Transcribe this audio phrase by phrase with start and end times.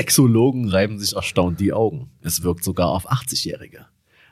[0.00, 2.08] Sexologen reiben sich erstaunt die Augen.
[2.22, 3.84] Es wirkt sogar auf 80-Jährige.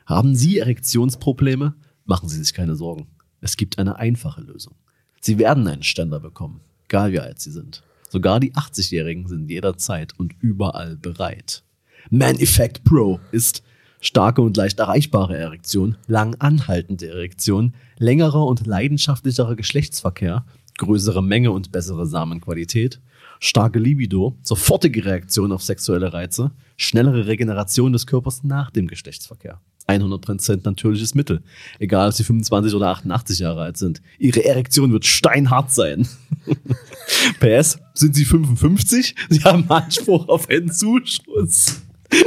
[0.07, 1.75] Haben Sie Erektionsprobleme?
[2.05, 3.05] Machen Sie sich keine Sorgen.
[3.39, 4.73] Es gibt eine einfache Lösung.
[5.21, 7.83] Sie werden einen Ständer bekommen, egal wie alt Sie sind.
[8.09, 11.61] Sogar die 80-Jährigen sind jederzeit und überall bereit.
[12.09, 13.61] Man Effect Pro ist
[14.01, 20.47] starke und leicht erreichbare Erektion, lang anhaltende Erektion, längerer und leidenschaftlicherer Geschlechtsverkehr,
[20.79, 22.99] größere Menge und bessere Samenqualität,
[23.39, 29.59] starke Libido, sofortige Reaktion auf sexuelle Reize, schnellere Regeneration des Körpers nach dem Geschlechtsverkehr.
[29.87, 31.41] 100% natürliches Mittel.
[31.79, 34.01] Egal, ob sie 25 oder 88 Jahre alt sind.
[34.19, 36.07] Ihre Erektion wird steinhart sein.
[37.39, 39.15] PS, sind sie 55?
[39.29, 41.81] Sie haben Anspruch auf einen Zuschuss.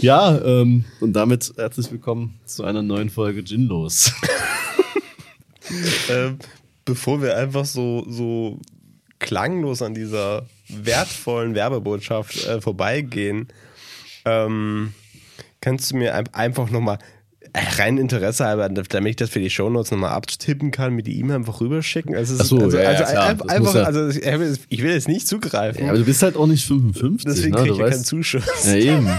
[0.00, 4.12] ja, ähm, und damit herzlich willkommen zu einer neuen Folge Ginlos.
[6.08, 6.38] ähm,
[6.84, 8.58] bevor wir einfach so, so
[9.18, 13.48] klanglos an dieser wertvollen Werbebotschaft äh, vorbeigehen,
[14.24, 14.92] ähm,
[15.60, 16.98] kannst du mir einfach nochmal
[17.54, 21.36] rein Interesse halber, damit ich das für die Shownotes nochmal abtippen kann, mir die E-Mail
[21.36, 22.14] einfach rüberschicken.
[22.14, 23.82] Also, Ach so, also, ja, also ja, einfach, einfach ja.
[23.84, 24.08] also
[24.68, 25.84] ich will jetzt nicht zugreifen.
[25.84, 27.24] Ja, aber du bist halt auch nicht 55.
[27.24, 27.58] Deswegen ne?
[27.58, 28.44] kriege du ich ja keinen Zuschuss.
[28.64, 29.08] Ja, eben.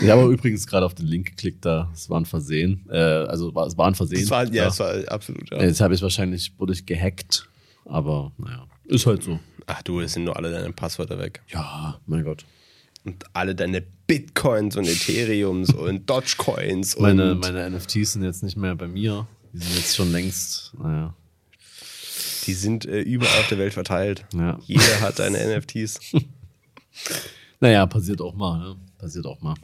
[0.00, 2.86] Ich habe übrigens gerade auf den Link geklickt, da es war ein Versehen.
[2.90, 4.20] Äh, also war, es war ein Versehen.
[4.20, 5.50] Das war, ja, es war absolut.
[5.50, 5.62] Ja.
[5.62, 7.48] Jetzt habe ich wahrscheinlich, wurde ich gehackt.
[7.84, 9.38] Aber naja, ist halt so.
[9.66, 11.42] Ach du, es sind nur alle deine Passwörter weg.
[11.48, 12.44] Ja, mein Gott.
[13.04, 18.56] Und alle deine Bitcoins und Ethereums und Dogecoins und Meine, meine NFTs sind jetzt nicht
[18.56, 19.26] mehr bei mir.
[19.52, 21.14] Die sind jetzt schon längst, naja.
[22.46, 24.24] die sind äh, überall auf der Welt verteilt.
[24.34, 24.58] Ja.
[24.66, 26.00] Jeder hat seine NFTs.
[27.60, 28.76] Naja, passiert auch mal, ne?
[28.98, 29.54] Passiert auch mal.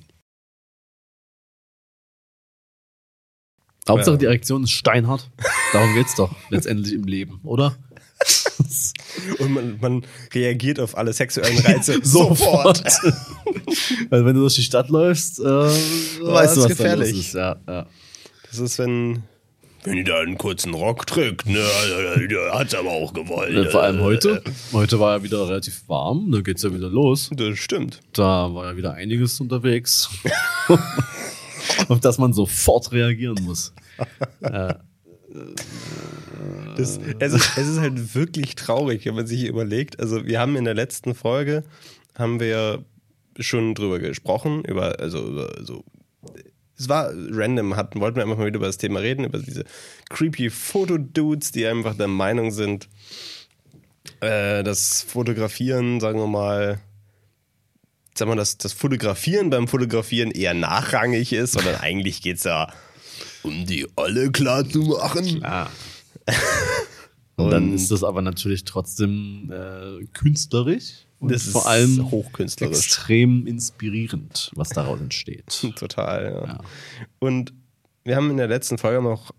[3.89, 5.29] Hauptsache, die Erektion ist steinhard.
[5.73, 7.77] Darum geht's doch letztendlich im Leben, oder?
[9.39, 12.83] Und man, man reagiert auf alle sexuellen Reize sofort.
[14.11, 17.11] Weil wenn du durch die Stadt läufst, äh, weißt du, was gefährlich.
[17.11, 17.35] da los ist.
[17.35, 17.87] Ja, ja.
[18.51, 19.23] Das ist, wenn.
[19.85, 21.59] Wenn die da einen kurzen Rock trägt, ne,
[22.53, 23.67] hat's aber auch gewollt.
[23.67, 24.41] Äh, Vor allem heute.
[24.73, 27.31] Heute war ja wieder relativ warm, da geht's ja wieder los.
[27.35, 27.99] Das stimmt.
[28.13, 30.09] Da war ja wieder einiges unterwegs,
[31.89, 33.73] auf das man sofort reagieren muss.
[36.77, 40.01] Das, es, ist, es ist halt wirklich traurig, wenn man sich überlegt.
[40.01, 41.65] Also, wir haben in der letzten Folge
[42.15, 42.85] haben wir
[43.39, 45.85] schon drüber gesprochen, über, also, über so.
[46.79, 49.65] Es war random, hatten, wollten wir einfach mal wieder über das Thema reden, über diese
[50.11, 52.89] creepy Fotodudes, die einfach der Meinung sind,
[54.21, 56.81] äh, das Fotografieren, sagen wir mal,
[58.15, 62.73] sagen wir, dass das Fotografieren beim Fotografieren eher nachrangig ist, sondern eigentlich geht es ja
[63.43, 65.45] um die Olle klar zu machen.
[65.45, 65.69] Ah.
[67.37, 72.77] Und dann ist das aber natürlich trotzdem äh, künstlerisch und Das vor allem hochkünstlerisch.
[72.77, 75.47] extrem inspirierend, was daraus entsteht.
[75.77, 76.47] Total, ja.
[76.47, 76.61] Ja.
[77.21, 77.53] Und
[78.05, 79.33] wir haben in der letzten Folge noch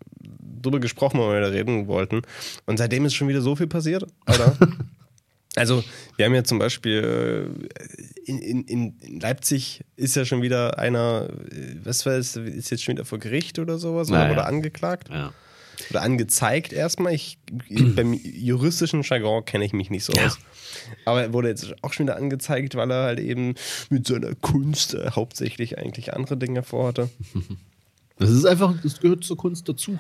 [0.61, 2.21] drüber gesprochen, wo wir da reden wollten.
[2.65, 4.57] Und seitdem ist schon wieder so viel passiert, Alter.
[5.55, 5.83] also,
[6.17, 11.27] wir haben ja zum Beispiel äh, in, in, in Leipzig ist ja schon wieder einer,
[11.51, 14.29] äh, was war es, ist jetzt schon wieder vor Gericht oder sowas oder Naja.
[14.31, 15.33] wurde angeklagt Ja.
[15.89, 17.13] oder angezeigt erstmal.
[17.13, 17.37] Ich,
[17.69, 20.25] beim juristischen Jargon kenne ich mich nicht so Ja.
[20.25, 20.39] aus.
[21.05, 23.53] Aber er wurde jetzt auch schon wieder angezeigt, weil er halt eben
[23.89, 27.09] mit seiner Kunst äh, hauptsächlich eigentlich andere Dinge vorhatte.
[28.19, 29.97] Das ist einfach, das gehört zur Kunst dazu.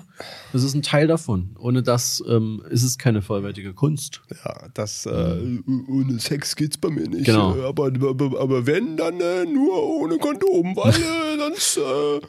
[0.53, 1.55] Das ist ein Teil davon.
[1.57, 4.21] Ohne das ähm, ist es keine vollwertige Kunst.
[4.45, 5.59] Ja, das äh,
[5.89, 7.25] ohne Sex geht's bei mir nicht.
[7.25, 7.55] Genau.
[7.57, 11.77] Äh, Aber, aber, aber wenn, dann äh, nur ohne Kondom, weil äh, sonst.
[11.77, 12.21] Äh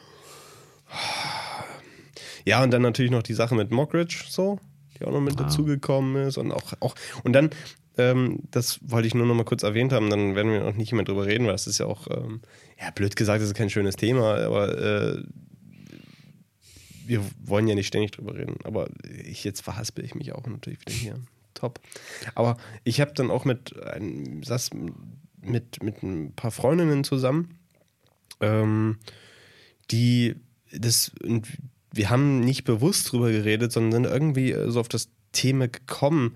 [2.47, 4.59] ja, und dann natürlich noch die Sache mit Mockridge, so,
[4.99, 6.39] die auch noch mit dazugekommen ist.
[6.39, 7.51] Und auch, auch und dann,
[7.99, 10.93] ähm, das wollte ich nur noch mal kurz erwähnt haben, dann werden wir noch nicht
[10.93, 12.41] mehr drüber reden, weil das ist ja auch, ähm,
[12.81, 15.22] ja, blöd gesagt, das ist kein schönes Thema, aber äh,
[17.06, 18.56] wir wollen ja nicht ständig drüber reden.
[18.65, 18.89] Aber
[19.24, 21.21] ich, jetzt verhaspel ich mich auch natürlich wieder hier.
[21.54, 21.80] Top.
[22.34, 24.71] Aber ich habe dann auch mit, einem, saß
[25.41, 27.59] mit, mit ein paar Freundinnen zusammen,
[28.41, 28.98] ähm,
[29.91, 30.34] die
[30.72, 31.47] das, und
[31.92, 36.34] wir haben nicht bewusst drüber geredet, sondern sind irgendwie so auf das Thema gekommen.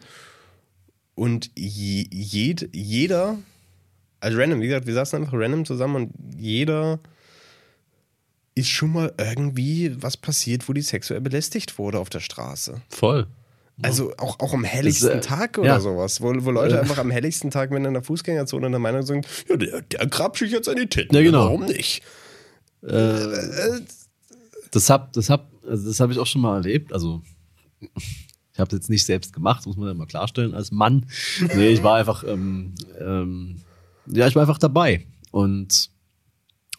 [1.14, 3.38] Und je, jed, jeder,
[4.20, 7.00] also random, wie gesagt, wir saßen einfach random zusammen und jeder
[8.58, 12.80] ist schon mal irgendwie was passiert, wo die sexuell belästigt wurde auf der Straße.
[12.88, 13.26] Voll.
[13.80, 15.80] Also auch, auch am helligsten Das, äh, Tag oder ja.
[15.80, 16.80] sowas, wo, wo Leute Äh.
[16.80, 20.42] einfach am helligsten Tag, wenn in der Fußgängerzone der Meinung sind, ja, der, der grapscht
[20.42, 21.14] sich jetzt an die Titten.
[21.14, 21.44] Ja, genau.
[21.44, 22.02] Warum nicht?
[24.70, 26.92] Das hab, das hab, also das habe ich auch schon mal erlebt.
[26.92, 27.22] Also
[27.80, 27.90] ich
[28.52, 31.06] Ich habe es jetzt nicht selbst gemacht, muss man ja mal klarstellen, als Mann.
[31.54, 33.60] Nee, ich war einfach, ähm, ähm,
[34.06, 35.06] ja, ich war einfach dabei.
[35.30, 35.90] Und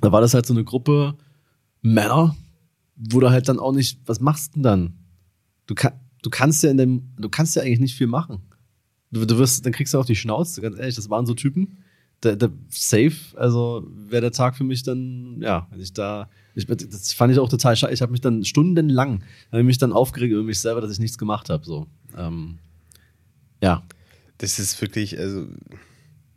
[0.01, 1.15] da war das halt so eine Gruppe
[1.81, 2.35] Männer,
[2.95, 4.93] wo du halt dann auch nicht, was machst du denn dann?
[5.67, 8.41] Du, kann, du kannst ja in dem, du kannst ja eigentlich nicht viel machen.
[9.11, 11.79] Du, du wirst, dann kriegst du auch die Schnauze, ganz ehrlich, das waren so Typen,
[12.23, 16.65] der, der safe, also wäre der Tag für mich dann, ja, wenn ich da, ich,
[16.65, 17.93] das fand ich auch total scheiße.
[17.93, 21.17] Ich habe mich dann stundenlang, habe mich dann aufgeregt über mich selber, dass ich nichts
[21.17, 21.65] gemacht habe.
[21.65, 21.87] So,
[22.17, 22.57] ähm,
[23.61, 23.83] ja.
[24.37, 25.47] Das ist wirklich, also.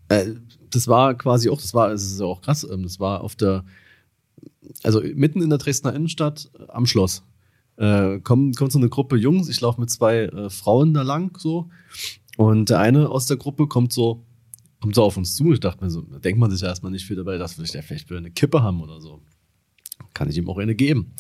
[0.09, 0.35] Äh,
[0.71, 3.37] das war quasi auch, das war, das ist ja auch krass, ähm, das war auf
[3.37, 3.65] der,
[4.83, 7.23] also mitten in der Dresdner Innenstadt äh, am Schloss.
[7.77, 11.39] Äh, kommt, kommt so eine Gruppe Jungs, ich laufe mit zwei äh, Frauen da lang
[11.39, 11.71] so.
[12.37, 14.25] Und der eine aus der Gruppe kommt so,
[14.81, 15.53] kommt so auf uns zu.
[15.53, 17.67] Ich dachte mir so, da denkt man sich ja erstmal nicht viel dabei, dass wir
[17.67, 19.21] vielleicht eine Kippe haben oder so.
[20.15, 21.13] Kann ich ihm auch eine geben.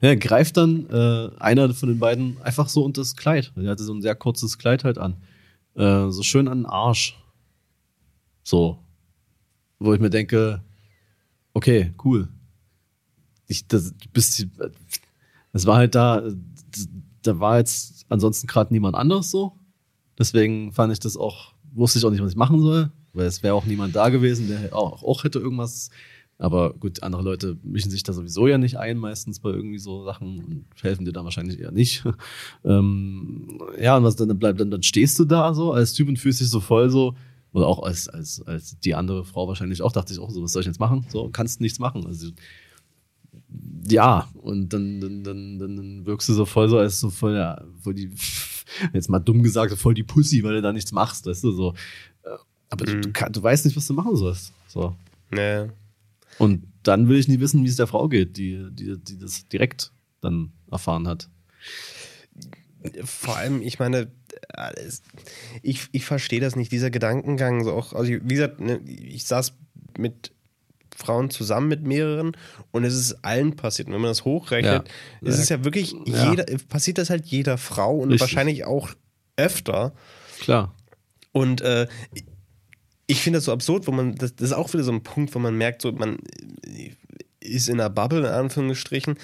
[0.00, 3.52] Ja, greift dann äh, einer von den beiden einfach so unter das Kleid.
[3.56, 5.16] Er hatte so ein sehr kurzes Kleid halt an.
[5.74, 7.18] Äh, so schön an den Arsch.
[8.42, 8.78] So.
[9.78, 10.62] Wo ich mir denke,
[11.52, 12.28] okay, cool.
[13.50, 14.46] Ich, das, bist,
[15.52, 16.22] das war halt da,
[17.22, 19.58] da war jetzt ansonsten gerade niemand anders so.
[20.18, 23.42] Deswegen fand ich das auch, wusste ich auch nicht, was ich machen soll, weil es
[23.42, 25.90] wäre auch niemand da gewesen, der auch, auch hätte irgendwas
[26.40, 30.04] aber gut, andere Leute mischen sich da sowieso ja nicht ein, meistens bei irgendwie so
[30.04, 32.02] Sachen und helfen dir da wahrscheinlich eher nicht.
[32.64, 36.18] ähm, ja, und was dann bleibt, dann, dann stehst du da so als Typ und
[36.18, 37.14] fühlst dich so voll so,
[37.52, 40.52] oder auch als, als, als die andere Frau wahrscheinlich auch, dachte ich auch so, was
[40.52, 41.04] soll ich jetzt machen?
[41.10, 42.06] So, kannst nichts machen.
[42.06, 42.30] Also,
[43.88, 47.62] ja, und dann, dann, dann, dann wirkst du so voll so als so voll, ja,
[47.82, 48.10] voll die,
[48.92, 51.74] jetzt mal dumm gesagt, voll die Pussy, weil du da nichts machst, weißt du, so.
[52.22, 52.36] Äh,
[52.68, 53.02] aber mhm.
[53.02, 54.52] du, du, du weißt nicht, was du machen sollst.
[54.68, 54.94] So.
[55.30, 55.66] Nee.
[56.38, 59.46] Und dann will ich nie wissen, wie es der Frau geht, die, die, die das
[59.48, 61.28] direkt dann erfahren hat.
[63.04, 64.10] Vor allem, ich meine,
[65.62, 67.64] ich, ich verstehe das nicht, dieser Gedankengang.
[67.64, 69.54] So auch, also wie gesagt, ne, ich saß
[69.98, 70.32] mit
[71.00, 72.36] Frauen zusammen mit mehreren
[72.70, 73.88] und es ist allen passiert.
[73.88, 74.88] Und wenn man das hochrechnet,
[75.20, 75.28] ja.
[75.28, 76.30] ist es ja wirklich ja.
[76.30, 78.20] jeder, passiert das halt jeder Frau und Richtig.
[78.20, 78.90] wahrscheinlich auch
[79.36, 79.92] öfter.
[80.40, 80.74] Klar.
[81.32, 81.86] Und äh,
[83.06, 85.34] ich finde das so absurd, wo man, das, das, ist auch wieder so ein Punkt,
[85.34, 86.18] wo man merkt, so, man
[87.40, 89.16] ist in einer Bubble, in Anführungsstrichen.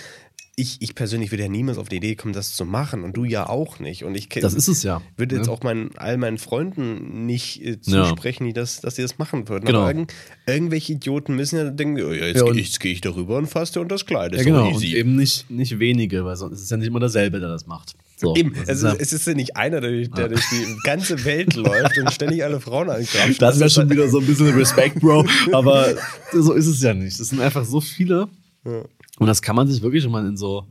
[0.59, 3.25] Ich, ich persönlich würde ja niemals auf die Idee kommen, das zu machen und du
[3.25, 4.05] ja auch nicht.
[4.05, 5.03] Und ich das ist es ja.
[5.17, 5.53] Würde jetzt ja.
[5.53, 8.49] auch meinen, all meinen Freunden nicht äh, zusprechen, ja.
[8.49, 9.67] die das, dass sie das machen würden.
[9.67, 9.87] Genau.
[9.87, 10.15] Irgend,
[10.47, 13.75] irgendwelche Idioten müssen ja denken, oh, ja, jetzt, ja, jetzt gehe ich darüber und fasse
[13.75, 14.33] dir unter das Kleid.
[14.33, 14.69] Das ja, genau.
[14.69, 17.67] Und eben nicht, nicht wenige, weil sonst ist es ja nicht immer derselbe, der das
[17.67, 17.95] macht.
[18.19, 21.55] So, Eben, es ist, es ist ja nicht einer, der, der durch die ganze Welt
[21.55, 23.43] läuft und ständig alle Frauen ankrapscht.
[23.43, 25.27] Das wäre schon wieder so ein bisschen Respekt, Bro.
[25.53, 25.95] Aber
[26.33, 27.21] so ist es ja nicht.
[27.21, 28.29] Das sind einfach so viele.
[28.65, 28.85] Ja.
[29.19, 30.67] Und das kann man sich wirklich, wenn man in so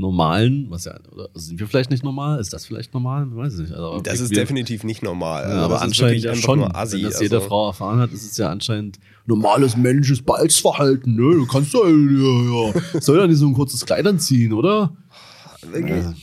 [0.00, 2.40] normalen, was ja, oder sind wir vielleicht nicht normal?
[2.40, 3.28] Ist das vielleicht normal?
[3.30, 3.72] Ich weiß nicht.
[3.72, 5.44] Also, das ist wir, definitiv nicht normal.
[5.44, 6.62] Also ja, aber anscheinend ja schon.
[6.74, 7.24] Assi, wenn das also.
[7.24, 11.14] jede Frau erfahren hat, ist es ja anscheinend normales menschliches Balzverhalten.
[11.14, 11.36] Ne?
[11.36, 13.00] Du kannst ja, ja, ja.
[13.00, 14.96] Soll ja nicht so ein kurzes Kleid anziehen, oder?
[15.72, 16.14] Ja.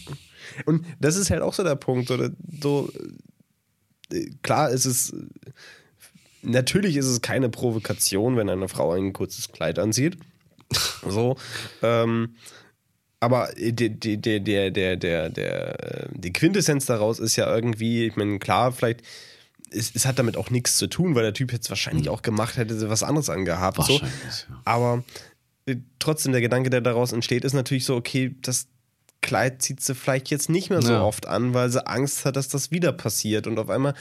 [0.65, 2.09] Und das ist halt auch so der Punkt.
[2.09, 2.31] Oder
[2.61, 2.89] so,
[4.11, 5.15] äh, klar ist es.
[6.41, 10.17] Natürlich ist es keine Provokation, wenn eine Frau ein kurzes Kleid anzieht.
[11.07, 11.37] So.
[11.81, 12.35] Ähm,
[13.19, 18.37] aber der, der, der, der, der, der, die Quintessenz daraus ist ja irgendwie, ich meine,
[18.39, 19.01] klar, vielleicht,
[19.71, 22.11] es, es hat damit auch nichts zu tun, weil der Typ jetzt wahrscheinlich mhm.
[22.11, 23.81] auch gemacht hätte, was anderes angehabt.
[23.83, 23.93] So.
[23.93, 24.07] Ja.
[24.65, 25.03] Aber
[25.65, 28.67] äh, trotzdem, der Gedanke, der daraus entsteht, ist natürlich so, okay, das,
[29.21, 31.01] Kleid zieht sie vielleicht jetzt nicht mehr so ja.
[31.01, 33.47] oft an, weil sie Angst hat, dass das wieder passiert.
[33.47, 33.93] Und auf einmal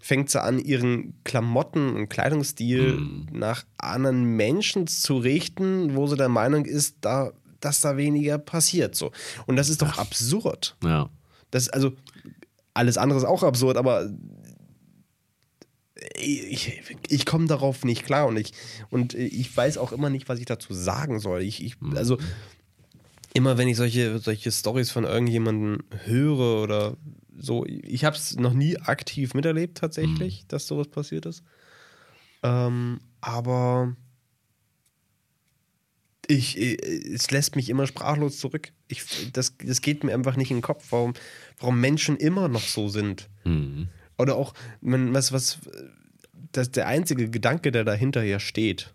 [0.00, 3.26] fängt sie an, ihren Klamotten und Kleidungsstil mhm.
[3.32, 8.94] nach anderen Menschen zu richten, wo sie der Meinung ist, da, dass da weniger passiert.
[8.94, 9.12] So.
[9.46, 9.98] Und das ist doch Ach.
[9.98, 10.76] absurd.
[10.82, 11.10] Ja.
[11.50, 11.92] Das, also,
[12.72, 14.10] alles andere ist auch absurd, aber
[16.16, 18.52] ich, ich komme darauf nicht klar und ich,
[18.90, 21.42] und ich weiß auch immer nicht, was ich dazu sagen soll.
[21.42, 21.96] Ich, ich mhm.
[21.96, 22.18] also
[23.34, 26.96] immer wenn ich solche, solche Stories von irgendjemandem höre oder
[27.36, 30.48] so, ich habe es noch nie aktiv miterlebt tatsächlich, mhm.
[30.48, 31.42] dass sowas passiert ist.
[32.42, 33.96] Ähm, aber
[36.28, 38.72] ich, es lässt mich immer sprachlos zurück.
[38.86, 41.14] Ich, das, das geht mir einfach nicht in den Kopf, warum,
[41.58, 43.28] warum Menschen immer noch so sind.
[43.44, 43.88] Mhm.
[44.16, 45.58] Oder auch, was, was,
[46.52, 48.94] das, der einzige Gedanke, der dahinter ja steht,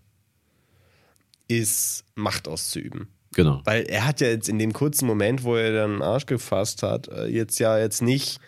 [1.50, 3.10] ist Macht auszuüben.
[3.36, 3.62] Genau.
[3.66, 6.82] Weil er hat ja jetzt in dem kurzen Moment, wo er dann den Arsch gefasst
[6.84, 8.40] hat, äh, jetzt ja jetzt nicht,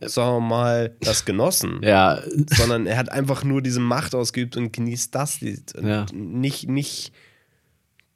[0.00, 1.80] sagen wir mal, das genossen.
[1.82, 2.20] ja.
[2.56, 5.74] Sondern er hat einfach nur diese Macht ausgeübt und genießt das Lied.
[5.82, 6.06] Ja.
[6.12, 7.12] Nicht, nicht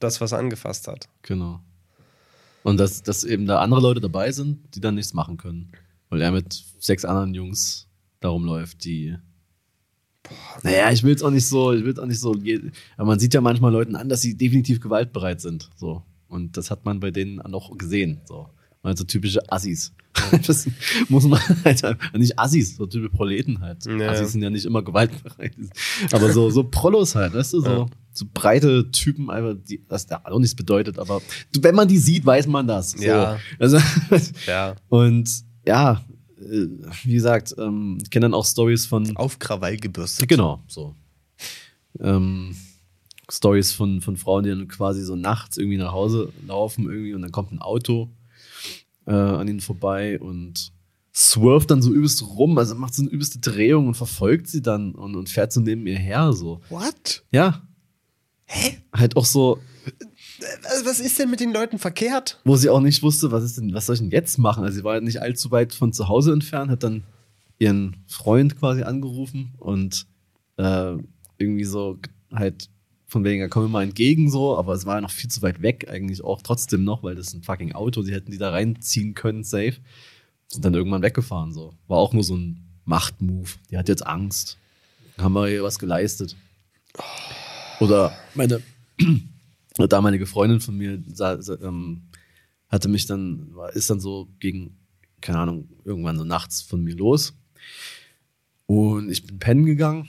[0.00, 1.08] das, was er angefasst hat.
[1.22, 1.60] Genau.
[2.62, 5.72] Und dass, dass eben da andere Leute dabei sind, die dann nichts machen können.
[6.08, 7.86] weil er mit sechs anderen Jungs
[8.20, 9.16] darum läuft, die.
[10.62, 12.34] Naja, ich will jetzt auch nicht so, ich will auch nicht so,
[12.96, 15.68] aber man sieht ja manchmal Leuten an, dass sie definitiv gewaltbereit sind.
[15.76, 16.02] So.
[16.34, 18.20] Und das hat man bei denen auch gesehen.
[18.24, 18.48] So.
[18.82, 19.92] Also typische Assis.
[20.46, 20.68] Das
[21.08, 21.82] muss man halt
[22.16, 23.84] nicht Assis, so typische Proleten halt.
[23.86, 24.10] Ja.
[24.10, 25.54] Assis sind ja nicht immer gewaltbereit.
[26.12, 27.86] Aber so, so Prollos halt, weißt du, so, Ja.
[28.12, 31.20] so breite Typen, einfach, die, was da auch nichts bedeutet, aber
[31.60, 32.92] wenn man die sieht, weiß man das.
[32.92, 33.04] So.
[33.04, 33.38] Ja.
[33.58, 33.78] Also,
[34.46, 34.74] Ja.
[34.88, 35.28] und
[35.66, 36.04] ja,
[36.38, 36.66] äh,
[37.04, 40.28] wie gesagt, ähm, ich kenne dann auch Stories von Auf Krawall gebürstet.
[40.28, 40.94] Genau, so.
[42.00, 42.54] Ähm,
[43.30, 47.22] Stories von, von Frauen, die dann quasi so nachts irgendwie nach Hause laufen irgendwie und
[47.22, 48.10] dann kommt ein Auto
[49.06, 50.72] äh, an ihnen vorbei und
[51.14, 54.94] swerft dann so übelst rum, also macht so eine übelste Drehung und verfolgt sie dann
[54.94, 56.60] und, und fährt so neben ihr her, so.
[56.70, 57.24] What?
[57.30, 57.62] Ja.
[58.46, 58.78] Hä?
[58.92, 59.58] Halt auch so,
[60.84, 62.40] Was, ist denn mit den Leuten verkehrt?
[62.44, 64.64] wo sie auch nicht wusste, was ist denn, was soll ich denn jetzt machen?
[64.64, 67.04] Also sie war halt nicht allzu weit von zu Hause entfernt, hat dann
[67.58, 70.06] ihren Freund quasi angerufen und
[70.56, 70.96] äh,
[71.38, 71.98] irgendwie so
[72.32, 72.68] halt
[73.14, 75.40] von wegen, ja, komm mir mal entgegen so, aber es war ja noch viel zu
[75.40, 78.38] weit weg eigentlich auch trotzdem noch, weil das ist ein fucking Auto, sie hätten die
[78.38, 79.76] da reinziehen können, safe.
[80.48, 81.74] Sind dann irgendwann weggefahren so.
[81.86, 83.56] War auch nur so ein Machtmove.
[83.70, 84.58] Die hat jetzt Angst.
[85.16, 86.34] Haben wir ihr was geleistet.
[87.78, 88.60] Oder meine
[89.78, 92.02] eine damalige Freundin von mir sa, sa, ähm,
[92.68, 94.76] hatte mich dann, war, ist dann so gegen,
[95.20, 97.32] keine Ahnung, irgendwann so nachts von mir los.
[98.66, 100.08] Und ich bin pennen gegangen.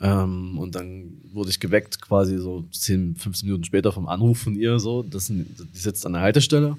[0.00, 4.56] Ähm, und dann wurde ich geweckt, quasi so 10, 15 Minuten später vom Anruf von
[4.56, 4.78] ihr.
[4.78, 6.76] So, das, die sitzt an der Haltestelle.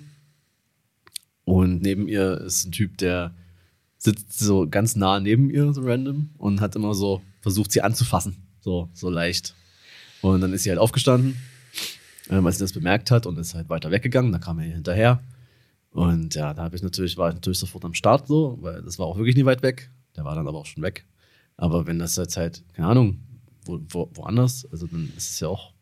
[1.45, 3.33] Und neben ihr ist ein Typ, der
[3.97, 8.35] sitzt so ganz nah neben ihr, so random, und hat immer so versucht, sie anzufassen.
[8.61, 9.55] So, so leicht.
[10.21, 11.37] Und dann ist sie halt aufgestanden,
[12.29, 14.31] ähm, als sie das bemerkt hat und ist halt weiter weggegangen.
[14.31, 15.21] Da kam er hinterher.
[15.91, 18.99] Und ja, da habe ich natürlich, war ich natürlich sofort am Start so, weil das
[18.99, 19.89] war auch wirklich nie weit weg.
[20.15, 21.05] Der war dann aber auch schon weg.
[21.57, 23.19] Aber wenn das jetzt halt, keine Ahnung,
[23.65, 25.73] wo, wo, woanders, also dann ist es ja auch.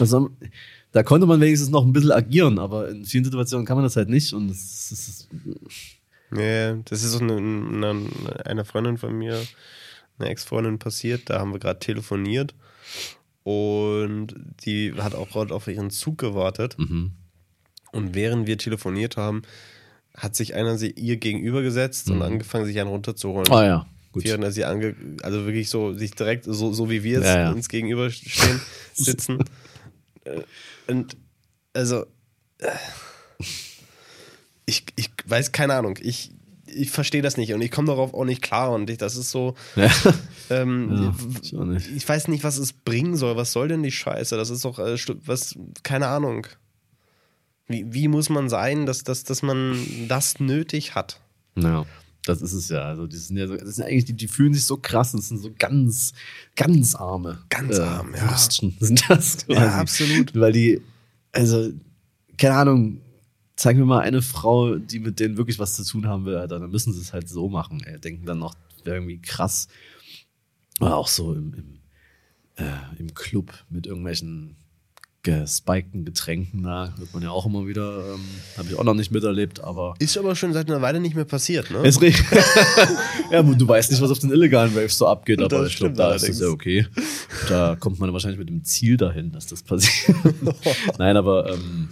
[0.00, 0.30] Soll,
[0.92, 3.96] da konnte man wenigstens noch ein bisschen agieren, aber in vielen Situationen kann man das
[3.96, 4.32] halt nicht.
[4.32, 5.28] Und das ist,
[6.30, 8.08] Nee, das ist eine, eine,
[8.44, 9.40] eine Freundin von mir,
[10.18, 11.30] eine Ex-Freundin passiert.
[11.30, 12.54] Da haben wir gerade telefoniert
[13.44, 16.78] und die hat auch gerade auf ihren Zug gewartet.
[16.78, 17.12] mhm.
[17.90, 19.42] Und während wir telefoniert haben,
[20.18, 22.22] hat sich einer sie ihr gegenübergesetzt und Mhm.
[22.22, 23.50] angefangen, sich einen runterzuholen.
[23.50, 24.24] Ah ja, gut.
[24.24, 27.38] Während er sie ange also wirklich so sich direkt, so, so wie wir es Ja,
[27.38, 27.50] ja.
[27.52, 28.60] uns gegenüberstehen,
[28.94, 29.38] sitzen.
[30.24, 30.40] Äh,
[30.88, 31.16] und
[31.72, 32.04] also
[32.58, 32.68] äh,
[34.66, 36.30] ich, ich weiß keine Ahnung, ich,
[36.66, 39.30] ich verstehe das nicht und ich komme darauf auch nicht klar und ich, das ist
[39.30, 39.90] so, Ja.
[40.50, 43.36] ähm, Ja, ich ich weiß nicht, was es bringen soll.
[43.36, 44.36] Was soll denn die Scheiße?
[44.36, 46.46] Das ist doch äh, was, keine Ahnung.
[47.68, 51.20] Wie, wie muss man sein, dass, dass, dass man das nötig hat?
[51.56, 51.84] Ja,
[52.24, 52.82] das ist es ja.
[52.82, 55.28] Also, die sind ja so, das sind eigentlich, die, die fühlen sich so krass, das
[55.28, 56.12] sind so ganz,
[56.56, 57.42] ganz arme.
[57.50, 58.30] Ganz arm, ja.
[58.30, 59.60] Würstchen sind das quasi.
[59.60, 60.34] Ja, absolut.
[60.34, 60.80] Weil die,
[61.32, 61.70] also,
[62.38, 63.00] keine Ahnung,
[63.56, 66.58] zeig mir mal eine Frau, die mit denen wirklich was zu tun haben will, Alter.
[66.58, 68.00] Dann müssen sie es halt so machen, ey.
[68.00, 69.68] Denken dann noch, irgendwie krass.
[70.80, 71.80] Oder auch so im, im,
[72.56, 74.56] äh, im Club mit irgendwelchen
[75.22, 78.20] gespikten Getränken da, wird man ja auch immer wieder, ähm,
[78.56, 81.24] habe ich auch noch nicht miterlebt, aber Ist aber schon seit einer Weile nicht mehr
[81.24, 81.78] passiert, ne?
[81.78, 82.24] es regt.
[83.30, 86.14] ja, du weißt nicht, was auf den illegalen Waves so abgeht, aber ich glaube, da
[86.14, 86.40] ist es allerdings.
[86.40, 86.86] ja okay.
[87.48, 90.16] Da kommt man wahrscheinlich mit dem Ziel dahin, dass das passiert.
[90.98, 91.88] Nein, aber ähm,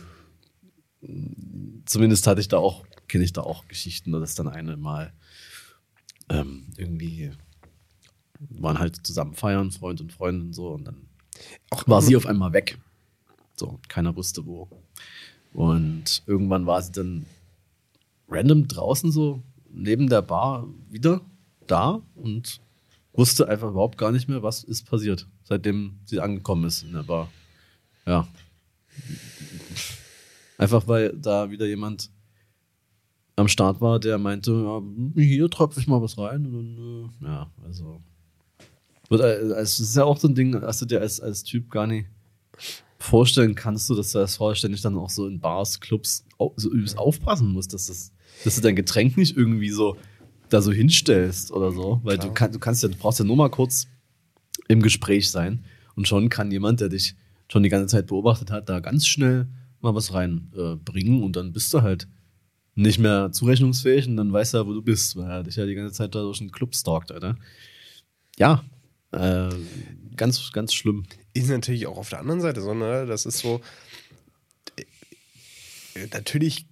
[1.84, 5.12] zumindest hatte ich da auch, kenne ich da auch Geschichten, dass dann eine mal
[6.28, 7.32] ähm, irgendwie
[8.50, 11.08] waren halt zusammen feiern, Freund und Freundin und so, und dann
[11.86, 12.78] war sie auf einmal weg.
[13.58, 14.68] So, keiner wusste wo.
[15.52, 17.26] Und irgendwann war sie dann
[18.28, 21.20] random draußen so neben der Bar wieder
[21.66, 22.60] da und
[23.12, 27.02] wusste einfach überhaupt gar nicht mehr, was ist passiert, seitdem sie angekommen ist in der
[27.02, 27.30] Bar.
[28.04, 28.28] Ja.
[30.58, 32.10] Einfach weil da wieder jemand
[33.36, 34.82] am Start war, der meinte, ja,
[35.22, 36.46] hier tropfe ich mal was rein.
[36.46, 38.00] Und äh, ja, also.
[39.10, 39.16] Äh,
[39.60, 42.06] Es ist ja auch so ein Ding, dass du dir als, als Typ gar nicht
[42.98, 46.24] vorstellen kannst, du, dass du als Frau ständig dann auch so in Bars, Clubs
[46.56, 48.12] so übelst aufpassen musst, dass, das,
[48.44, 49.96] dass du dein Getränk nicht irgendwie so
[50.48, 52.00] da so hinstellst oder so.
[52.04, 53.86] Weil du, kann, du kannst ja, du brauchst ja nur mal kurz
[54.68, 57.16] im Gespräch sein und schon kann jemand, der dich
[57.48, 59.46] schon die ganze Zeit beobachtet hat, da ganz schnell
[59.80, 62.08] mal was reinbringen äh, und dann bist du halt
[62.74, 65.74] nicht mehr zurechnungsfähig und dann weiß er, wo du bist, weil er dich ja die
[65.74, 67.36] ganze Zeit da durch den Club stalkt, Alter.
[68.38, 68.64] Ja,
[69.12, 69.48] äh,
[70.16, 71.04] ganz, ganz schlimm.
[71.36, 73.06] Ist natürlich auch auf der anderen Seite so, ne?
[73.06, 73.60] Das ist so.
[75.94, 76.66] äh, Natürlich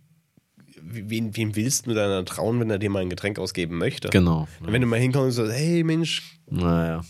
[0.81, 4.09] wen, wem willst du deiner trauen, wenn er dir mal ein Getränk ausgeben möchte?
[4.11, 4.49] Genau.
[4.61, 7.03] Wenn du mal hinkommst und sagst, hey Mensch, Naja.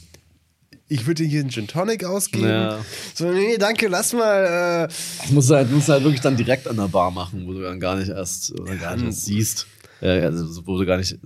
[0.88, 2.46] ich würde dir hier einen Gin Tonic ausgeben.
[2.48, 2.84] Ja.
[3.14, 4.86] So, nee, danke, lass mal.
[4.88, 4.88] Äh,
[5.22, 7.52] Das musst du halt, musst du halt wirklich dann direkt an der Bar machen, wo
[7.52, 9.66] du dann gar nicht erst, oder gar nicht erst siehst.
[10.00, 11.18] Also, wo du gar nicht,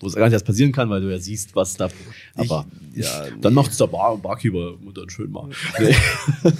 [0.00, 1.88] wo es gar nicht erst passieren kann, weil du ja siehst, was da.
[2.34, 5.48] Aber ja, dann macht's der Bar, Barkeeper und dann schön mal.
[5.78, 5.94] Nee.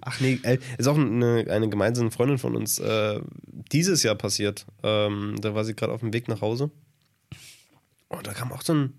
[0.00, 3.20] Ach nee, äh, ist auch eine, eine gemeinsame Freundin von uns äh,
[3.70, 4.66] dieses Jahr passiert.
[4.82, 6.70] Ähm, da war sie gerade auf dem Weg nach Hause.
[8.08, 8.92] Und da kam auch so ein,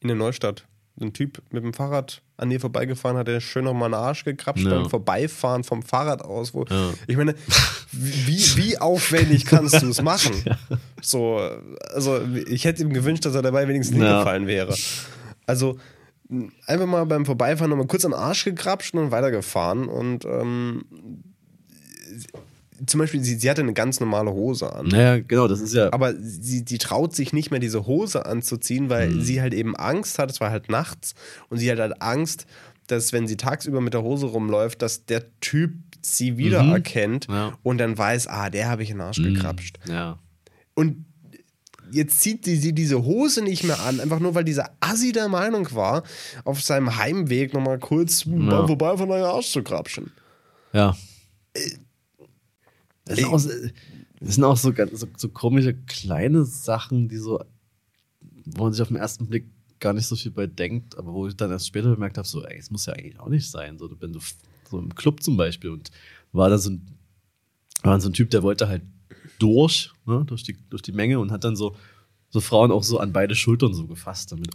[0.00, 0.66] in der Neustadt,
[1.00, 4.64] ein Typ mit dem Fahrrad an ihr vorbeigefahren, hat der schön nochmal einen Arsch gekrapscht
[4.64, 4.70] Ja.
[4.80, 6.54] beim Vorbeifahren vom Fahrrad aus.
[6.54, 6.90] Wo, Ja.
[7.06, 7.34] Ich meine,
[7.92, 10.32] wie, wie aufwendig kannst du es machen?
[11.02, 11.38] So,
[11.92, 14.08] also ich hätte ihm gewünscht, dass er dabei wenigstens Ja.
[14.08, 14.74] hingefallen wäre.
[15.46, 15.78] Also
[16.66, 19.86] einfach mal beim Vorbeifahren nochmal kurz den Arsch gekrapscht und weitergefahren.
[19.88, 20.84] Und ähm,
[22.86, 24.86] zum Beispiel, sie, sie hatte eine ganz normale Hose an.
[24.88, 25.92] Naja, genau, das ist ja.
[25.92, 29.20] Aber sie, sie traut sich nicht mehr, diese Hose anzuziehen, weil Mhm.
[29.22, 31.14] sie halt eben Angst hat, es war halt nachts,
[31.48, 32.46] und sie hat halt Angst,
[32.86, 35.72] dass wenn sie tagsüber mit der Hose rumläuft, dass der Typ
[36.02, 37.34] sie wiedererkennt Mhm.
[37.34, 37.58] Ja.
[37.62, 39.78] und dann weiß, ah, der habe ich in den Arsch gekrapscht.
[39.88, 40.18] ja.
[40.74, 41.04] Und
[41.92, 45.28] jetzt zieht sie, sie diese Hose nicht mehr an, einfach nur weil dieser Assi der
[45.28, 46.02] Meinung war,
[46.44, 48.66] auf seinem Heimweg nochmal kurz Ja.
[48.66, 50.10] vorbei von der Arsch zu krapschen.
[50.72, 50.96] Ja.
[53.04, 53.32] Das sind, Ey.
[53.34, 53.50] auch, so-
[54.20, 57.42] das sind auch so, so, so komische kleine Sachen, die so,
[58.46, 59.46] wo man sich auf den ersten Blick
[59.80, 62.42] gar nicht so viel bei denkt, aber wo ich dann erst später bemerkt habe, so,
[62.44, 63.78] ey, es muss ja eigentlich auch nicht sein.
[63.78, 64.20] So, wenn du
[64.70, 65.90] so im Club zum Beispiel und
[66.32, 66.86] war da so ein,
[67.82, 68.82] war so ein Typ, der wollte halt
[69.38, 71.76] durch, ne, durch, die, durch die Menge und hat dann so,
[72.30, 74.50] so Frauen auch so an beide Schultern so gefasst damit.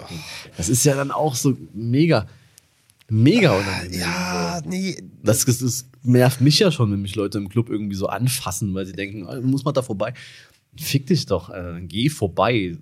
[0.58, 2.28] Das ist ja dann auch so mega,
[3.10, 4.00] mega unangenehm.
[4.00, 4.98] Ja, nee.
[5.24, 8.86] Das, das nervt mich ja schon, wenn mich Leute im Club irgendwie so anfassen, weil
[8.86, 10.14] sie denken, ah, muss man da vorbei.
[10.78, 12.78] Fick dich doch, äh, geh vorbei.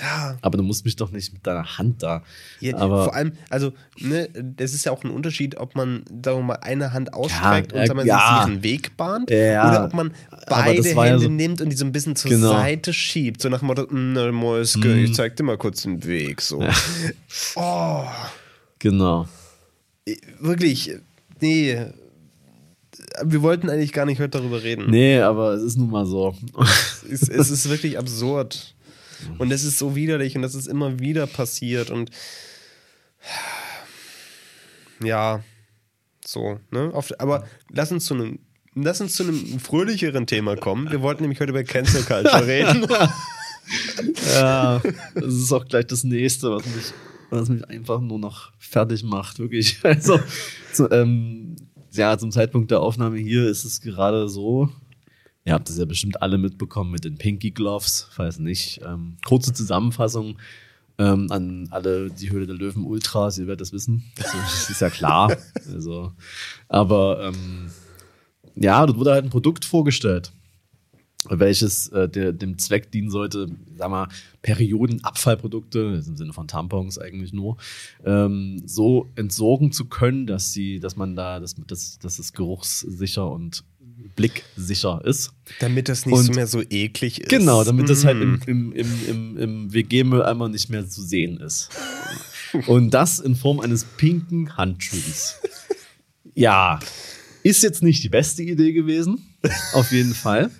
[0.00, 0.38] Ja.
[0.40, 2.22] Aber du musst mich doch nicht mit deiner Hand da.
[2.60, 6.38] Ja, aber vor allem, also, ne, das ist ja auch ein Unterschied, ob man, sagen
[6.38, 8.18] wir mal, eine Hand ausstreckt Ja, und äh, ja.
[8.44, 10.12] sich einen Weg bahnt Ja, oder ob man
[10.48, 12.52] beide Hände so- nimmt und die so ein bisschen zur Genau.
[12.52, 13.42] Seite schiebt.
[13.42, 16.40] So nach dem Motto, "Mm, na, Mäuske, ich zeig dir mal kurz den Weg.
[16.40, 16.64] So.
[17.56, 18.04] Oh,
[18.78, 19.26] genau.
[20.38, 20.92] wirklich,
[21.40, 21.76] nee.
[23.24, 24.90] Wir wollten eigentlich gar nicht heute darüber reden.
[24.90, 26.34] Nee, aber es ist nun mal so.
[27.10, 28.74] Es, es ist wirklich absurd.
[29.38, 32.10] Und es ist so widerlich und das ist immer wieder passiert und
[35.02, 35.42] ja,
[36.24, 36.92] so, ne?
[37.18, 38.38] Aber lass uns zu einem
[38.74, 40.90] Lass uns zu einem fröhlicheren Thema kommen.
[40.92, 42.86] Wir wollten nämlich heute über Cancel Culture reden.
[44.32, 44.80] ja,
[45.14, 46.92] das ist auch gleich das nächste, was mich,
[47.30, 49.80] was mich einfach nur noch fertig macht, wirklich.
[49.82, 50.20] Also,
[50.72, 51.56] zu, ähm,
[51.92, 54.68] ja, zum Zeitpunkt der Aufnahme hier ist es gerade so.
[55.44, 58.80] Ihr habt das ja bestimmt alle mitbekommen mit den Pinky Gloves, falls nicht.
[58.84, 60.38] Ähm, kurze Zusammenfassung
[60.98, 64.04] ähm, an alle die Höhle der Löwen Ultras, ihr werdet das wissen.
[64.18, 65.36] Also, das ist ja klar.
[65.72, 66.12] Also,
[66.68, 67.70] aber ähm,
[68.54, 70.32] ja, dort wurde halt ein Produkt vorgestellt
[71.28, 74.08] welches äh, der, dem Zweck dienen sollte, sag mal,
[74.42, 77.56] Periodenabfallprodukte, im Sinne von Tampons eigentlich nur,
[78.04, 83.30] ähm, so entsorgen zu können, dass sie, dass man da, dass, dass, dass es geruchssicher
[83.30, 83.64] und
[84.16, 85.32] blicksicher ist.
[85.60, 87.28] Damit das nicht Und- so mehr so eklig ist.
[87.28, 88.40] Genau, damit das halt Mm.
[88.46, 91.68] im, im, im, im, im WG-Mülleimer nicht mehr zu sehen ist.
[92.66, 95.34] Und das in Form eines pinken Handschuhs.
[96.34, 96.80] Ja,
[97.42, 99.22] ist jetzt nicht die beste Idee gewesen,
[99.74, 100.50] auf jeden Fall.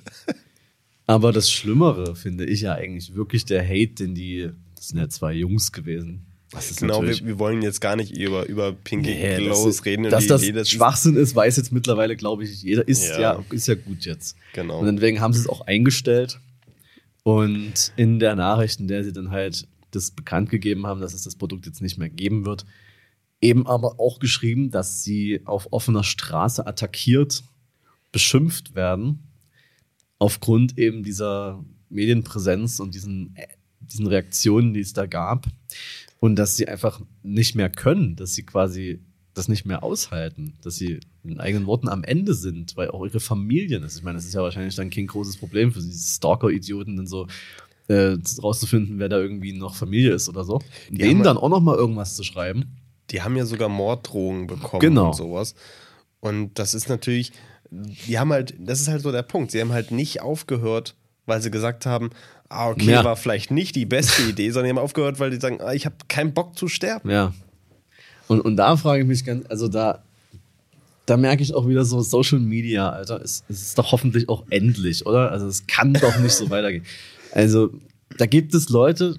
[1.10, 5.08] Aber das Schlimmere finde ich ja eigentlich wirklich der Hate, den die, das sind ja
[5.08, 6.26] zwei Jungs gewesen.
[6.52, 9.66] Das ist Genau, wir, wir wollen jetzt gar nicht über, über Pinky Nee, das Glows
[9.66, 10.04] ist, reden.
[10.10, 12.86] Dass das Idee, das ist- Schwachsinn ist, weiß jetzt mittlerweile, glaube ich, jeder.
[12.86, 13.20] Ist ja.
[13.20, 13.44] Ja.
[13.50, 14.36] ist ja gut jetzt.
[14.52, 14.78] Genau.
[14.80, 16.38] Und deswegen haben sie es auch eingestellt.
[17.22, 21.22] Und in der Nachricht, in der sie dann halt das bekannt gegeben haben, dass es
[21.24, 22.64] das Produkt jetzt nicht mehr geben wird,
[23.40, 27.42] eben aber auch geschrieben, dass sie auf offener Straße attackiert,
[28.12, 29.24] beschimpft werden,
[30.20, 33.48] aufgrund eben dieser Medienpräsenz und diesen, äh,
[33.80, 35.46] diesen Reaktionen, die es da gab.
[36.20, 39.00] Und dass sie einfach nicht mehr können, dass sie quasi
[39.32, 43.20] das nicht mehr aushalten, dass sie in eigenen Worten am Ende sind, weil auch ihre
[43.20, 46.96] Familien, das, ich meine, das ist ja wahrscheinlich dann kein großes Problem für diese Stalker-Idioten,
[46.96, 47.26] dann so
[47.88, 50.60] äh, rauszufinden, wer da irgendwie noch Familie ist oder so.
[50.90, 52.76] Die denen dann auch noch mal irgendwas zu schreiben.
[53.10, 55.08] Die haben ja sogar Morddrohungen bekommen Genau.
[55.08, 55.54] und sowas.
[56.20, 57.32] Und das ist natürlich,
[57.70, 59.50] die haben halt, das ist halt so der Punkt.
[59.52, 60.94] Sie haben halt nicht aufgehört,
[61.26, 62.10] weil sie gesagt haben,
[62.48, 63.04] ah, okay, Ja.
[63.04, 65.86] war vielleicht nicht die beste Idee, sondern die haben aufgehört, weil die sagen, ah, ich
[65.86, 67.10] habe keinen Bock zu sterben.
[67.10, 67.32] Ja.
[68.28, 70.02] Und, und da frage ich mich ganz, also da,
[71.06, 74.44] da merke ich auch wieder so, Social Media, Alter, es, es ist doch hoffentlich auch
[74.50, 75.30] endlich, oder?
[75.30, 76.84] Also es kann doch nicht so weitergehen.
[77.32, 77.70] Also
[78.18, 79.16] da gibt es Leute,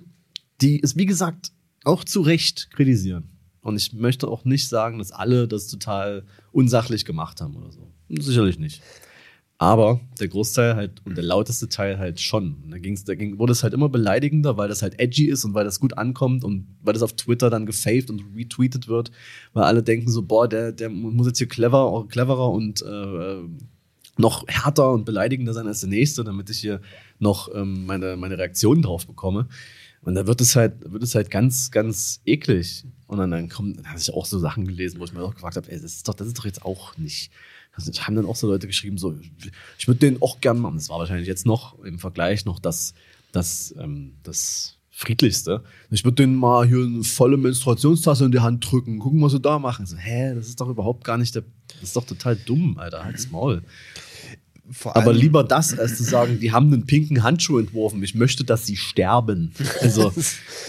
[0.62, 1.52] die es, wie gesagt,
[1.84, 3.30] auch zu Recht kritisieren.
[3.62, 7.91] Und ich möchte auch nicht sagen, dass alle das total unsachlich gemacht haben oder so.
[8.20, 8.82] Sicherlich nicht.
[9.62, 12.64] Aber der Großteil halt und der lauteste Teil halt schon.
[12.72, 15.54] Da, ging's, da ging, wurde es halt immer beleidigender, weil das halt edgy ist und
[15.54, 19.12] weil das gut ankommt und weil das auf Twitter dann gefaved und retweetet wird,
[19.54, 23.44] weil alle denken so, boah, der, der muss jetzt hier clever, cleverer und äh,
[24.18, 26.82] noch härter und beleidigender sein als der nächste, damit ich hier
[27.20, 29.48] noch ähm, meine, meine Reaktion drauf bekomme.
[30.02, 32.84] Und da wird es halt, wird es halt ganz, ganz eklig.
[33.06, 35.36] Und dann, dann kommen, dann habe ich auch so Sachen gelesen, wo ich mir auch
[35.36, 37.32] gefragt habe, ey, das ist doch, das ist doch jetzt auch nicht
[37.76, 39.16] haben dann auch so Leute geschrieben, so,
[39.78, 40.76] ich würde den auch gern machen.
[40.76, 42.94] Das war wahrscheinlich jetzt noch im Vergleich noch das,
[43.32, 45.64] das, ähm, das friedlichste.
[45.90, 49.40] Ich würde denen mal hier eine volle Menstruationstasse in die Hand drücken, gucken, was sie
[49.40, 49.86] da machen.
[49.86, 53.04] So, hä, das ist doch überhaupt gar nicht der, das ist doch total dumm, Alter,
[53.04, 53.64] halt's Maul.
[54.86, 58.02] Aber lieber das, als zu sagen, die haben einen pinken Handschuh entworfen.
[58.04, 59.52] Ich möchte, dass sie sterben.
[59.82, 60.14] Also,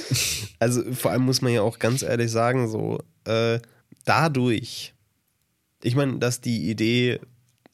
[0.58, 3.60] also vor allem muss man ja auch ganz ehrlich sagen, so äh,
[4.04, 4.94] dadurch,
[5.82, 7.20] ich meine, dass die Idee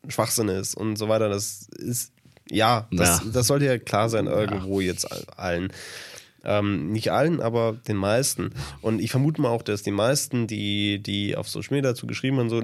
[0.06, 2.12] Schwachsinn ist und so weiter, das ist,
[2.50, 3.30] ja, das, ja.
[3.32, 4.88] das sollte ja klar sein irgendwo ja.
[4.88, 5.06] jetzt
[5.38, 5.72] allen.
[6.44, 8.50] Ähm, nicht allen, aber den meisten.
[8.80, 12.38] Und ich vermute mal auch, dass die meisten, die, die auf Social Media dazu geschrieben
[12.38, 12.62] haben, so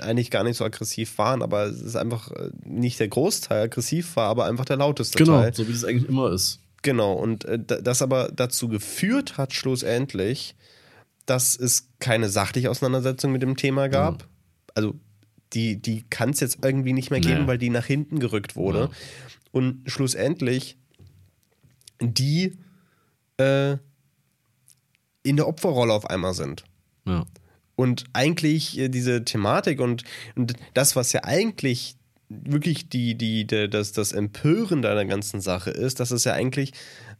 [0.00, 4.16] eigentlich gar nicht so aggressiv waren, aber es ist einfach äh, nicht der Großteil aggressiv
[4.16, 5.52] war, aber einfach der lauteste genau, Teil.
[5.52, 6.58] Genau, so wie es eigentlich immer ist.
[6.82, 10.56] Genau, und äh, das aber dazu geführt hat, schlussendlich,
[11.24, 14.24] dass es keine sachliche Auseinandersetzung mit dem Thema gab.
[14.24, 14.31] Mhm
[14.74, 14.94] also
[15.52, 17.46] die, die kann es jetzt irgendwie nicht mehr geben, nee.
[17.46, 18.80] weil die nach hinten gerückt wurde.
[18.80, 18.90] Ja.
[19.50, 20.78] Und schlussendlich
[22.00, 22.58] die
[23.36, 23.76] äh,
[25.22, 26.64] in der Opferrolle auf einmal sind.
[27.06, 27.26] Ja.
[27.76, 30.04] Und eigentlich äh, diese Thematik und,
[30.36, 31.96] und das, was ja eigentlich
[32.28, 36.72] wirklich die, die, die, das, das Empören der ganzen Sache ist, dass es ja eigentlich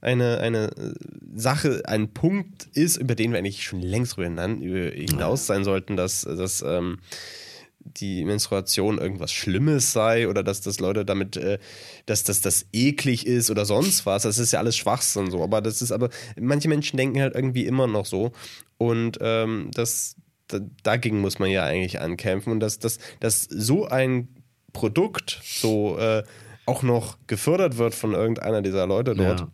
[0.03, 0.95] eine, eine
[1.35, 6.63] Sache, ein Punkt ist, über den wir eigentlich schon längst hinaus sein sollten, dass, dass
[6.63, 6.99] ähm,
[7.85, 11.59] die Menstruation irgendwas Schlimmes sei oder dass das Leute damit, äh,
[12.07, 14.25] dass das, das eklig ist oder sonst was.
[14.25, 15.43] Das ist ja alles Schwachsinn so.
[15.43, 18.33] Aber das ist aber, manche Menschen denken halt irgendwie immer noch so.
[18.79, 20.17] Und ähm, das,
[20.49, 22.53] da, dagegen muss man ja eigentlich ankämpfen.
[22.53, 24.29] Und dass, dass, dass so ein
[24.73, 26.23] Produkt so äh,
[26.67, 29.41] auch noch gefördert wird von irgendeiner dieser Leute dort.
[29.41, 29.49] Ja.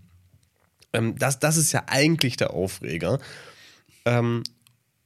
[0.92, 3.18] Ähm, das, das ist ja eigentlich der Aufreger.
[4.04, 4.42] Ähm,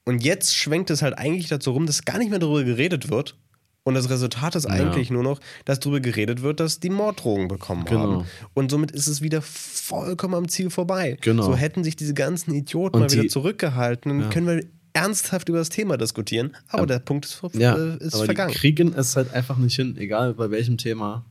[0.05, 3.37] und jetzt schwenkt es halt eigentlich dazu rum, dass gar nicht mehr darüber geredet wird.
[3.85, 5.14] Und das Resultat ist eigentlich ja.
[5.14, 8.01] nur noch, dass darüber geredet wird, dass die Morddrogen bekommen genau.
[8.01, 8.27] haben.
[8.55, 11.18] Und somit ist es wieder vollkommen am Ziel vorbei.
[11.21, 11.42] Genau.
[11.42, 14.29] So hätten sich diese ganzen Idioten und mal wieder zurückgehalten, dann ja.
[14.29, 16.55] können wir ernsthaft über das Thema diskutieren.
[16.68, 16.87] Aber ja.
[16.87, 18.53] der Punkt ist, ja, äh, ist aber vergangen.
[18.53, 21.25] Die kriegen es halt einfach nicht hin, egal bei welchem Thema.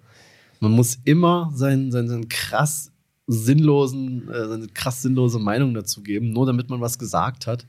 [0.59, 2.90] Man muss immer seinen, seinen, seinen krass
[3.31, 7.65] sinnlosen, äh, seine krass sinnlose Meinung dazu geben, nur damit man was gesagt hat.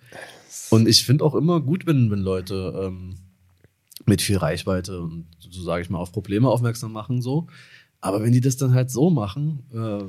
[0.70, 3.16] Und ich finde auch immer gut, wenn, wenn Leute ähm,
[4.07, 7.46] mit viel Reichweite und so sage ich mal auf Probleme aufmerksam machen, so.
[8.01, 10.05] Aber wenn die das dann halt so machen, äh,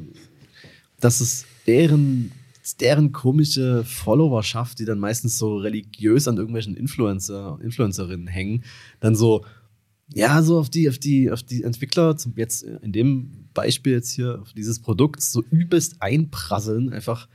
[1.00, 2.32] dass es deren,
[2.80, 8.64] deren komische Followerschaft, die dann meistens so religiös an irgendwelchen Influencer, Influencerinnen hängen,
[9.00, 9.46] dann so,
[10.14, 14.40] ja, so auf die, auf die, auf die Entwickler, jetzt in dem Beispiel jetzt hier,
[14.42, 17.28] auf dieses Produkt so übelst einprasseln, einfach,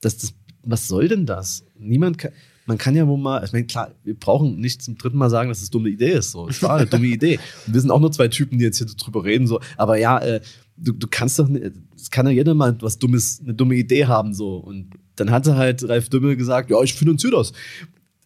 [0.00, 1.64] dass das, was soll denn das?
[1.78, 2.32] Niemand kann,
[2.66, 5.48] man kann ja wohl mal, ich meine, klar, wir brauchen nicht zum dritten Mal sagen,
[5.48, 6.32] dass es das eine dumme Idee ist.
[6.32, 7.38] So, es war eine dumme Idee.
[7.66, 9.46] Und wir sind auch nur zwei Typen, die jetzt hier drüber reden.
[9.46, 10.40] So, aber ja, äh,
[10.76, 11.48] du, du kannst doch,
[11.94, 14.34] es kann ja jeder mal was Dummes, eine dumme Idee haben.
[14.34, 17.52] So und dann hatte halt Ralf Dümmel gesagt, ja, ich finanziere das.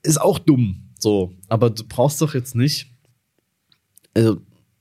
[0.02, 0.88] Ist auch dumm.
[0.98, 2.90] So, aber du brauchst doch jetzt nicht.
[4.14, 4.40] Also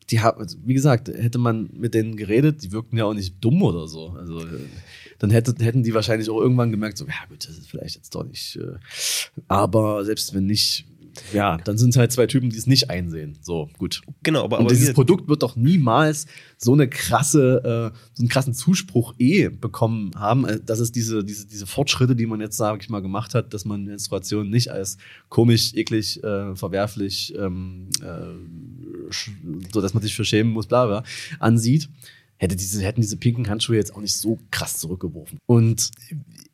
[0.09, 3.35] die haben, also, wie gesagt, hätte man mit denen geredet, die wirkten ja auch nicht
[3.41, 4.09] dumm oder so.
[4.11, 4.43] Also
[5.19, 8.15] dann hätte, hätten die wahrscheinlich auch irgendwann gemerkt, so, ja gut, das ist vielleicht jetzt
[8.15, 8.55] doch nicht.
[8.55, 8.77] Äh,
[9.47, 10.85] aber selbst wenn nicht,
[11.34, 13.38] ja, dann sind es halt zwei Typen, die es nicht einsehen.
[13.41, 14.01] So, gut.
[14.23, 16.25] Genau, aber, Und aber dieses Produkt wird doch niemals
[16.58, 21.23] so eine krasse, äh, so einen krassen Zuspruch eh bekommen haben, äh, dass es diese,
[21.23, 24.69] diese, diese Fortschritte, die man jetzt, sage ich mal, gemacht hat, dass man Menstruation nicht
[24.69, 24.97] als
[25.29, 29.12] komisch, eklig, äh, verwerflich, ähm, äh,
[29.73, 31.03] so dass man sich für schämen muss, bla bla,
[31.39, 31.89] ansieht
[32.39, 35.39] hätte diese, hätten diese pinken Handschuhe jetzt auch nicht so krass zurückgeworfen.
[35.45, 35.91] Und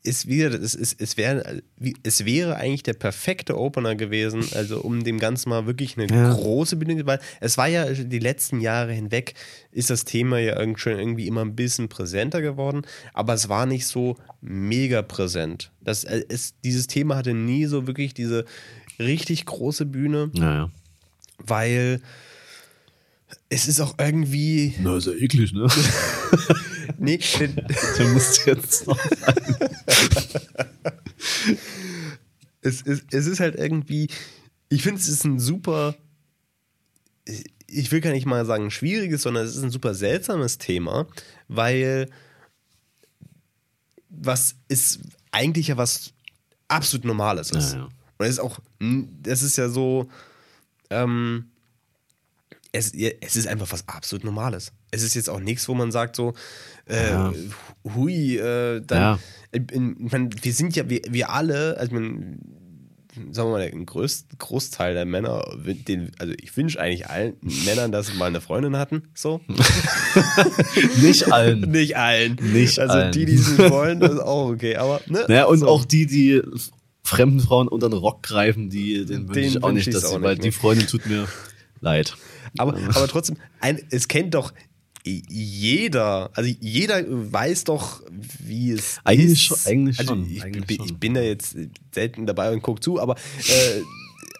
[0.04, 1.62] es, wieder, es, es, es, wäre,
[2.04, 6.34] es wäre eigentlich der perfekte Opener gewesen, also um dem Ganzen mal wirklich eine ja.
[6.34, 9.36] große Bühne, weil es war ja die letzten Jahre hinweg,
[9.72, 12.82] ist das Thema ja schon irgendwie immer ein bisschen präsenter geworden,
[13.14, 15.72] aber es war nicht so mega präsent.
[15.82, 18.46] Das, es, dieses Thema hatte nie so wirklich diese
[18.98, 20.32] richtig große Bühne.
[20.34, 20.72] Naja
[21.38, 22.02] weil
[23.50, 24.76] es ist auch irgendwie.
[24.82, 25.68] Na, ist ja eklig, ne?
[26.98, 27.20] Nee,
[27.98, 29.00] Der muss jetzt noch
[32.66, 34.10] es, ist, es ist halt irgendwie.
[34.70, 35.96] Ich finde, es ist ein super.
[37.68, 41.08] Ich will gar nicht mal sagen schwieriges, sondern es ist ein super seltsames Thema,
[41.48, 42.10] weil
[44.10, 45.00] was ist
[45.32, 46.14] eigentlich ja was
[46.68, 47.74] absolut Normales ist.
[47.74, 47.90] Ja, ja.
[48.18, 50.10] Und es ist auch, das ist ja so,
[50.90, 51.52] ähm,
[52.76, 54.72] es, es ist einfach was absolut Normales.
[54.92, 56.34] Es ist jetzt auch nichts, wo man sagt so,
[56.88, 57.34] äh, Ja.
[57.96, 59.20] hui, äh, dann, Ja.
[59.52, 59.62] ich
[60.12, 62.40] mein, wir sind ja, wir, wir alle, also man,
[63.32, 65.44] sagen wir mal, ein Groß, Großteil der Männer,
[65.88, 67.36] den, also ich wünsche eigentlich allen
[67.66, 69.42] Männern, dass sie mal eine Freundin hatten, so.
[71.02, 71.62] Nicht allen.
[71.72, 72.36] Nicht allen.
[72.42, 73.12] Nicht also allen.
[73.12, 75.26] die, die nicht wollen, das ist auch okay, aber, ne?
[75.28, 75.68] Naja, und so.
[75.68, 76.42] auch die, die
[77.04, 80.18] fremden Frauen unter den Rock greifen, die, denen wünsche ich auch wünsch nicht, dass auch
[80.18, 80.54] sie, weil nicht, die ne?
[80.54, 81.28] Freundin tut mir
[81.86, 82.16] leid.
[82.58, 84.54] Aber, aber trotzdem, ein, es kennt doch
[85.08, 88.02] jeder, also jeder weiß doch,
[88.40, 89.42] wie es Eigentlich ist.
[89.44, 90.86] schon- eigentlich also schon, Ich, eigentlich bin, schon.
[90.88, 91.56] ich bin da jetzt
[91.94, 93.82] selten dabei und gucke zu, aber, äh,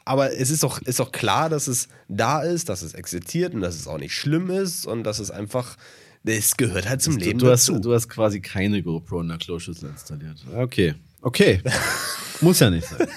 [0.06, 3.62] aber es ist doch, ist doch klar, dass es da ist, dass es existiert und
[3.62, 5.78] dass es auch nicht schlimm ist und dass es einfach,
[6.24, 7.80] es gehört halt zum Du, Leben du, hast, dazu.
[7.80, 10.38] du hast quasi keine GoPro in der Kloschüssel installiert.
[10.56, 10.96] Okay.
[11.22, 11.62] Okay.
[12.42, 13.08] Muss ja nicht sein.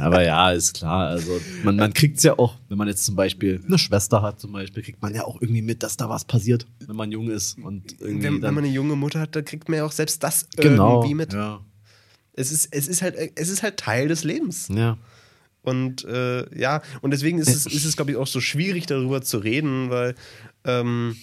[0.00, 1.08] Aber ja, ist klar.
[1.08, 4.40] Also man, man kriegt es ja auch, wenn man jetzt zum Beispiel eine Schwester hat,
[4.40, 7.30] zum Beispiel, kriegt man ja auch irgendwie mit, dass da was passiert, wenn man jung
[7.30, 9.92] ist und irgendwie wenn, wenn man eine junge Mutter hat, dann kriegt man ja auch
[9.92, 11.32] selbst das genau, irgendwie mit.
[11.34, 11.60] Ja,
[12.32, 14.68] Es, ist, es, ist halt, es ist halt Teil des Lebens.
[14.68, 14.96] ja.
[15.62, 19.20] Und äh, ja, und deswegen ist es, ist es glaube ich, auch so schwierig, darüber
[19.20, 20.14] zu reden, weil
[20.64, 21.16] ähm,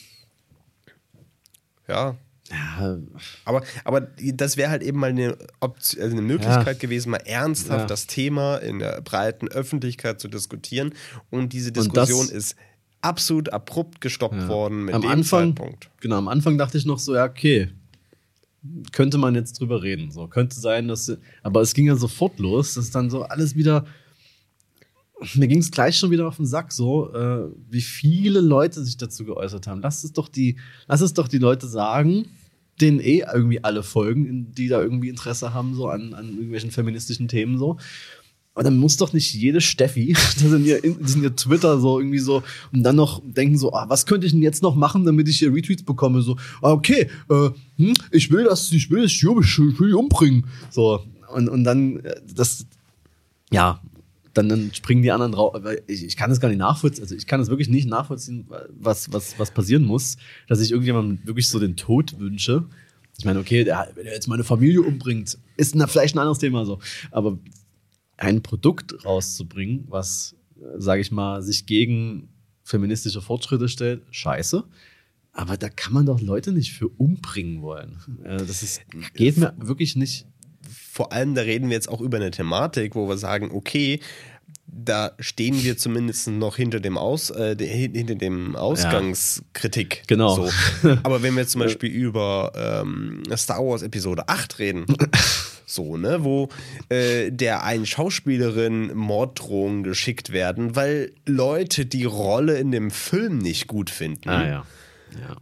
[1.87, 2.15] ja,
[2.49, 2.99] ja.
[3.45, 4.01] aber, aber
[4.33, 6.73] das wäre halt eben mal eine, Option, also eine Möglichkeit Ja.
[6.73, 7.85] gewesen, mal ernsthaft Ja.
[7.87, 10.93] das Thema in der breiten Öffentlichkeit zu diskutieren.
[11.29, 12.55] Und diese Diskussion ist
[13.01, 15.89] absolut abrupt gestoppt worden mit am dem Anfang, Zeitpunkt.
[16.01, 17.69] Genau, am Anfang dachte ich noch so, ja, okay,
[18.91, 20.11] könnte man jetzt drüber reden.
[20.11, 21.15] So, könnte sein, dass.
[21.43, 23.85] Aber es ging ja sofort los, dass dann so alles wieder.
[25.33, 28.97] Mir ging es gleich schon wieder auf den Sack, so, äh, wie viele Leute sich
[28.97, 29.81] dazu geäußert haben.
[29.81, 30.57] Lass es doch die,
[30.87, 32.25] lass es doch die Leute sagen,
[32.81, 37.27] denen eh irgendwie alle folgen, die da irgendwie Interesse haben, so an, an irgendwelchen feministischen
[37.27, 37.77] Themen so.
[38.53, 42.19] Aber dann muss doch nicht jede Steffi, das in ihr, das ihr Twitter so irgendwie
[42.19, 42.41] so,
[42.73, 45.37] und dann noch denken so, ah, was könnte ich denn jetzt noch machen, damit ich
[45.37, 46.21] hier Retweets bekomme?
[46.21, 49.93] So, ah, okay, äh, hm, ich will das, ich will das, ich will, ich will
[49.93, 50.45] umbringen.
[50.71, 52.65] So, und, und dann, äh, das,
[53.51, 53.79] ja,
[54.37, 55.55] dann, dann springen die anderen drauf.
[55.87, 57.03] Ich, ich kann das gar nicht nachvollziehen.
[57.03, 61.19] Also ich kann das wirklich nicht nachvollziehen, was, was, was passieren muss, dass ich irgendjemandem
[61.25, 62.65] wirklich so den Tod wünsche.
[63.17, 66.37] Ich meine, okay, der, wenn er jetzt meine Familie umbringt, ist na, vielleicht ein anderes
[66.37, 66.79] Thema so.
[67.09, 67.39] Aber
[68.17, 70.35] ein Produkt rauszubringen, was,
[70.77, 72.29] sage ich mal, sich gegen
[72.63, 74.63] feministische Fortschritte stellt, scheiße.
[75.31, 77.97] Aber da kann man doch Leute nicht für umbringen wollen.
[78.23, 78.81] Das ist,
[79.13, 80.27] geht mir wirklich nicht.
[80.97, 83.99] Vor allem, da reden wir jetzt auch über eine Thematik, wo wir sagen, okay,
[84.65, 90.05] da stehen wir zumindest noch hinter dem Aus, äh, hinter dem Ausgangskritik.
[90.07, 90.47] Genau.
[90.81, 90.89] So.
[91.03, 94.87] Aber wenn wir jetzt zum Beispiel über ähm, Star Wars Episode 8 reden,
[95.67, 96.49] so, ne, wo
[96.89, 103.67] äh, der einen Schauspielerin Morddrohungen geschickt werden, weil Leute die Rolle in dem Film nicht
[103.67, 104.29] gut finden.
[104.29, 104.65] Ah ja.
[105.13, 105.35] Ja.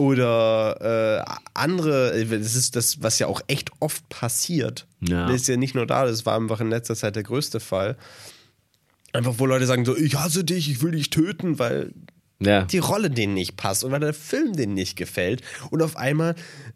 [0.00, 4.86] Oder äh, andere, das ist das, was ja auch echt oft passiert.
[5.02, 5.26] Ja.
[5.26, 7.98] Das ist ja nicht nur da, das war einfach in letzter Zeit der größte Fall.
[9.12, 11.92] Einfach, wo Leute sagen so, ich hasse dich, ich will dich töten, weil
[12.42, 12.62] Ja.
[12.64, 15.42] die Rolle denen nicht passt und weil der Film denen nicht gefällt.
[15.70, 16.34] Und auf einmal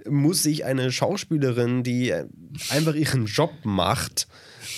[0.08, 2.12] muss sich eine Schauspielerin, die
[2.68, 4.28] einfach ihren Job macht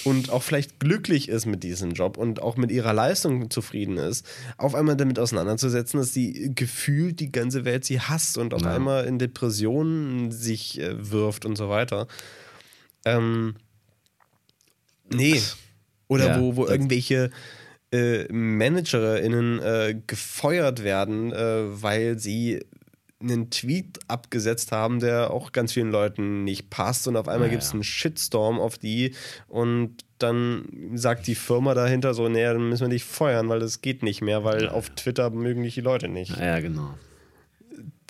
[0.05, 4.25] und auch vielleicht glücklich ist mit diesem Job und auch mit ihrer Leistung zufrieden ist,
[4.59, 8.75] auf einmal damit auseinanderzusetzen, dass sie gefühlt die ganze Welt sie hasst und auf Ja.
[8.77, 12.07] einmal in Depressionen sich äh, wirft und so weiter.
[13.05, 13.57] Ähm,
[15.13, 15.41] nee.
[16.09, 17.31] Oder Ja, wo, wo irgendwelche
[17.93, 22.61] äh, ManagerInnen äh, gefeuert werden, äh, weil sie
[23.21, 27.53] einen Tweet abgesetzt haben, der auch ganz vielen Leuten nicht passt und auf einmal Ja,
[27.53, 29.15] gibt es einen Shitstorm auf die
[29.49, 33.81] und dann sagt die Firma dahinter so, naja, dann müssen wir dich feuern, weil das
[33.81, 36.37] geht nicht mehr, weil auf Twitter mögen dich die Leute nicht.
[36.37, 36.95] Ja, genau.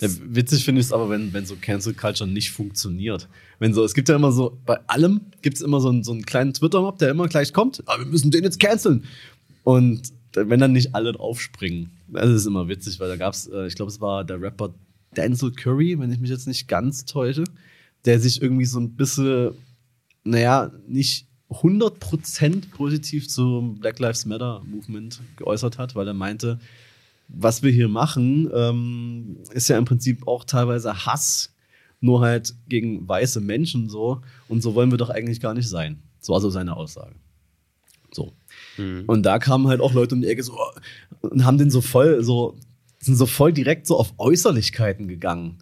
[0.01, 3.27] Ja, witzig finde ich es aber, wenn, wenn so Cancel Culture nicht funktioniert.
[3.59, 6.11] Wenn so, es gibt ja immer so, bei allem gibt es immer so einen, so
[6.11, 9.05] einen kleinen Twitter-Mob, der immer gleich kommt, aber wir müssen den jetzt canceln.
[9.67, 13.75] Und wenn dann nicht alle draufspringen, das ist immer witzig, weil da gab es, ich
[13.75, 14.73] glaube, es war der Rapper
[15.17, 17.43] Denzel Curry, wenn ich mich jetzt nicht ganz täusche,
[18.05, 19.51] der sich irgendwie so ein bisschen,
[20.23, 26.61] naja, nicht 100% positiv zum Black Lives Matter Movement geäußert hat, weil er meinte,
[27.27, 31.53] was wir hier machen, ähm, ist ja im Prinzip auch teilweise Hass,
[31.99, 34.21] nur halt gegen weiße Menschen so.
[34.47, 35.99] Und so wollen wir doch eigentlich gar nicht sein.
[36.21, 37.15] So war so seine Aussage.
[38.17, 38.33] So.
[38.77, 39.03] Mhm.
[39.05, 40.57] Und da kamen halt auch Leute um die Ecke so
[41.21, 42.57] und haben den so voll, so,
[42.99, 45.59] sind so voll direkt so auf Äußerlichkeiten gegangen.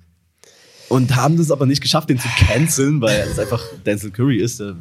[0.87, 4.59] Und haben das aber nicht geschafft, den zu canceln, weil es einfach Denzel Curry ist,
[4.59, 4.77] der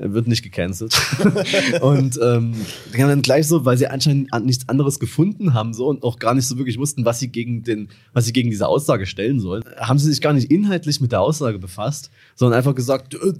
[0.00, 0.94] wird nicht gecancelt.
[1.80, 2.54] und ähm,
[2.96, 6.46] dann gleich so, weil sie anscheinend nichts anderes gefunden haben so und auch gar nicht
[6.46, 9.98] so wirklich wussten, was sie gegen den, was sie gegen diese Aussage stellen sollen, haben
[9.98, 13.32] sie sich gar nicht inhaltlich mit der Aussage befasst, sondern einfach gesagt, äh,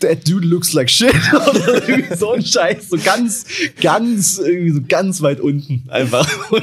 [0.00, 3.46] that dude looks like shit oder irgendwie so ein Scheiß, so ganz,
[3.80, 6.28] ganz irgendwie so ganz weit unten einfach.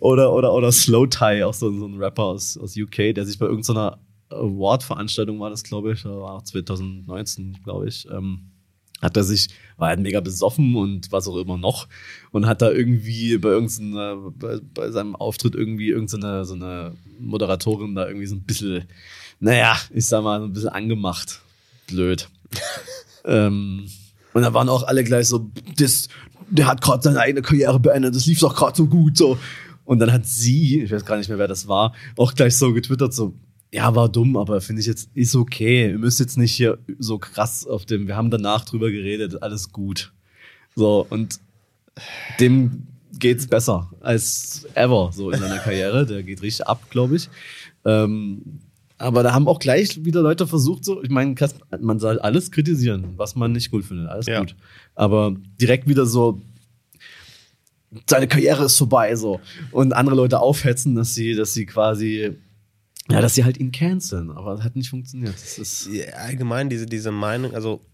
[0.00, 3.38] oder oder oder Slow Tie, auch so, so ein Rapper aus, aus UK, der sich
[3.38, 3.98] bei irgendeiner
[4.30, 8.08] Award-Veranstaltung war das, glaube ich, war 2019, glaube ich.
[8.10, 8.50] Ähm,
[9.00, 11.86] hat er sich, war halt mega besoffen und was auch immer noch
[12.32, 17.94] und hat da irgendwie bei irgendeiner, bei, bei seinem Auftritt irgendwie irgendeine so eine Moderatorin
[17.94, 18.84] da irgendwie so ein bisschen,
[19.40, 21.40] naja, ich sag mal, so ein bisschen angemacht.
[21.86, 22.28] Blöd.
[23.24, 23.88] ähm,
[24.34, 26.08] und da waren auch alle gleich so, das,
[26.50, 29.38] der hat gerade seine eigene Karriere beendet, das lief doch gerade so gut, so.
[29.84, 32.74] Und dann hat sie, ich weiß gar nicht mehr, wer das war, auch gleich so
[32.74, 33.34] getwittert, so,
[33.72, 35.90] ja, war dumm, aber finde ich jetzt, ist okay.
[35.90, 39.72] Ihr müsst jetzt nicht hier so krass auf dem, wir haben danach drüber geredet, alles
[39.72, 40.12] gut.
[40.74, 41.40] So, und
[42.40, 42.86] dem
[43.18, 46.06] geht's besser als ever, so in seiner Karriere.
[46.06, 47.28] Der geht richtig ab, glaube ich.
[47.84, 48.60] Ähm,
[48.96, 51.34] aber da haben auch gleich wieder Leute versucht, so, ich meine,
[51.80, 54.40] man soll alles kritisieren, was man nicht gut findet, alles ja.
[54.40, 54.56] gut.
[54.94, 56.40] Aber direkt wieder so,
[58.06, 59.40] seine Karriere ist vorbei, so.
[59.70, 62.36] Und andere Leute aufhetzen, dass sie, dass sie quasi
[63.10, 65.34] ja, dass sie halt ihn canceln, aber das hat nicht funktioniert.
[65.34, 67.84] Das ist ja, allgemein diese, diese Meinung, also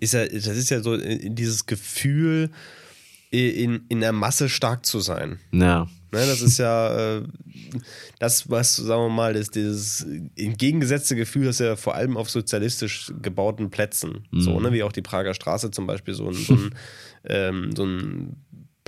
[0.00, 2.50] ist ja, das ist ja so äh, dieses Gefühl,
[3.30, 5.38] in, in der Masse stark zu sein.
[5.52, 5.88] Ja.
[6.12, 7.22] Ne, das ist ja äh,
[8.18, 10.04] das, was, sagen wir mal, das, dieses
[10.36, 14.40] entgegengesetzte Gefühl, das ja vor allem auf sozialistisch gebauten Plätzen, mhm.
[14.40, 16.74] so, ne, wie auch die Prager Straße zum Beispiel, so ein, so ein,
[17.24, 18.36] ähm, so ein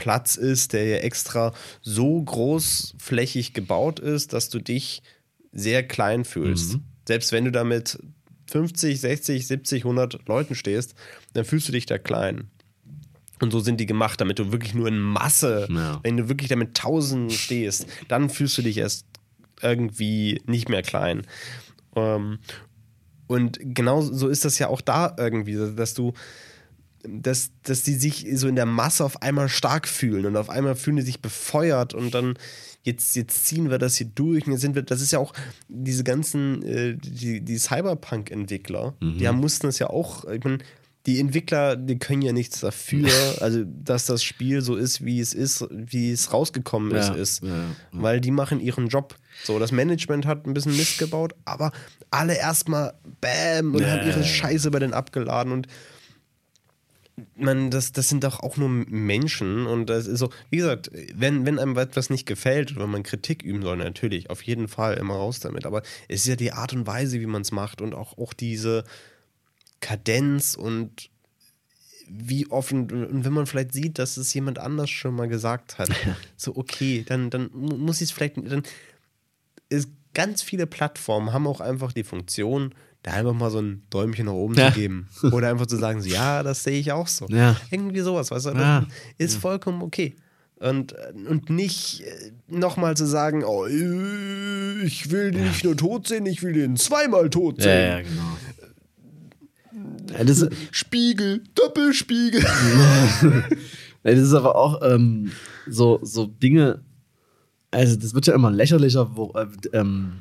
[0.03, 5.01] Platz ist, der ja extra so großflächig gebaut ist, dass du dich
[5.53, 6.75] sehr klein fühlst.
[6.75, 6.83] Mhm.
[7.07, 8.01] Selbst wenn du da mit
[8.51, 10.97] 50, 60, 70, 100 Leuten stehst,
[11.35, 12.51] dann fühlst du dich da klein.
[13.41, 16.01] Und so sind die gemacht, damit du wirklich nur in Masse, ja.
[16.03, 19.07] wenn du wirklich da mit Tausenden stehst, dann fühlst du dich erst
[19.61, 21.23] irgendwie nicht mehr klein.
[21.95, 22.41] Ähm,
[23.29, 26.13] und genau so ist das ja auch da irgendwie, dass du
[27.05, 30.77] dass, dass die sich so in der Masse auf einmal stark fühlen und auf einmal
[30.77, 32.35] fühlen die sich befeuert und dann
[32.83, 35.33] jetzt, jetzt ziehen wir das hier durch und jetzt sind wir, das ist ja auch
[35.69, 39.19] diese ganzen, äh, die, die Cyberpunk-Entwickler, mhm.
[39.19, 40.59] die haben, mussten das ja auch, ich meine,
[41.07, 43.11] die Entwickler, die können ja nichts dafür,
[43.41, 47.43] also dass das Spiel so ist, wie es ist, wie es rausgekommen ist, ja, ist.
[47.43, 47.65] Ja, ja.
[47.93, 49.17] weil die machen ihren Job.
[49.45, 51.73] So, das Management hat ein bisschen Mist gebaut, aber
[52.11, 55.67] alle erstmal Bäm und haben ihre Scheiße bei denen abgeladen und
[57.37, 61.45] man, das, das sind doch auch nur Menschen und das ist so, wie gesagt, wenn,
[61.45, 65.15] wenn einem etwas nicht gefällt oder man Kritik üben soll, natürlich, auf jeden Fall immer
[65.15, 65.67] raus damit.
[65.67, 68.33] Aber es ist ja die Art und Weise, wie man es macht und auch, auch
[68.33, 68.85] diese
[69.81, 71.11] Kadenz und
[72.09, 75.91] wie offen, und wenn man vielleicht sieht, dass es jemand anders schon mal gesagt hat,
[76.37, 78.63] so okay, dann, dann muss ich es vielleicht, dann
[79.69, 84.27] ist ganz viele Plattformen haben auch einfach die Funktion, da einfach mal so ein Däumchen
[84.27, 84.73] nach oben ja.
[84.73, 85.09] zu geben.
[85.33, 87.27] Oder einfach zu sagen, so, ja, das sehe ich auch so.
[87.29, 87.57] Ja.
[87.71, 88.51] Irgendwie sowas, weißt du?
[88.51, 88.87] Ja.
[89.19, 90.15] ist vollkommen okay.
[90.61, 90.95] Und,
[91.29, 96.45] und nicht äh, nochmal zu sagen, oh, ich will den nicht nur tot sehen, ich
[96.45, 97.91] will den zweimal tot sehen.
[97.91, 98.39] Ja, genau.
[100.17, 102.43] Ja, das Spiegel, Doppelspiegel.
[104.05, 105.33] das ist aber auch ähm,
[105.67, 106.83] so, so Dinge,
[107.73, 110.13] also das wird ja immer lächerlicher, wo, äh, ähm,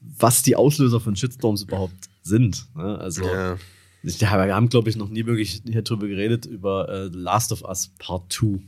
[0.00, 2.66] was die Auslöser von Shitstorms überhaupt sind.
[2.74, 2.98] Ne?
[2.98, 3.56] Also ja.
[4.02, 7.62] Ich, wir haben, glaube ich, noch nie wirklich hier drüber geredet, über äh, Last of
[7.62, 8.58] Us Part 2.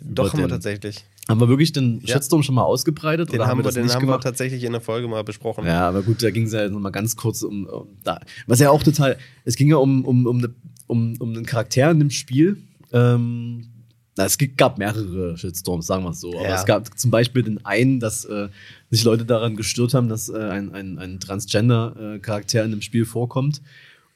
[0.00, 1.04] Doch, haben wir tatsächlich.
[1.28, 2.14] Haben wir wirklich den ja.
[2.14, 3.28] Shitstorm schon mal ausgebreitet?
[3.28, 5.64] Den oder haben, wir, den haben wir tatsächlich in der Folge mal besprochen.
[5.66, 8.20] Ja, aber gut, da ging es ja noch mal ganz kurz um, um, da.
[8.48, 10.50] Was ja auch total, es ging ja um, um, um, eine,
[10.88, 12.56] um, um einen Charakter in dem Spiel.
[12.92, 13.68] Ähm,
[14.16, 16.32] es gab mehrere Shitstorms, sagen wir es so.
[16.34, 16.56] Aber ja.
[16.56, 18.48] es gab zum Beispiel den einen, dass äh,
[18.90, 23.62] sich Leute daran gestört haben, dass äh, ein, ein, ein Transgender-Charakter in dem Spiel vorkommt.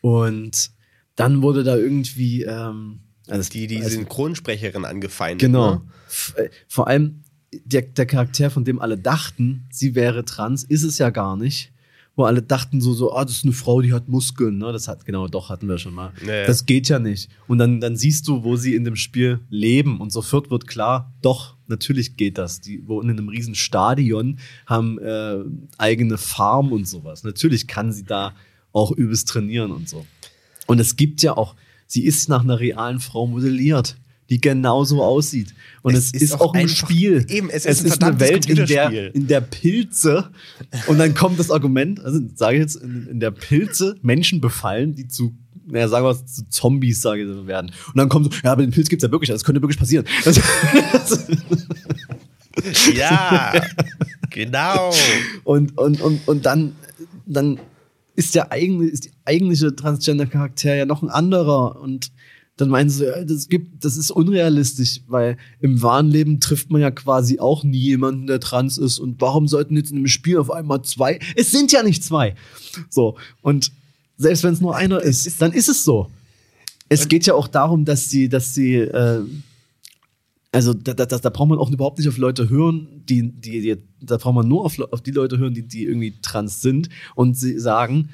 [0.03, 0.71] Und
[1.15, 2.43] dann wurde da irgendwie.
[2.43, 5.41] Ähm, also die, die Synchronsprecherin angefeindet.
[5.41, 5.75] Genau.
[5.75, 5.83] Ne?
[6.37, 7.23] Äh, vor allem
[7.65, 11.73] der, der Charakter, von dem alle dachten, sie wäre trans, ist es ja gar nicht.
[12.17, 14.73] Wo alle dachten so, so, ah, das ist eine Frau, die hat Muskeln, ne?
[14.73, 16.13] Das hat, genau, doch, hatten wir schon mal.
[16.27, 16.47] Ja, ja.
[16.47, 17.29] Das geht ja nicht.
[17.47, 21.13] Und dann, dann siehst du, wo sie in dem Spiel leben und sofort wird klar,
[21.21, 22.63] doch, natürlich geht das.
[22.63, 25.45] Die wohnen in einem riesen Stadion, haben äh,
[25.77, 27.23] eigene Farm und sowas.
[27.23, 28.35] Natürlich kann sie da
[28.73, 30.07] auch übelst trainieren und so.
[30.67, 31.55] Und es gibt ja auch,
[31.87, 33.97] sie ist nach einer realen Frau modelliert,
[34.31, 35.55] die genauso aussieht.
[35.83, 37.25] Und es, Es ist, ist auch ein Spiel.
[37.29, 40.31] eben, es es ist ein ist eine Welt, in der, in der Pilze,
[40.87, 44.95] und dann kommt das Argument, also sage ich jetzt, in, in der Pilze Menschen befallen,
[44.95, 45.35] die zu
[45.69, 47.73] naja, sagen wir mal, zu Zombies, sage ich werden.
[47.89, 50.07] Und dann kommt so, ja, aber den Pilz gibt's ja wirklich, das könnte wirklich passieren.
[50.25, 50.41] Das,
[52.95, 53.53] Ja,
[54.31, 54.93] genau.
[55.45, 56.75] Und, und, und, und dann,
[57.27, 57.59] dann
[58.15, 61.81] ist der eigene, ist die eigentliche Transgender-Charakter ja noch ein anderer.
[61.81, 62.11] Und
[62.57, 66.91] dann meinen sie, das gibt, das ist unrealistisch, weil im wahren Leben trifft man ja
[66.91, 68.99] quasi auch nie jemanden, der trans ist.
[68.99, 71.19] Und warum sollten jetzt in einem Spiel auf einmal zwei?
[71.37, 72.35] Es sind ja nicht zwei.
[72.89, 73.17] So.
[73.43, 73.73] Und
[74.17, 76.11] selbst wenn es nur einer ist, dann ist es so.
[76.89, 79.21] Es geht ja auch darum, dass sie, dass sie, äh,
[80.51, 83.77] also da, da, da, braucht man auch überhaupt nicht auf Leute hören, die, die, die
[84.01, 87.37] da braucht man nur auf, auf die Leute hören, die, die irgendwie trans sind und
[87.37, 88.09] sie sagen,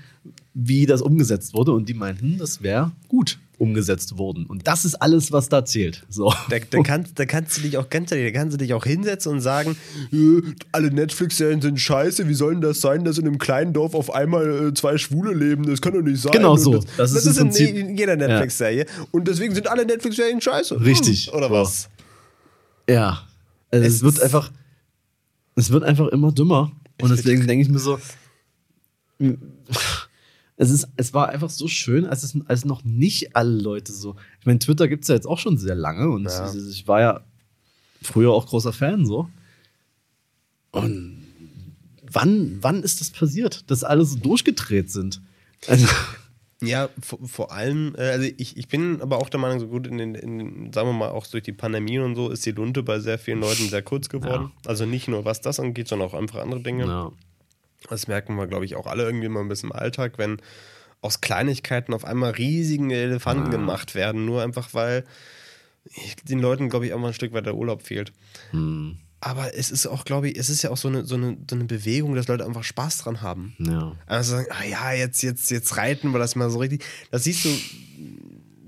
[0.54, 4.44] wie das umgesetzt wurde und die meinten, das wäre gut umgesetzt worden.
[4.46, 6.04] Und das ist alles, was da zählt.
[6.08, 6.34] So.
[6.50, 8.84] Da, da, kannst, da kannst du dich auch ganz ehrlich, da kannst du dich auch
[8.84, 9.76] hinsetzen und sagen,
[10.12, 10.42] äh,
[10.72, 14.12] alle Netflix-Serien sind scheiße, wie soll denn das sein, dass in einem kleinen Dorf auf
[14.12, 15.64] einmal äh, zwei Schwule leben?
[15.64, 16.32] Das kann doch nicht sein.
[16.32, 16.74] Genau so.
[16.74, 18.86] Das, Das das, ist im ist in jeder Netflix-Serie.
[19.12, 20.80] Und deswegen sind alle Netflix-Serien scheiße.
[20.80, 21.28] Richtig.
[21.28, 21.88] Hm, Oder was?
[22.88, 23.22] Ja.
[23.70, 24.50] Also es, Es wird einfach,
[25.54, 26.72] es wird einfach immer dümmer.
[27.00, 27.98] Und Es deswegen denke ich mir so,
[30.56, 34.16] es, ist, es war einfach so schön, als, es, als noch nicht alle Leute so.
[34.40, 36.52] Ich meine, Twitter gibt es ja jetzt auch schon sehr lange und Ja.
[36.54, 37.20] ich war ja
[38.02, 39.28] früher auch großer Fan so.
[40.70, 41.22] Und
[42.10, 45.20] wann, wann ist das passiert, dass alle so durchgedreht sind?
[45.66, 45.86] Also,
[46.64, 49.88] Ja, vor, vor allem, äh, also ich, ich bin aber auch der Meinung, so gut
[49.88, 52.84] in den, in sagen wir mal, auch durch die Pandemie und so, ist die Lunte
[52.84, 54.52] bei sehr vielen Leuten sehr kurz geworden.
[54.64, 56.84] Also nicht nur was das angeht, sondern auch einfach andere Dinge.
[56.84, 57.10] ja.
[57.88, 60.40] Das merken wir, glaube ich, auch alle irgendwie mal ein bisschen im Alltag, wenn
[61.00, 65.04] aus Kleinigkeiten auf einmal riesigen Elefanten gemacht werden, nur einfach weil
[66.28, 68.12] den Leuten, glaube ich, auch mal ein Stück weit der Urlaub fehlt.
[68.52, 71.36] Hm, Aber es ist auch, glaube ich, es ist ja auch so eine, so, eine,
[71.50, 73.54] so eine Bewegung, dass Leute einfach Spaß dran haben.
[73.58, 73.96] ja.
[74.06, 76.84] Also sagen, ah ja, jetzt, jetzt, jetzt reiten wir das mal so richtig.
[77.10, 77.48] Das siehst du,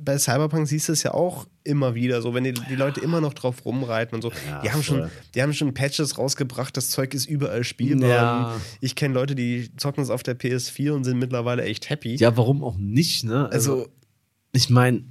[0.04, 3.20] bei Cyberpunk siehst du es ja auch immer wieder so, wenn die, die Leute immer
[3.20, 4.30] noch drauf rumreiten und so.
[4.48, 5.00] Ja, die, haben voll.
[5.00, 8.08] schon, die haben schon Patches rausgebracht, das Zeug ist überall spielbar.
[8.08, 8.60] Ja.
[8.80, 12.16] Ich kenne Leute, die zocken es auf der PS4 und sind mittlerweile echt happy.
[12.16, 13.48] Ja, warum auch nicht, ne?
[13.50, 13.88] also,
[14.52, 15.04] ich meine,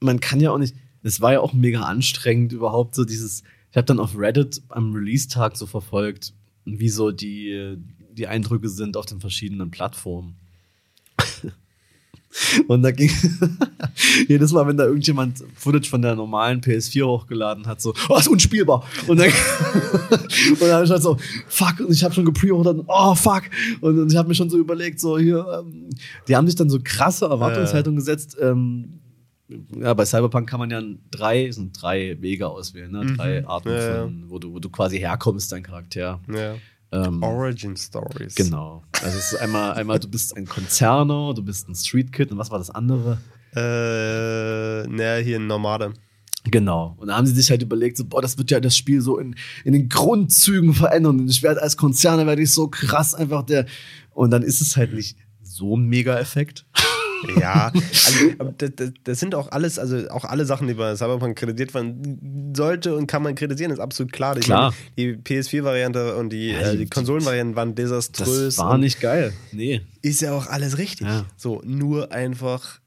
[0.00, 3.76] man kann ja auch nicht, es war ja auch mega anstrengend überhaupt so dieses, ich
[3.76, 6.34] habe dann auf Reddit am Release-Tag so verfolgt,
[6.64, 7.76] wie so die,
[8.12, 10.36] die Eindrücke sind auf den verschiedenen Plattformen.
[12.66, 13.10] Und da ging
[14.28, 18.28] jedes Mal, wenn da irgendjemand Footage von der normalen PS4 hochgeladen hat, so, oh, ist
[18.28, 18.84] unspielbar.
[19.06, 19.28] Und dann,
[20.50, 21.16] und dann habe ich halt so,
[21.48, 23.42] fuck, und ich habe schon gepreordert, oh, fuck.
[23.80, 25.88] Und, und ich habe mir schon so überlegt, so hier, ähm,
[26.28, 28.36] die haben sich dann so krasse Erwartungshaltung gesetzt.
[28.40, 29.00] Ähm,
[29.80, 33.06] ja, bei Cyberpunk kann man ja drei, sind drei Wege auswählen, ne?
[33.16, 33.74] drei Arten, Mhm.
[33.74, 34.02] Ja, ja.
[34.04, 36.20] von, wo, du, wo du quasi herkommst, dein Charakter.
[36.32, 36.54] ja.
[36.90, 38.34] Ähm, Origin Stories.
[38.34, 38.82] Genau.
[39.02, 42.38] Also es ist einmal, einmal, du bist ein Konzerner, du bist ein Street Kid und
[42.38, 43.18] was war das andere?
[43.54, 45.92] Äh, naja, hier ein Nomade.
[46.44, 46.94] Genau.
[46.98, 49.18] Und da haben sie sich halt überlegt, so, boah, das wird ja das Spiel so
[49.18, 49.34] in,
[49.64, 51.20] in den Grundzügen verändern.
[51.20, 53.66] Und ich werde als Konzerner werde ich so krass einfach der.
[54.14, 56.64] Und dann ist es halt nicht so ein Mega-Effekt.
[57.40, 61.36] Ja, also das, das, das sind auch alles, also auch alle Sachen, die bei Cyberpunk
[61.38, 64.36] kritisiert waren, sollte und kann man kritisieren, ist absolut klar.
[64.36, 64.74] Ich Klar.
[64.96, 68.56] Meine, die PS4-Variante und die, Ja, äh, die- die Konsolenvarianten waren desaströs.
[68.56, 69.32] Das war nicht geil.
[69.52, 69.80] Nee.
[70.02, 71.06] Ist ja auch alles richtig.
[71.06, 71.24] Ja.
[71.36, 72.80] So, nur einfach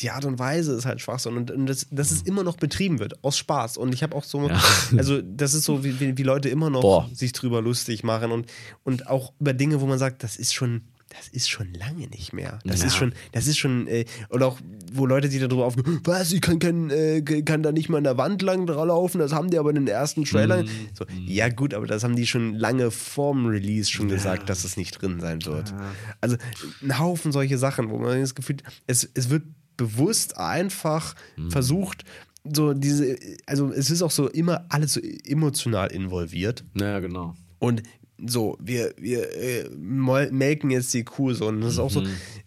[0.00, 2.98] die Art und Weise ist halt Schwachsinn und, und das, dass es immer noch betrieben
[2.98, 3.76] wird, aus Spaß.
[3.76, 4.60] Und ich habe auch so, Ja.
[4.96, 7.10] also das ist so, wie, wie, wie Leute immer noch Boah.
[7.12, 8.46] sich drüber lustig machen und,
[8.84, 10.80] und auch über Dinge, wo man sagt, das ist schon,
[11.16, 12.58] das ist schon lange nicht mehr.
[12.64, 12.86] Das Ja.
[12.86, 14.58] ist schon, das ist schon, äh, oder auch,
[14.92, 18.04] wo Leute sich darüber aufgehen, was, ich kann, kein, äh, kann da nicht mal an
[18.04, 20.64] der Wand lang laufen, das haben die aber in den ersten Trailern.
[20.64, 20.88] Mhm.
[20.94, 24.76] So, ja gut, aber das haben die schon lange vorm Release schon gesagt, dass es
[24.76, 25.74] nicht drin sein wird.
[26.20, 26.36] Also
[26.82, 28.56] ein Haufen solche Sachen, wo man das Gefühl,
[28.86, 29.44] es, es wird
[29.76, 31.50] bewusst einfach Mhm.
[31.50, 32.04] versucht,
[32.44, 36.64] so diese, also es ist auch so immer alles so emotional involviert.
[36.74, 37.34] Naja, genau.
[37.58, 37.82] Und
[38.26, 41.48] so, wir, wir äh, melken jetzt die Kuh so.
[41.48, 42.02] Und das ist auch so,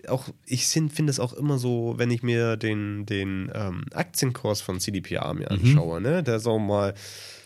[0.08, 4.80] auch ich finde es auch immer so, wenn ich mir den, den ähm, Aktienkurs von
[4.80, 6.24] CDPR mir anschaue, ne?
[6.24, 6.94] Der ist auch mal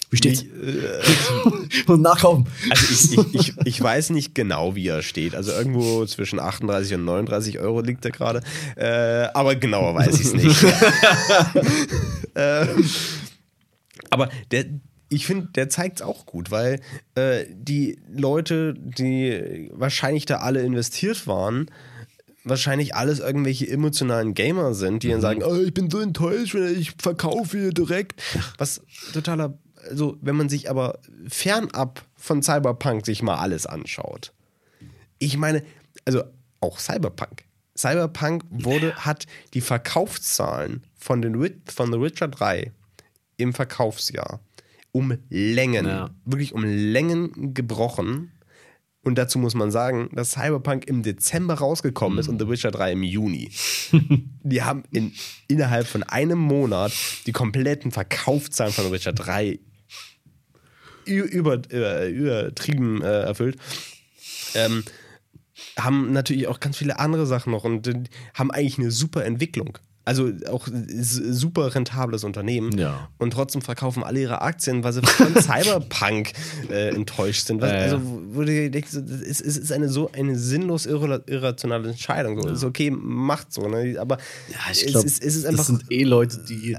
[0.09, 0.43] Wie steht's?
[0.59, 2.47] Äh, Und nachkaufen.
[2.69, 5.35] Also ich, ich, ich, ich weiß nicht genau, wie er steht.
[5.35, 8.41] Also irgendwo zwischen 38 und 39 Euro liegt er gerade.
[8.75, 10.63] Äh, aber genauer weiß ich es nicht.
[12.35, 12.89] ähm,
[14.09, 14.65] aber der,
[15.09, 16.81] ich finde, der zeigt es auch gut, weil
[17.15, 21.69] äh, die Leute, die wahrscheinlich da alle investiert waren,
[22.43, 26.79] wahrscheinlich alles irgendwelche emotionalen Gamer sind, die dann sagen, oh, ich bin so enttäuscht, wenn
[26.79, 28.21] ich verkaufe hier direkt.
[28.57, 28.81] Was
[29.13, 29.57] totaler,
[29.89, 34.31] also wenn man sich aber fernab von Cyberpunk sich mal alles anschaut.
[35.17, 35.63] Ich meine,
[36.05, 36.23] also
[36.61, 37.43] auch Cyberpunk.
[37.77, 42.71] Cyberpunk wurde, hat die Verkaufszahlen von, den, von The Witcher 3
[43.37, 44.41] im Verkaufsjahr
[44.91, 46.09] um Längen, Ja.
[46.25, 48.31] wirklich um Längen gebrochen.
[49.01, 52.91] Und dazu muss man sagen, dass Cyberpunk im Dezember rausgekommen ist und The Witcher 3
[52.91, 53.49] im Juni.
[54.43, 55.13] die haben in,
[55.47, 56.91] innerhalb von einem Monat
[57.25, 59.59] die kompletten Verkaufszahlen von The Witcher 3
[61.07, 63.57] ü- über, äh, übertrieben äh, erfüllt.
[64.53, 64.83] Ähm,
[65.77, 69.77] haben natürlich auch ganz viele andere Sachen noch und äh, haben eigentlich eine super Entwicklung.
[70.09, 72.77] Also auch super rentables Unternehmen.
[72.77, 73.09] Ja.
[73.19, 76.33] Und trotzdem verkaufen alle ihre Aktien, weil sie von Cyberpunk
[76.69, 77.61] äh, enttäuscht sind.
[77.61, 77.83] Was, Ja, ja.
[77.83, 78.01] Also,
[78.33, 82.41] wo du denkst, ist, es ist eine so eine sinnlos irra- irrationale Entscheidung.
[82.41, 83.67] So, Ist okay, macht so.
[83.67, 83.97] Ne?
[83.99, 84.17] Aber
[84.49, 85.65] Ja, ich es, glaube, ist, es ist das einfach.
[85.65, 86.75] sind eh Leute, die,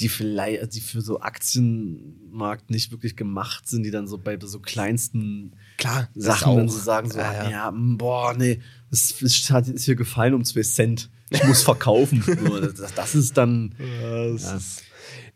[0.00, 4.58] die vielleicht, die für so Aktienmarkt nicht wirklich gemacht sind, die dann so bei so
[4.58, 7.70] kleinsten Klar, Sachen dann so sagen, so, Ja, ja, ja.
[7.70, 8.60] mm, boah, nee,
[8.94, 11.10] das ist, hat, ist hier gefallen um zwei Cent.
[11.30, 12.22] Ich muss verkaufen.
[12.76, 13.74] das, das ist dann.
[13.78, 14.58] Ja.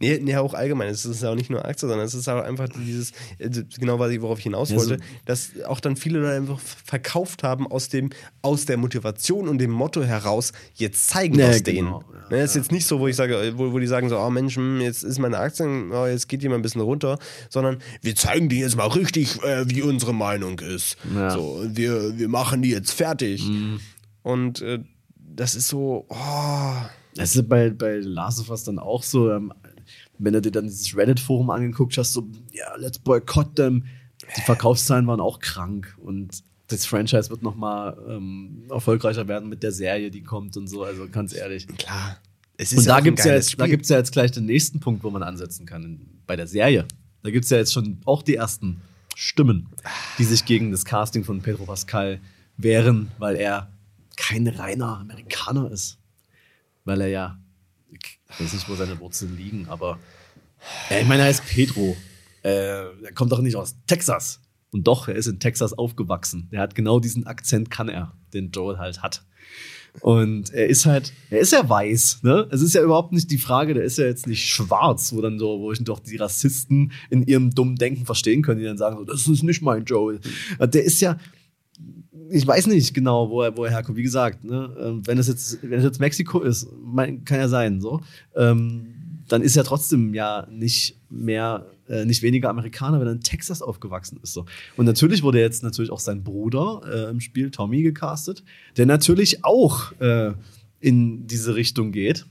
[0.01, 0.89] Nee, nee, auch allgemein.
[0.89, 4.13] Es ist auch nicht nur Aktie, sondern es ist auch einfach dieses, also genau was
[4.13, 7.89] ich, worauf ich hinaus Ja, wollte, dass auch dann viele Leute einfach verkauft haben aus
[7.89, 8.11] dem,
[8.43, 12.01] aus der Motivation und dem Motto heraus, jetzt zeigen wir Ja, es genau.
[12.05, 12.21] denen.
[12.31, 14.31] Ja, ne, ist jetzt nicht so, wo ich sage, wo, wo die sagen so, oh
[14.31, 17.19] Mensch, hm, jetzt ist meine Aktie, oh, jetzt geht die mal ein bisschen runter,
[17.51, 20.97] sondern wir zeigen dir jetzt mal richtig, äh, wie unsere Meinung ist.
[21.15, 21.31] Ja.
[21.31, 23.43] So, wir, wir machen die jetzt fertig.
[24.23, 24.79] Und äh,
[25.17, 26.73] das ist so, oh,
[27.15, 29.53] Das ist bei, bei Last of Us dann auch so, ähm,
[30.19, 33.85] wenn du dir dann dieses Reddit-Forum angeguckt hast, so, ja, let's boycott them.
[34.37, 39.63] Die Verkaufszahlen waren auch krank und das Franchise wird noch mal ähm, erfolgreicher werden mit
[39.63, 41.67] der Serie, die kommt und so, also ganz ehrlich.
[41.67, 42.19] klar.
[42.59, 43.69] Es ist Und da gibt es ja, jetzt- da Spiel.
[43.77, 46.87] gibt's ja jetzt gleich den nächsten Punkt, wo man ansetzen kann, in, bei der Serie.
[47.23, 48.81] Da gibt es ja jetzt schon auch die ersten
[49.15, 49.69] Stimmen,
[50.19, 52.21] die sich gegen das Casting von Pedro Pascal
[52.57, 53.71] wehren, weil er
[54.17, 55.99] kein reiner Amerikaner ist.
[56.85, 57.39] Weil er ja,
[58.31, 59.99] ich weiß nicht, wo seine Wurzeln liegen, aber
[60.91, 61.97] äh, ich meine, er ist Pedro.
[62.43, 64.41] Äh, er kommt doch nicht aus Texas.
[64.71, 66.49] Und doch, er ist in Texas aufgewachsen.
[66.51, 69.25] Er hat genau diesen Akzent, kann er, den Joel halt hat.
[70.01, 72.47] Und er ist halt, er ist ja weiß, ne?
[72.51, 75.39] Es ist ja überhaupt nicht die Frage, der ist ja jetzt nicht schwarz, wo dann
[75.39, 78.99] so, wo ich doch die Rassisten in ihrem dummen Denken verstehen können, die dann sagen,
[78.99, 80.21] so, das ist nicht mein Joel.
[80.61, 81.19] Der ist ja,
[82.31, 83.97] ich weiß nicht genau, wo er, wo er herkommt.
[83.99, 86.69] Wie gesagt, ne, ähm, wenn es jetzt, wenn es jetzt Mexiko ist,
[87.25, 88.01] kann ja sein, so,
[88.37, 88.95] ähm,
[89.29, 93.63] dann ist er trotzdem ja nicht mehr, äh, nicht weniger Amerikaner, wenn er in Texas
[93.63, 94.33] aufgewachsen ist.
[94.33, 94.47] So.
[94.77, 98.43] Und natürlich wurde jetzt natürlich auch sein Bruder äh, im Spiel Tommy gecastet,
[98.77, 100.33] der natürlich auch äh,
[100.81, 102.27] in diese Richtung geht.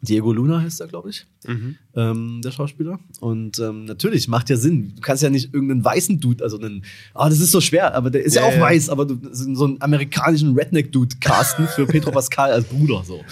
[0.00, 1.26] Diego Luna heißt er, glaube ich,
[1.96, 3.00] ähm, der Schauspieler.
[3.20, 4.92] Und ähm, natürlich macht ja Sinn.
[4.94, 6.84] Du kannst ja nicht irgendeinen weißen Dude, also einen,
[7.14, 8.60] ah, das ist so schwer, aber der ist ja, Ja, auch ja.
[8.60, 13.24] weiß, aber du, so einen amerikanischen Redneck-Dude casten für Pedro Pascal als Bruder so.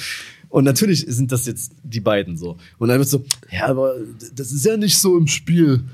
[0.49, 2.57] Und natürlich sind das jetzt die beiden so.
[2.79, 3.95] Und dann wird so, ja, aber
[4.35, 5.85] das ist ja nicht so im Spiel.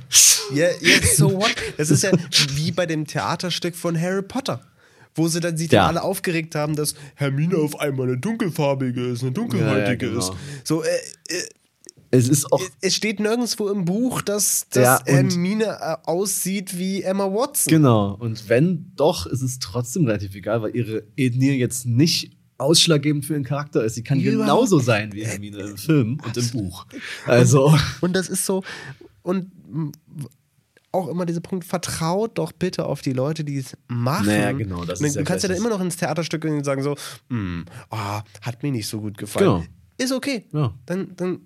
[0.54, 1.54] Ja, ja, so what?
[1.76, 2.12] Das ist ja
[2.54, 4.60] wie bei dem Theaterstück von Harry Potter.
[5.14, 5.86] Wo sie dann sich dann Ja.
[5.88, 10.18] alle aufgeregt haben, dass Hermine auf einmal eine dunkelfarbige ist, eine dunkelhäutige Ja, ja, genau.
[10.18, 10.32] ist.
[10.64, 10.86] So, äh,
[11.28, 11.42] äh,
[12.14, 16.76] Es ist auch, es steht nirgendwo im Buch, dass, dass Ja, und- Hermine äh, aussieht
[16.78, 17.70] wie Emma Watson.
[17.70, 18.14] Genau.
[18.18, 23.32] Und wenn doch, ist es trotzdem relativ egal, weil ihre Ethnie jetzt nicht ausschlaggebend für
[23.32, 23.94] ihren Charakter ist.
[23.96, 26.86] Sie kann Überhaupt genauso sein wie Hermine im Film und im Buch.
[27.26, 28.62] Also, Und das ist so,
[29.22, 29.50] und
[30.92, 34.26] auch immer dieser Punkt, vertraut doch bitte auf die Leute, die es machen.
[34.26, 36.42] Naja, genau, das Und ist Du ja kannst ja gleich dann immer noch ins Theaterstück
[36.42, 36.96] gehen und sagen so,
[37.28, 39.46] hm, ah, hat mir nicht so gut gefallen.
[39.46, 39.64] Genau.
[39.98, 40.46] Ist okay.
[40.52, 40.74] Ja.
[40.86, 41.40] Dann, dann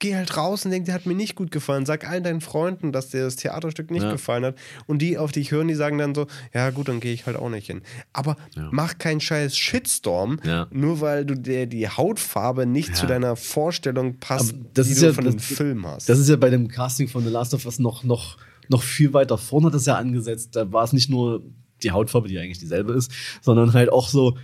[0.00, 1.86] geh halt raus und denk, der hat mir nicht gut gefallen.
[1.86, 4.12] Sag allen deinen Freunden, dass dir das Theaterstück nicht Ja.
[4.12, 4.56] gefallen hat.
[4.86, 7.36] Und die auf dich hören, die sagen dann so, ja gut, dann gehe ich halt
[7.36, 7.80] auch nicht hin.
[8.12, 8.68] Aber Ja.
[8.72, 10.66] mach keinen scheiß Shitstorm, Ja.
[10.70, 15.12] nur weil du der die Hautfarbe nicht zu deiner Vorstellung passt, die ist du ja-
[15.12, 16.08] von dem Film hast.
[16.08, 18.36] das ist ja bei dem Casting von The Last of Us noch, noch,
[18.68, 20.56] noch viel weiter vorne hat das ja angesetzt.
[20.56, 21.42] Da war es nicht nur
[21.82, 23.10] die Hautfarbe, die eigentlich dieselbe ist,
[23.42, 24.36] sondern halt auch so,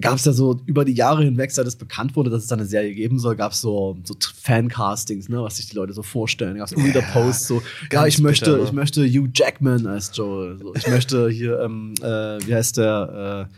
[0.00, 2.56] gab es ja so über die Jahre hinweg, seit es bekannt wurde, dass es da
[2.56, 6.02] eine Serie geben soll, gab es so, so Fancastings, ne, was sich die Leute so
[6.02, 6.56] vorstellen.
[6.56, 8.64] Gab es irgendwie Ja, der Post so, ja, ich möchte, bitter, ne?
[8.64, 10.58] ich möchte Hugh Jackman als Joel.
[10.58, 12.04] So, ich möchte hier, ähm, äh,
[12.46, 13.48] wie heißt der,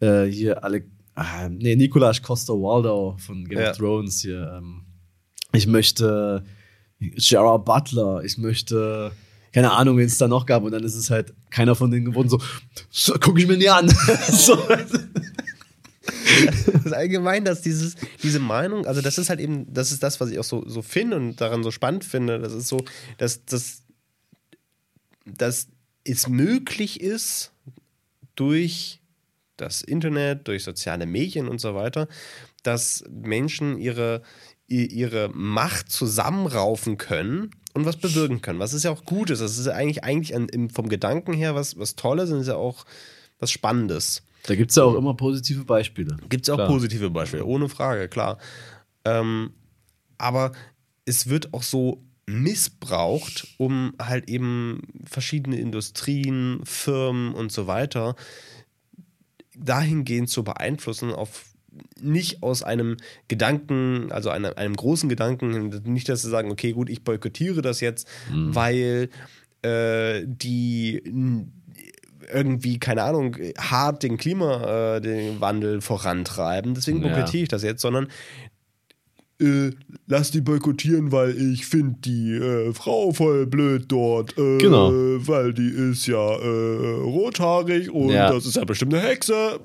[0.00, 3.70] äh, äh, hier alle, ah, nee, Nicolas Costa Waldo von Game Ja.
[3.70, 4.52] of Thrones hier.
[4.58, 4.82] Ähm,
[5.52, 6.44] ich möchte
[7.00, 9.12] Gerard Butler, ich möchte
[9.52, 10.64] keine Ahnung, wen es da noch gab.
[10.64, 12.38] Und dann ist es halt keiner von denen geworden, so,
[12.90, 13.88] so guck ich mir nie an.
[14.30, 14.54] so,
[16.84, 20.30] Das allgemein, dass dieses, diese Meinung, also das ist halt eben, das ist das, was
[20.30, 22.38] ich auch so, so finde und daran so spannend finde.
[22.38, 22.84] Das ist so,
[23.18, 23.82] dass, dass,
[25.24, 25.68] dass
[26.04, 27.52] es möglich ist,
[28.36, 29.00] durch
[29.56, 32.08] das Internet, durch soziale Medien und so weiter,
[32.62, 34.22] dass Menschen ihre,
[34.66, 38.58] ihre Macht zusammenraufen können und was bewirken können.
[38.58, 39.40] Was ist ja auch Gutes.
[39.40, 42.84] Das ist ja eigentlich, eigentlich vom Gedanken her was, was Tolles und ist ja auch
[43.38, 44.22] was Spannendes.
[44.44, 46.16] Da gibt es ja auch immer positive Beispiele.
[46.28, 46.68] Gibt es auch Klar.
[46.68, 48.38] positive Beispiele, ohne Frage, klar.
[49.04, 49.50] Ähm,
[50.18, 50.52] aber
[51.04, 58.16] es wird auch so missbraucht, um halt eben verschiedene Industrien, Firmen und so weiter
[59.58, 61.44] dahingehend zu beeinflussen, auf
[62.00, 62.96] nicht aus einem
[63.28, 67.80] Gedanken, also einem, einem großen Gedanken, nicht, dass sie sagen, okay, gut, ich boykottiere das
[67.80, 69.10] jetzt, weil
[69.62, 71.02] äh, die
[72.32, 75.00] irgendwie, keine Ahnung, hart den Klima, äh,
[75.80, 76.74] vorantreiben.
[76.74, 77.08] Deswegen Ja.
[77.08, 78.08] boykottiere ich das jetzt, sondern
[79.38, 79.70] äh,
[80.06, 84.36] lass die boykottieren, weil ich finde die äh, Frau voll blöd dort.
[84.38, 84.90] Äh, Genau.
[84.92, 88.30] Weil die ist ja äh, rothaarig und Ja.
[88.32, 89.60] das ist ja bestimmt eine Hexe.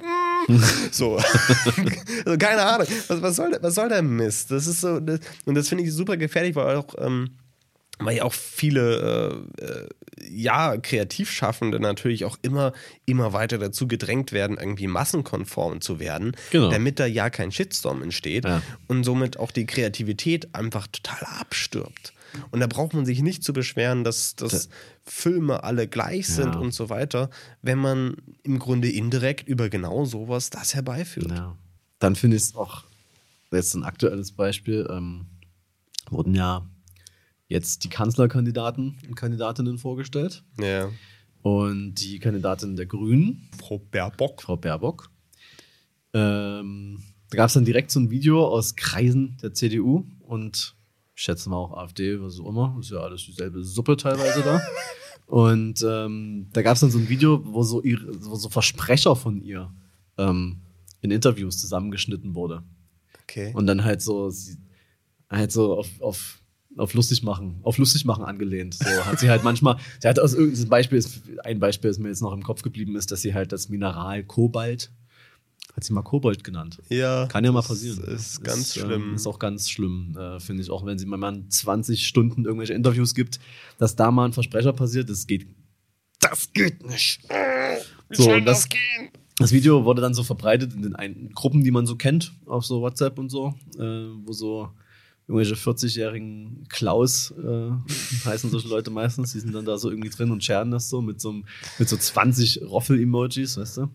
[0.49, 0.55] Mm.
[0.91, 1.15] so.
[2.25, 2.87] also, keine Ahnung.
[3.07, 4.51] Was, was, soll, der- was soll der Mist?
[4.51, 4.99] Das ist so.
[4.99, 6.93] Das, und das finde ich super gefährlich, weil auch.
[6.97, 7.29] Ähm,
[8.03, 9.89] weil ja auch viele äh, äh,
[10.29, 12.73] ja, Kreativschaffende natürlich auch immer,
[13.05, 16.69] immer weiter dazu gedrängt werden, irgendwie massenkonform zu werden, Genau.
[16.69, 18.61] damit da ja kein Shitstorm entsteht Ja.
[18.87, 22.13] und somit auch die Kreativität einfach total abstirbt.
[22.51, 24.69] Und da braucht man sich nicht zu beschweren, dass, dass
[25.03, 26.59] Filme alle gleich sind Ja.
[26.61, 27.29] und so weiter,
[27.61, 31.31] wenn man im Grunde indirekt über genau sowas das herbeiführt.
[31.31, 31.57] Ja.
[31.99, 32.83] Dann finde ich es auch,
[33.51, 35.25] jetzt ein aktuelles Beispiel, ähm,
[36.09, 36.65] wurden ja
[37.51, 40.43] jetzt die Kanzlerkandidaten und Kandidatinnen vorgestellt.
[40.57, 40.89] Ja.
[41.41, 44.41] Und die Kandidatin der Grünen, Frau Baerbock.
[44.41, 45.09] Frau Baerbock,
[46.13, 50.75] ähm, da gab es dann direkt so ein Video aus Kreisen der CDU und
[51.15, 54.61] ich schätze mal auch AfD, was auch immer, ist ja alles dieselbe Suppe teilweise da.
[55.27, 59.15] Und ähm, da gab es dann so ein Video, wo so, ihre, wo so Versprecher
[59.15, 59.73] von ihr
[60.17, 60.57] ähm,
[60.99, 62.63] in Interviews zusammengeschnitten wurde.
[63.23, 63.53] Okay.
[63.53, 64.29] Und dann halt so,
[65.29, 66.40] halt so auf, auf,
[66.77, 68.75] auf lustig machen, auf lustig machen angelehnt.
[68.75, 72.09] So hat sie halt manchmal, sie hat aus irgendeinem Beispiel, ist, ein Beispiel, das mir
[72.09, 74.91] jetzt noch im Kopf geblieben ist, dass sie halt das Mineral Kobalt,
[75.75, 76.79] hat sie mal Kobold genannt.
[76.89, 77.27] ja.
[77.27, 78.03] Kann ja mal das passieren.
[78.03, 79.13] Ist ganz ähm, schlimm.
[79.15, 80.69] ist auch ganz schlimm, äh, finde ich.
[80.69, 83.39] Auch wenn sie mal mal 20 Stunden irgendwelche Interviews gibt,
[83.77, 85.47] dass da mal ein Versprecher passiert, das geht.
[86.19, 87.21] Das geht nicht.
[88.11, 88.67] So, und das,
[89.37, 92.65] das Video wurde dann so verbreitet in den ein Gruppen, die man so kennt, auf
[92.65, 94.69] so WhatsApp und so, äh, wo so
[95.31, 97.71] irgendwelche 40-jährigen Klaus äh,
[98.25, 101.01] heißen solche Leute meistens, die sind dann da so irgendwie drin und scheren das so
[101.01, 101.33] mit so,
[101.79, 103.89] mit so 20 Roffel-Emojis, weißt du?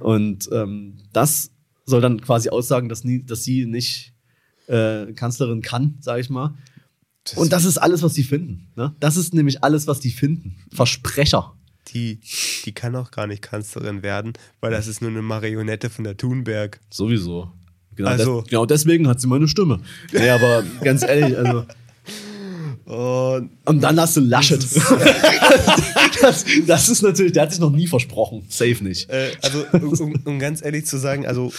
[0.00, 1.52] Und ähm, das
[1.84, 4.12] soll dann quasi aussagen, dass, nie, dass sie nicht
[4.66, 6.54] äh, Kanzlerin kann, sage ich mal.
[7.36, 8.72] Und das ist alles, was die finden.
[8.74, 8.94] Ne?
[8.98, 10.56] Das ist nämlich alles, was die finden.
[10.72, 11.54] Versprecher.
[11.88, 12.20] Die,
[12.64, 16.16] die kann auch gar nicht Kanzlerin werden, weil das ist nur eine Marionette von der
[16.16, 16.80] Thunberg.
[16.90, 17.52] Sowieso.
[17.96, 19.80] Genau, Also- des, genau deswegen hat sie meine Stimme.
[20.12, 21.66] Nee, aber ganz ehrlich, also.
[22.84, 24.60] Und Und dann hast du Laschet.
[26.20, 28.44] das, das ist natürlich, der hat sich noch nie versprochen.
[28.48, 29.08] Safe nicht.
[29.10, 31.52] äh, also, um, um, um ganz ehrlich zu sagen, also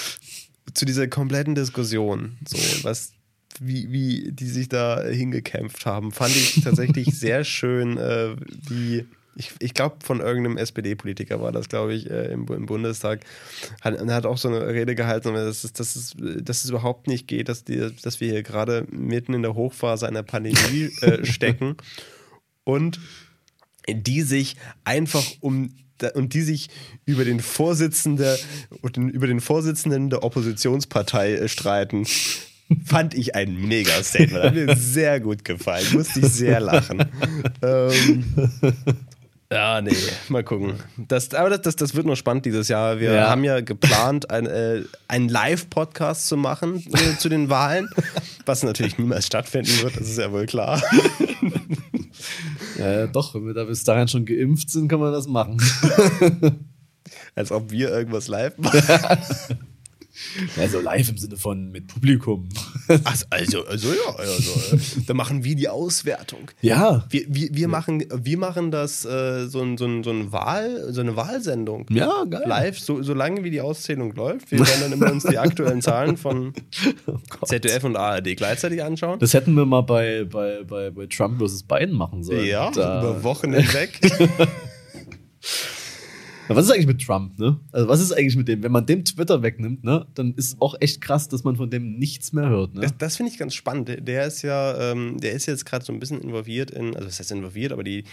[0.73, 3.11] zu dieser kompletten Diskussion, so was,
[3.59, 8.35] wie, wie die sich da hingekämpft haben, fand ich tatsächlich sehr schön, äh,
[8.69, 9.05] wie.
[9.35, 13.21] Ich, ich glaube, von irgendeinem SPD-Politiker war das, glaube ich, äh, im, im Bundestag.
[13.81, 16.69] Hat, und er hat auch so eine Rede gehalten, dass es, dass es, dass es
[16.69, 20.91] überhaupt nicht geht, dass, die, dass wir hier gerade mitten in der Hochphase einer Pandemie
[21.01, 21.77] äh, stecken.
[22.63, 22.99] Und
[23.89, 24.55] die sich
[24.85, 25.73] einfach um
[26.15, 26.69] und die sich
[27.05, 28.37] über den Vorsitzende
[28.81, 32.05] und den, über den Vorsitzenden der Oppositionspartei äh, streiten.
[32.85, 34.43] Fand ich ein mega Statement.
[34.43, 35.85] Hat mir sehr gut gefallen.
[35.93, 37.05] Musste ich sehr lachen.
[37.61, 38.25] ähm,
[39.53, 39.95] ja, nee,
[40.29, 40.73] mal gucken.
[40.97, 42.99] Das, aber das, das, das wird noch spannend dieses Jahr.
[42.99, 43.29] Wir Ja.
[43.29, 47.89] haben ja geplant, ein, äh, einen Live-Podcast zu machen äh, zu den Wahlen,
[48.45, 50.81] was natürlich niemals stattfinden wird, das ist ja wohl klar.
[52.77, 55.57] Ja, doch, wenn wir da bis dahin schon geimpft sind, kann man das machen.
[57.35, 58.81] Als ob wir irgendwas live machen.
[60.57, 62.47] Also live im Sinne von mit Publikum.
[63.03, 66.51] Ach, also, also ja, also, äh, da machen wir die Auswertung.
[66.61, 67.05] Ja.
[67.09, 70.93] Wir, wir, wir, machen, wir machen das äh, so, ein, so, ein, so, ein Wahl,
[70.93, 71.87] so eine Wahlsendung.
[71.89, 72.43] Ja, geil.
[72.45, 74.51] Live, so, solange wie die Auszählung läuft.
[74.51, 76.53] Wir werden dann immer uns die aktuellen Zahlen von
[77.45, 79.19] ZDF und ARD gleichzeitig anschauen.
[79.19, 81.63] Das hätten wir mal bei, bei, bei, bei Trump vs.
[81.63, 82.45] Biden machen sollen.
[82.45, 83.99] ja, Da- über Wochen hinweg.
[86.49, 87.59] Ja, was ist eigentlich mit Trump, ne?
[87.71, 88.63] Also was ist eigentlich mit dem?
[88.63, 91.97] Wenn man dem Twitter wegnimmt, ne, dann ist auch echt krass, dass man von dem
[91.97, 92.81] nichts mehr hört, ne?
[92.81, 93.89] Das, das finde ich ganz spannend.
[94.07, 97.19] Der- ist ja, ähm, der ist jetzt gerade so ein bisschen involviert in, also was
[97.19, 98.03] heißt involviert, aber die,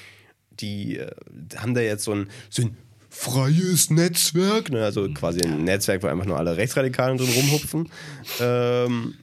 [0.61, 1.11] die äh,
[1.57, 2.77] haben da jetzt so ein, so ein
[3.09, 4.85] freies Netzwerk, ne?
[4.85, 7.89] also quasi ein Netzwerk, wo einfach nur alle Rechtsradikalen drin rumhupfen.
[8.41, 9.15] Ähm,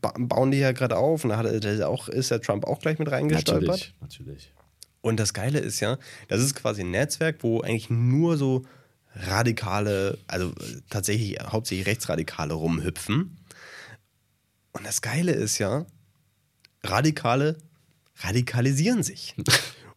[0.00, 2.78] ba bauen die ja gerade auf und da hat ist auch, ist der Trump auch
[2.80, 3.68] gleich mit reingestolpert.
[3.68, 4.52] natürlich, natürlich.
[5.04, 5.98] Und das Geile ist ja,
[6.28, 8.64] das ist quasi ein Netzwerk, wo eigentlich nur so
[9.14, 10.54] radikale, also
[10.88, 13.36] tatsächlich hauptsächlich Rechtsradikale rumhüpfen.
[14.72, 15.84] Und das Geile ist ja,
[16.82, 17.58] Radikale
[18.20, 19.34] radikalisieren sich.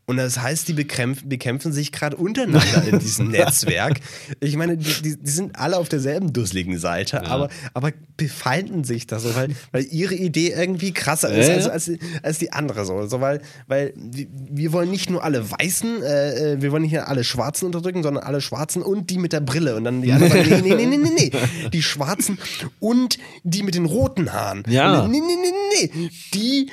[0.09, 3.99] Und das heißt, die bekämpfen, bekämpfen sich gerade untereinander in diesem Netzwerk.
[4.39, 9.05] Ich meine, die, die, die sind alle auf derselben dusseligen Seite, aber, aber befeinden sich
[9.05, 11.71] da so, weil, weil ihre Idee irgendwie krasser ist Ja, als, ja.
[11.71, 11.91] als,
[12.23, 12.85] als die andere.
[12.85, 16.93] So, so weil, weil wir- wollen nicht nur alle Weißen, äh, äh, wir wollen nicht
[16.93, 19.75] nur alle Schwarzen unterdrücken, sondern alle Schwarzen und die mit der Brille.
[19.75, 21.69] Und dann die anderen sagen, nee, nee, nee, nee, nee, nee.
[21.73, 22.37] Die Schwarzen
[22.79, 24.63] und die mit den roten Haaren.
[24.69, 25.05] Ja.
[25.05, 25.51] Nee, nee, nee,
[25.91, 26.09] nee, nee.
[26.33, 26.69] Die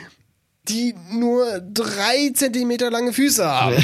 [0.69, 3.77] die nur drei Zentimeter lange Füße haben.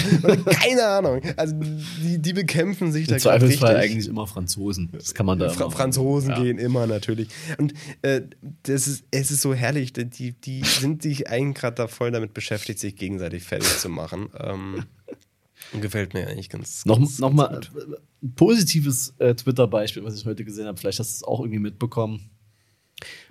[0.46, 1.20] Keine Ahnung.
[1.36, 3.64] Also die, die bekämpfen sich da Im gerade richtig.
[3.64, 4.88] eigentlich immer Franzosen.
[4.92, 6.42] Das kann man da Fra immer- Franzosen Ja.
[6.42, 7.28] gehen immer natürlich.
[7.58, 8.22] Und äh,
[8.62, 12.32] das ist, es ist so herrlich, die, die sind sich eigentlich gerade da voll damit
[12.32, 14.30] beschäftigt, sich gegenseitig fertig zu machen.
[14.38, 14.84] Ähm,
[15.82, 17.82] gefällt mir eigentlich ganz, Noch, ganz, noch mal ganz gut.
[17.82, 20.78] äh, ein positives äh, Twitter-Beispiel, was ich heute gesehen habe.
[20.78, 22.30] Vielleicht hast du es auch irgendwie mitbekommen.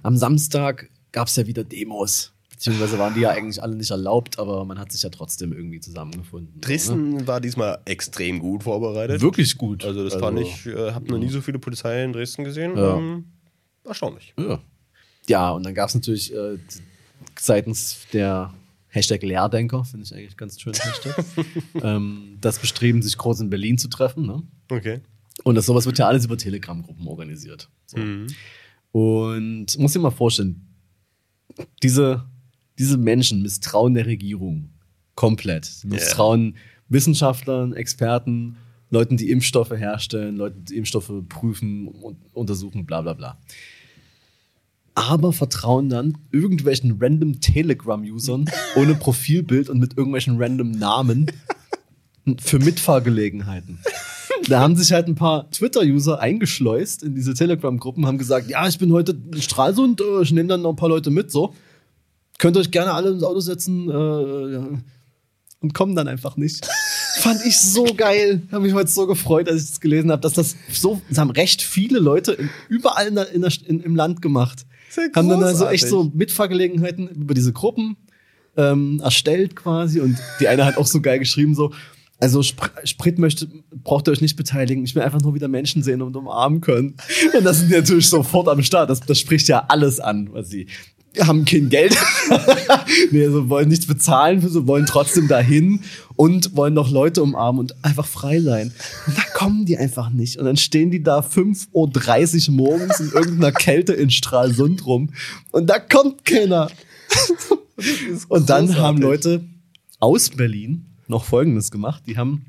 [0.03, 2.33] Am Samstag gab es ja wieder Demos.
[2.60, 5.80] Beziehungsweise waren die ja eigentlich alle nicht erlaubt, aber man hat sich ja trotzdem irgendwie
[5.80, 6.55] zusammengefunden.
[6.55, 6.60] Ne?
[6.60, 9.22] Dresden war diesmal extrem gut vorbereitet.
[9.22, 9.86] Wirklich gut.
[9.86, 12.76] Also das fand ich, äh, habe noch nie so viele Polizei in Dresden gesehen.
[12.76, 12.97] Ja.
[12.97, 13.28] Ähm,
[13.86, 14.34] erstaunlich.
[14.38, 14.60] Ja,
[15.30, 16.57] ja und dann gab es natürlich äh,
[17.39, 18.53] seitens der
[18.89, 20.74] Hashtag Lehrdenker, finde ich eigentlich ganz schön
[21.82, 24.26] ähm, das Bestreben, sich groß in Berlin zu treffen.
[24.26, 24.43] Ne?
[24.70, 24.99] Okay.
[25.45, 27.70] Und das sowas wird ja alles über Telegram-Gruppen organisiert.
[27.86, 27.99] So.
[27.99, 28.28] Mhm.
[28.91, 30.68] Und muss dir mal vorstellen,
[31.82, 32.26] diese,
[32.80, 34.69] diese Menschen misstrauen der Regierung
[35.15, 35.65] komplett.
[35.65, 36.55] Sie misstrauen
[36.88, 38.55] Wissenschaftlern, Experten,
[38.89, 43.38] Leuten, die Impfstoffe herstellen, Leuten, die Impfstoffe prüfen und untersuchen, bla bla bla.
[44.95, 51.27] Aber vertrauen dann irgendwelchen random Telegram-Usern ohne Profilbild und mit irgendwelchen random Namen
[52.39, 53.80] für Mitfahrgelegenheiten.
[54.47, 58.80] Da haben sich halt ein paar Twitter-User eingeschleust in diese Telegram-Gruppen, haben gesagt, ja, ich
[58.80, 61.53] bin heute in Stralsund, äh, ich nehme dann noch ein paar Leute mit, so.
[62.39, 64.67] Könnt ihr euch gerne alle ins Auto setzen äh, ja.
[65.59, 66.65] und kommen dann einfach nicht.
[67.19, 68.41] Fand ich so geil.
[68.51, 71.31] Habe mich heute so gefreut, als ich das gelesen habe, dass das so, das haben
[71.31, 74.65] recht viele Leute in, überall in der, in der, im Land gemacht.
[74.89, 77.97] Sehr haben dann also echt so Mitfahrgelegenheiten über diese Gruppen
[78.55, 81.71] ähm, erstellt quasi und die eine hat auch so geil geschrieben so,
[82.19, 83.47] also Spr Sprit möchte,
[83.83, 86.95] braucht ihr euch nicht beteiligen, ich will einfach nur wieder Menschen sehen und umarmen können.
[87.37, 90.49] Und das sind die natürlich sofort am Start, das, das spricht ja alles an, was
[90.49, 90.67] sie
[91.20, 91.97] haben kein Geld,
[93.12, 95.82] nee, so wollen nichts bezahlen, so wollen trotzdem dahin
[96.16, 98.72] und wollen noch Leute umarmen und einfach frei sein.
[99.07, 100.38] Und da kommen die einfach nicht.
[100.38, 105.10] Und dann stehen die da 5.30 Uhr morgens in irgendeiner Kälte in Stralsund rum
[105.51, 106.70] und da kommt keiner.
[108.28, 109.41] Und dann haben Leute
[109.99, 112.03] aus Berlin noch Folgendes gemacht.
[112.07, 112.45] Die haben,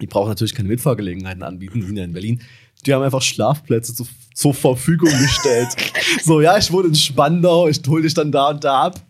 [0.00, 2.40] die brauchen natürlich keine Mitfahrgelegenheiten anbieten, die sind ja in Berlin.
[2.86, 5.68] Die haben einfach Schlafplätze zu, zur Verfügung gestellt.
[6.24, 9.00] so, ja, ich wohne in Spandau, ich hol dich dann da und da ab.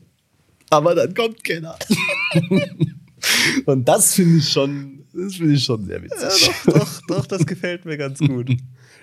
[0.71, 1.77] Aber dann kommt keiner.
[3.67, 6.51] und das finde ich schon, das finde ich schon sehr Ja, witzig.
[6.67, 8.51] doch, doch, doch, das gefällt mir ganz gut.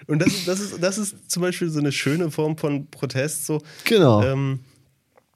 [0.08, 3.46] Und das ist, das, ist, das ist zum Beispiel so eine schöne Form von Protest.
[3.46, 3.62] So.
[3.84, 4.24] Genau.
[4.24, 4.60] Ähm,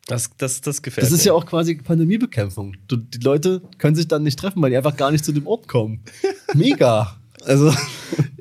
[0.07, 1.27] das, das, das gefällt Das ist mir.
[1.27, 2.75] ja auch quasi Pandemiebekämpfung.
[2.89, 5.67] Die Leute können sich dann nicht treffen, weil die einfach gar nicht zu dem Ort
[5.67, 6.01] kommen.
[6.53, 7.17] Mega.
[7.43, 7.73] Also,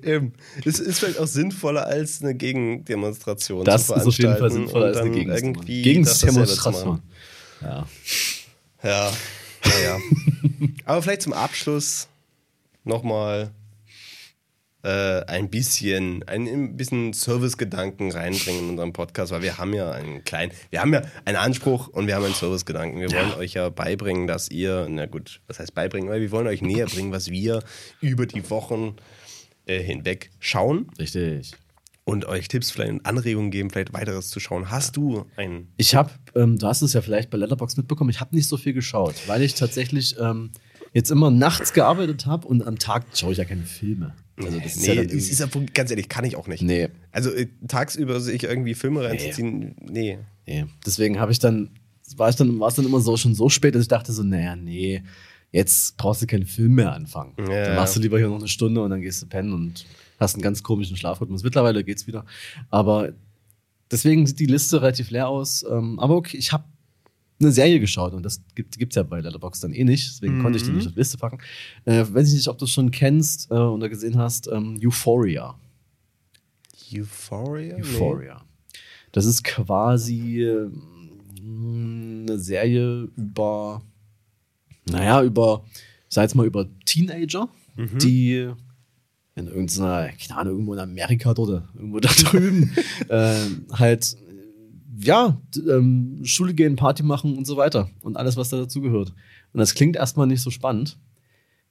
[0.03, 0.33] Eben.
[0.65, 3.65] Es ist vielleicht auch sinnvoller als eine Gegendemonstration.
[3.65, 5.83] das zu ist auf jeden Fall sinnvoller als eine Gegendemonstration.
[5.83, 7.03] Gegendemonstration.
[7.63, 7.87] Ja.
[8.83, 9.13] Ja,
[9.65, 9.99] naja.
[10.85, 12.09] Aber vielleicht zum Abschluss
[12.85, 13.51] nochmal
[14.83, 19.91] äh, ein bisschen, ein, ein bisschen Servicegedanken reinbringen in unseren Podcast, weil wir haben ja
[19.91, 23.01] einen kleinen, wir haben ja einen Anspruch und wir haben einen Servicegedanken.
[23.01, 26.47] Wir wollen euch ja beibringen, dass ihr, na gut, was heißt beibringen, weil wir wollen
[26.47, 27.63] euch näher bringen, was wir
[28.01, 28.97] über die Wochen
[29.71, 30.87] äh, hinweg schauen.
[30.99, 31.53] Richtig.
[32.05, 34.71] und euch Tipps vielleicht und Anregungen geben, vielleicht weiteres zu schauen.
[34.71, 35.69] Hast du einen?
[35.77, 38.57] Ich habe, ähm, du hast es ja vielleicht bei Letterbox mitbekommen, ich habe nicht so
[38.57, 40.51] viel geschaut, weil ich tatsächlich ähm,
[40.93, 44.15] jetzt immer nachts gearbeitet habe und am Tag schaue ich ja keine Filme.
[44.37, 46.63] Also das ist nee, ja es irgendwie- ist ja, ganz ehrlich, kann ich auch nicht.
[46.63, 50.19] nee, Also äh, tagsüber sich irgendwie Filme reinzuziehen, nee.
[50.47, 50.65] nee.
[50.85, 51.71] Deswegen habe ich dann,
[52.17, 54.23] war ich dann, war es dann immer so schon so spät, dass ich dachte so,
[54.25, 55.03] naja, nee,
[55.53, 57.35] jetzt brauchst du keinen Film mehr anfangen.
[57.39, 57.67] Ja.
[57.67, 59.87] Dann machst du lieber hier noch eine Stunde und dann gehst du pennen und
[60.19, 61.43] hast einen ganz komischen Schlafrhythmus.
[61.43, 62.25] Mittlerweile geht's wieder.
[62.71, 63.13] Aber
[63.91, 65.65] deswegen sieht die Liste relativ leer aus.
[65.69, 66.65] Ähm, aber okay, ich habe
[67.41, 70.59] eine Serie geschaut und das gibt, gibt's ja bei Letterboxd dann eh nicht, deswegen konnte
[70.59, 71.39] ich die nicht auf die Liste packen.
[71.87, 75.55] Äh, weiß ich nicht, ob du es schon kennst äh, oder gesehen hast, ähm, Euphoria.
[76.93, 77.77] Euphoria?
[77.77, 78.43] Euphoria.
[79.13, 83.83] Das ist quasi ähm, eine Serie über,
[84.91, 85.65] naja, über,
[86.09, 88.51] sag jetzt mal, über Teenager, die
[89.37, 92.73] in irgendeiner, keine Ahnung, irgendwo in Amerika oder irgendwo da drüben
[93.09, 94.17] äh, halt,
[95.03, 99.15] ja, ähm, Schule gehen, Party machen und so weiter und alles, was da dazugehört.
[99.53, 100.99] Und das klingt erstmal nicht so spannend,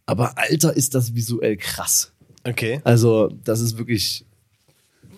[0.05, 2.13] aber Alter, ist das visuell krass.
[2.43, 2.82] Okay.
[2.84, 4.26] Also, das ist wirklich,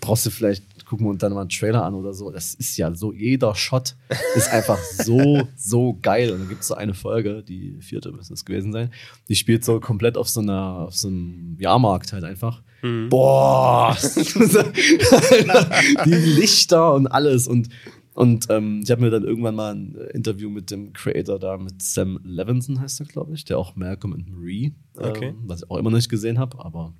[0.02, 2.32] brauchst du vielleicht gucken wir uns dann mal einen Trailer an oder so.
[2.32, 3.96] Das ist ja so, jeder Shot
[4.36, 6.32] ist einfach so, so geil.
[6.32, 8.92] Und dann gibt es so eine Folge, die vierte müsste es gewesen sein,
[9.30, 12.62] die spielt so komplett auf so einer, auf so einem Jahrmarkt halt einfach.
[13.10, 13.96] Boah!
[16.06, 17.48] die Lichter und alles.
[17.48, 17.70] Und,
[18.14, 21.82] und ähm, ich habe mir dann irgendwann mal ein Interview mit dem Creator da, mit
[21.82, 25.36] Sam Levinson heißt er, glaube ich, der auch Malcolm and Marie, Okay.
[25.46, 26.94] was ich auch immer noch nicht gesehen habe, aber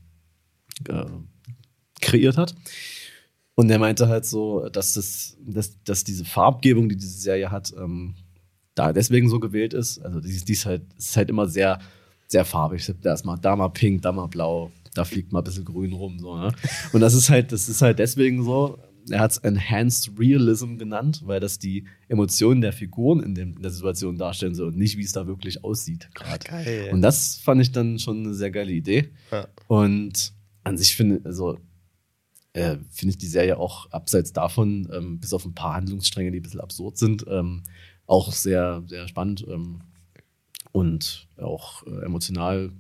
[0.88, 1.04] äh,
[2.02, 2.56] kreiert hat.
[3.56, 7.74] Und er meinte halt so, dass, das, dass, dass diese Farbgebung, die diese Serie hat,
[7.78, 8.16] ähm,
[8.76, 10.00] da deswegen so gewählt ist.
[10.00, 11.80] Also die, ist- die ist halt, ist halt immer sehr,
[12.28, 12.90] sehr farbig.
[13.02, 15.92] Da ist mal, da mal pink, da mal blau, da fliegt mal ein bisschen grün
[15.94, 16.18] rum.
[16.20, 16.54] So, ne?
[16.94, 18.80] Und das ist halt, das ist halt deswegen so.
[19.10, 23.62] Er hat es Enhanced Realism genannt, weil das die Emotionen der Figuren in, dem, in
[23.64, 26.08] der Situation darstellen soll und nicht, wie es da wirklich aussieht.
[26.14, 26.90] Geil.
[26.94, 29.10] Und das fand ich dann schon eine sehr geile Idee.
[29.32, 29.48] Ja.
[29.68, 30.34] Und
[30.64, 31.58] an sich finde also,
[32.54, 36.40] äh, finde ich die Serie auch abseits davon, ähm, bis auf ein paar Handlungsstränge, die
[36.40, 37.64] ein bisschen absurd sind, ähm,
[38.08, 39.82] auch sehr, sehr spannend ähm,
[40.72, 42.72] und auch äh, emotional,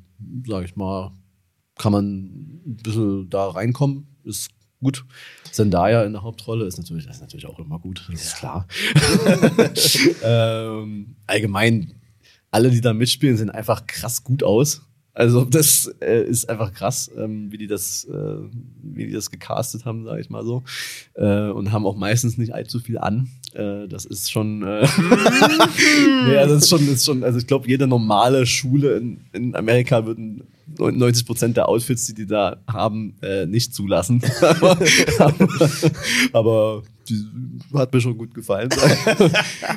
[0.46, 1.12] sage ich mal,
[1.78, 2.06] kann man
[2.66, 4.08] ein bisschen da reinkommen.
[4.24, 4.52] Ist
[4.82, 5.06] gut.
[5.52, 8.68] Zendaya in der Hauptrolle ist natürlich, das ist natürlich auch immer gut, das ist klar.
[10.24, 11.94] ähm, allgemein,
[12.52, 14.82] alle, die da mitspielen, sehen einfach krass gut aus.
[15.14, 18.38] Also das äh, ist einfach krass, ähm, wie die das, äh,
[18.82, 20.64] wie die das gecastet haben, sage ich mal so,
[21.16, 23.30] äh, und haben auch meistens nicht allzu viel an.
[23.54, 24.88] Äh, das ist schon, äh,
[26.26, 29.56] nee, also das ist schon, ist schon, also ich glaube, jede normale Schule in, in
[29.56, 30.44] Amerika würden
[30.78, 34.22] 90 Prozent der Outfits, die die da haben, äh, nicht zulassen.
[34.40, 34.78] aber,
[35.20, 35.50] aber,
[36.32, 37.26] aber die
[37.74, 38.70] hat mir schon gut gefallen.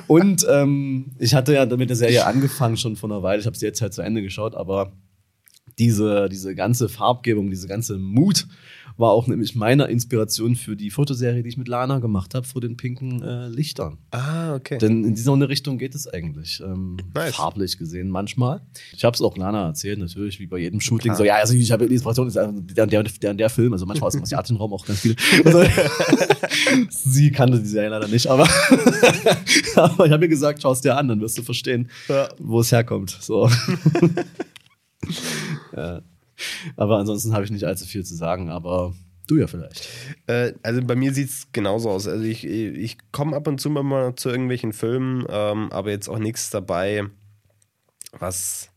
[0.06, 3.40] Und ähm, ich hatte ja mit der Serie angefangen schon vor einer Weile.
[3.40, 4.92] Ich habe sie jetzt halt zu Ende geschaut, aber
[5.78, 8.46] diese, diese ganze Farbgebung, diese ganze Mut
[8.96, 12.60] war auch nämlich meiner Inspiration für die Fotoserie, die ich mit Lana gemacht habe, vor
[12.60, 13.98] den pinken äh, Lichtern.
[14.12, 14.78] Ah, okay.
[14.78, 16.62] Denn in dieser eine Richtung geht es eigentlich.
[16.64, 17.34] Ähm, Nice.
[17.34, 18.60] Farblich gesehen manchmal.
[18.92, 21.06] Ich habe es auch Lana erzählt, natürlich, wie bei jedem Shooting.
[21.08, 21.16] Klar.
[21.16, 23.84] So, ja, also ich habe die Inspiration, ist der, der, der, der, der Film, also
[23.84, 25.16] manchmal aus dem asiatischen Raum auch ganz viel.
[25.44, 25.64] Also,
[26.90, 28.48] sie kannte die Serie leider nicht, aber,
[29.74, 32.28] aber ich habe ihr gesagt, schau es dir an, dann wirst du verstehen, Ja.
[32.38, 33.10] wo es herkommt.
[33.20, 33.50] So.
[36.76, 38.94] Aber ansonsten habe ich nicht allzu viel zu sagen, aber
[39.26, 39.88] du ja vielleicht.
[40.26, 42.06] Äh, also bei mir sieht es genauso aus.
[42.06, 46.18] Also ich, ich komme ab und zu mal zu irgendwelchen Filmen, ähm, aber jetzt auch
[46.18, 47.04] nichts dabei,
[48.12, 48.70] was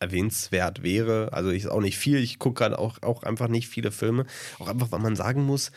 [0.00, 1.32] erwähnenswert wäre.
[1.32, 2.18] Also ich auch nicht viel.
[2.18, 4.26] Ich gucke gerade auch, auch einfach nicht viele Filme.
[4.58, 5.70] Auch einfach, weil man sagen muss,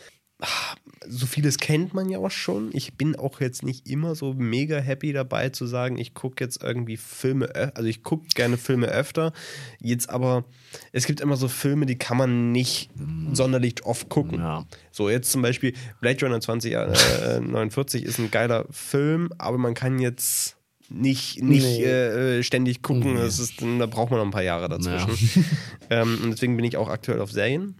[1.08, 2.70] so vieles kennt man ja auch schon.
[2.72, 6.62] Ich bin auch jetzt nicht immer so mega happy dabei zu sagen, ich gucke jetzt
[6.62, 9.32] irgendwie Filme, also ich gucke gerne Filme öfter.
[9.80, 10.44] Jetzt aber,
[10.92, 12.90] es gibt immer so Filme, die kann man nicht
[13.32, 14.40] sonderlich oft gucken.
[14.40, 14.66] Ja.
[14.90, 20.56] So, jetzt zum Beispiel Blade Runner 2049 ist ein geiler Film, aber man kann jetzt
[20.88, 21.84] nicht, nicht Nee.
[21.84, 23.14] äh, äh, ständig gucken.
[23.14, 23.20] Nee.
[23.20, 25.44] Das ist, da braucht man noch ein paar Jahre dazwischen.
[25.90, 27.76] ähm, und deswegen bin ich auch aktuell auf Serien.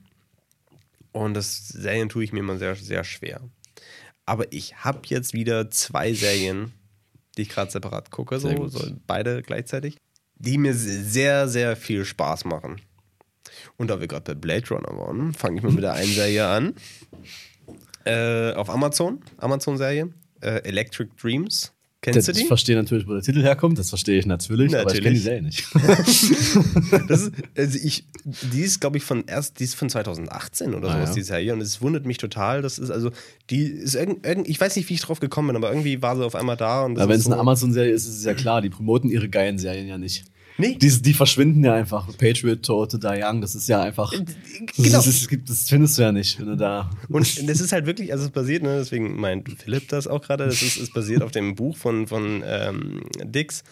[1.17, 3.41] Und das Serien tue ich mir immer sehr, sehr schwer.
[4.27, 6.73] Aber ich habe jetzt wieder zwei Serien,
[7.37, 9.97] die ich gerade separat gucke, so, so beide gleichzeitig,
[10.35, 12.83] die mir sehr, sehr viel Spaß machen.
[13.79, 16.49] Und da wir gerade bei Blade Runner waren, fange ich mal mit der einen Serie
[16.49, 16.75] an.
[18.05, 20.13] Äh, auf Amazon, Amazon-Serie,
[20.43, 21.73] äh, Electric Dreams.
[22.03, 22.45] Kennst Das- du Ich die?
[22.47, 25.25] verstehe natürlich, wo der Titel herkommt, das verstehe ich natürlich, aber ich kenne die Natürlich.
[25.25, 25.67] Serie nicht.
[27.09, 28.05] Das ist, also ich,
[28.53, 31.15] die ist, glaube ich, von erst, die ist von 2018 oder Ah, sowas, ja.
[31.17, 31.53] die Serie.
[31.53, 32.63] Und es wundert mich total.
[32.63, 33.11] Das ist also,
[33.51, 36.17] die ist irgend, irgend, ich weiß nicht, wie ich drauf gekommen bin, aber irgendwie war
[36.17, 36.85] sie auf einmal da.
[36.85, 39.29] Und Aber wenn es eine so- Amazon-Serie ist, ist es ja klar, die promoten ihre
[39.29, 40.25] geilen Serien ja nicht.
[40.59, 40.77] Nee.
[40.77, 42.07] Die, die verschwinden ja einfach.
[42.17, 44.11] Patriot, Tote, Die Young, das ist ja einfach.
[44.13, 44.35] Das,
[44.77, 44.99] Genau.
[45.01, 46.91] ist, das, gibt- das findest du ja nicht, wenn du da.
[47.09, 50.47] Und das ist halt wirklich, also es basiert, ne, deswegen meint Philipp das auch gerade,
[50.47, 53.65] das ist, es basiert auf dem Buch von, von ähm, Dix,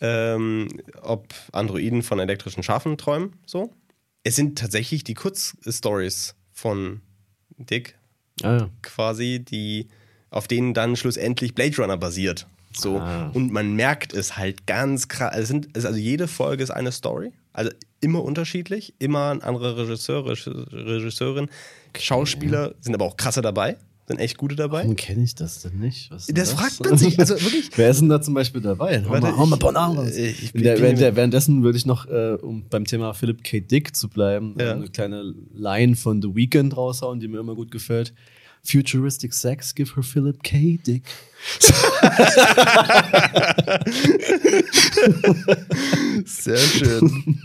[0.00, 0.68] ähm,
[1.02, 3.72] ob Androiden von elektrischen Schafen träumen, so.
[4.24, 7.00] Es sind tatsächlich die Kurzstories von
[7.58, 7.96] Dick
[8.42, 8.70] Ah, ja.
[8.82, 9.86] quasi, die,
[10.30, 12.48] auf denen dann schlussendlich Blade Runner basiert.
[12.76, 12.98] So.
[12.98, 13.30] Ah.
[13.34, 15.30] Und man merkt es halt ganz krass.
[15.32, 17.32] Also, es sind, es- also jede Folge ist eine Story.
[17.52, 17.70] Also
[18.00, 21.48] immer unterschiedlich, immer ein anderer Regisseur, Regisse- Regisseurin.
[21.98, 23.76] Schauspieler sind aber auch krasse dabei,
[24.08, 24.80] sind echt gute dabei.
[24.82, 26.10] Warum kenne ich das denn nicht?
[26.28, 27.70] Denn Das fragt man sich, also wirklich.
[27.76, 29.02] Wer ist denn da zum Beispiel dabei?
[29.04, 30.10] Hau Warte, mal, hau mal raus.
[30.10, 33.60] äh, währenddessen würde ich noch, äh, um beim Thema Philip K.
[33.60, 34.72] Dick zu bleiben, Ja.
[34.72, 38.12] eine kleine Line von The Weeknd raushauen, die mir immer gut gefällt.
[38.64, 40.78] Futuristic Sex, give her Philip K.
[40.86, 41.02] Dick.
[46.26, 47.38] Sehr schön.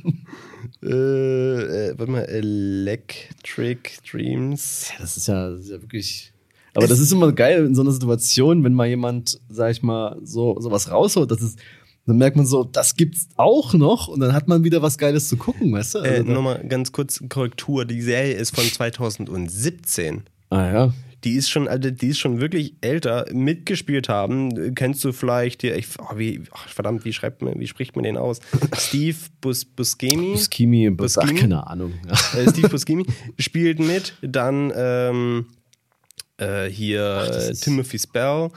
[0.84, 4.92] äh, äh, warte mal, Electric Dreams.
[5.00, 6.32] Das ist ja, das ist ja wirklich.
[6.76, 10.18] Aber das ist immer geil in so einer Situation, wenn mal jemand, sag ich mal,
[10.24, 11.60] so sowas rausholt, das ist,
[12.06, 15.28] dann merkt man so, das gibt's auch noch und dann hat man wieder was Geiles
[15.30, 16.00] zu gucken, weißt du?
[16.00, 17.86] Äh, Also da- Nochmal ganz kurz Korrektur.
[17.86, 20.24] Die Serie ist von 2017.
[20.52, 20.94] ah ja.
[21.24, 23.26] Die ist schon, also die ist schon wirklich älter.
[23.34, 27.68] Mitgespielt haben, kennst du vielleicht hier, ich, oh, wie, ach, verdammt, wie schreibt man, wie
[27.68, 28.40] spricht man den aus?
[28.78, 30.32] Steve Bus, Buscemi.
[30.32, 31.40] Buskimi, Bus, ach, Buscemi?
[31.42, 31.94] keine Ahnung.
[32.08, 33.06] Äh, Steve Buscemi
[33.38, 34.14] spielt mit.
[34.22, 35.46] Dann ähm,
[36.38, 38.50] äh, hier ist- Timothy Spell.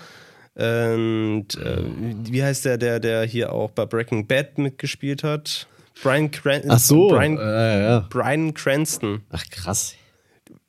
[0.54, 1.82] Und äh,
[2.30, 5.66] wie heißt der, der, der hier auch bei Breaking Bad mitgespielt hat?
[6.02, 7.08] Brian, Cran Ach so.
[7.08, 8.06] Brian, äh, ja.
[8.10, 9.22] Brian Cranston.
[9.30, 9.94] Ach krass.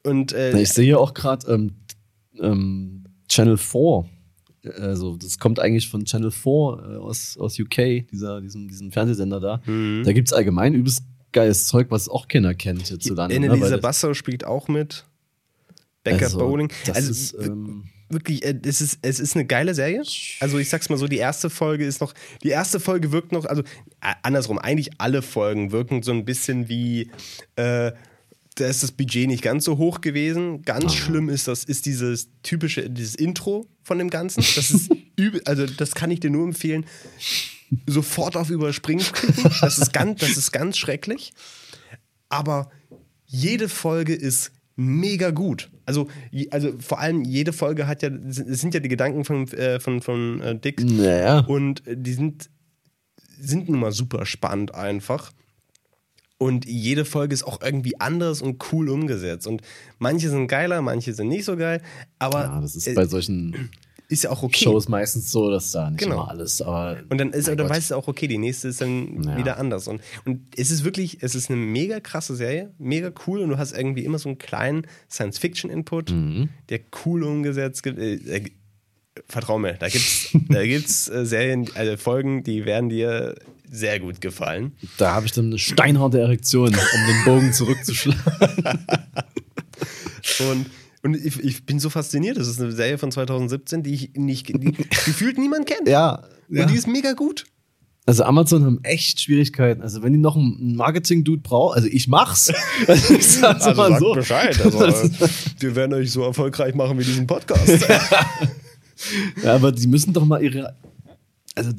[0.04, 1.76] Und äh, Ich sehe hier auch gerade ähm,
[2.40, 4.06] ähm, Channel 4.
[4.80, 9.40] Also, das kommt eigentlich von Channel 4 äh, aus, aus UK, dieser, diesen, diesen Fernsehsender
[9.40, 9.62] da.
[9.66, 10.04] Mhm.
[10.06, 11.04] Da gibt es allgemein übelst
[11.34, 13.38] geiles Zeug, was auch keiner kennt hierzulande.
[13.40, 13.46] ne?
[13.48, 15.06] Annalisa Weil das- Basso spielt auch mit.
[16.04, 16.72] Becker also, Bowling.
[16.94, 20.04] Also ist, ähm, wirklich, äh, es ist, es ist eine geile Serie.
[20.40, 22.14] Also ich sag's mal so, die erste Folge ist noch,
[22.44, 23.64] die erste Folge wirkt noch, also
[24.22, 27.10] andersrum, eigentlich alle Folgen wirken so ein bisschen wie,
[27.56, 27.92] äh,
[28.56, 30.64] da ist das Budget nicht ganz so hoch gewesen.
[30.64, 34.41] Ganz schlimm ist das, ist dieses typische, dieses Intro von dem Ganzen.
[34.56, 36.86] Das ist übel, also das kann ich dir nur empfehlen.
[37.88, 39.51] Sofort auf Überspringen klicken.
[39.62, 41.34] Das ist ganz, das ist ganz schrecklich.
[42.30, 42.70] Aber
[43.26, 45.72] jede Folge ist mega gut.
[45.86, 46.08] Also,
[46.51, 50.41] also vor allem jede Folge hat ja, sind ja die Gedanken von, äh, von, von
[50.41, 51.39] äh, Dick naja.
[51.39, 52.49] und äh, die sind,
[53.39, 55.32] sind nun mal super spannend einfach.
[56.44, 59.48] Und jede Folge ist auch irgendwie anders und cool umgesetzt.
[59.48, 59.62] Und
[60.00, 61.82] manche sind geiler, manche sind nicht so geil.
[62.20, 63.70] Aber Ja, das ist äh, bei solchen
[64.10, 64.64] ist ja auch okay.
[64.66, 66.16] Shows meistens so, dass da nicht Genau.
[66.16, 66.98] immer alles, aber.
[67.10, 67.70] Und dann, ist, dann Gott.
[67.70, 69.38] weißt du auch, okay, die nächste ist dann Ja.
[69.38, 69.88] wieder anders.
[69.88, 73.58] Und, und es ist wirklich, es ist eine mega krasse Serie, mega cool und du
[73.58, 76.50] hast irgendwie immer so einen kleinen Science-Fiction-Input, Mhm.
[76.70, 77.98] der cool umgesetzt gibt.
[77.98, 78.52] Äh, äh,
[79.28, 83.36] vertrau mir, da gibt's, da gibt's äh, Serien, also Folgen, die werden dir
[83.70, 84.74] sehr gut gefallen.
[84.97, 86.74] Da habe ich dann eine steinharte Erektion, um
[87.07, 88.22] den Bogen zurückzuschlagen.
[90.49, 90.66] Und,
[91.03, 92.38] und ich, ich bin so fasziniert.
[92.38, 95.88] Das ist eine Serie von 2017, die ich nicht, die gefühlt niemand kennt.
[95.88, 96.24] ja.
[96.49, 97.45] Und die ist mega gut.
[98.05, 99.82] Also Amazon haben echt Schwierigkeiten.
[99.82, 102.51] Also wenn die noch einen Marketing-Dude brauchen, also ich mach's.
[102.88, 104.14] Also ich sag's Also mal sagt so.
[104.14, 104.61] Bescheid.
[104.66, 105.09] Also, äh,
[105.59, 107.68] wir werden euch so erfolgreich machen wie diesen Podcast.
[109.43, 110.78] Ja, aber die müssen doch mal ihre.
[111.55, 111.72] Also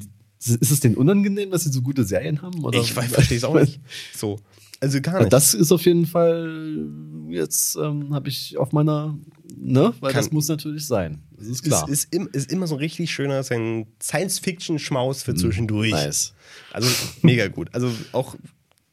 [0.49, 2.65] ist es denen unangenehm, dass sie so gute Serien haben?
[2.65, 2.81] Oder?
[2.81, 3.81] Ich verstehe es auch nicht.
[4.17, 4.39] So.
[4.81, 5.33] Also gar nicht.
[5.33, 6.87] Das ist auf jeden Fall
[7.29, 9.17] jetzt ähm, habe ich auf meiner,
[9.57, 11.23] ne, weil Kann- das muss natürlich sein.
[11.37, 11.89] Das ist klar.
[11.89, 15.91] ist, ist, im, ist immer so ein richtig schöner Science-Fiction-Schmaus für zwischendurch.
[15.91, 16.35] nice.
[16.73, 16.89] Also
[17.23, 17.69] mega gut.
[17.73, 18.37] Also auch,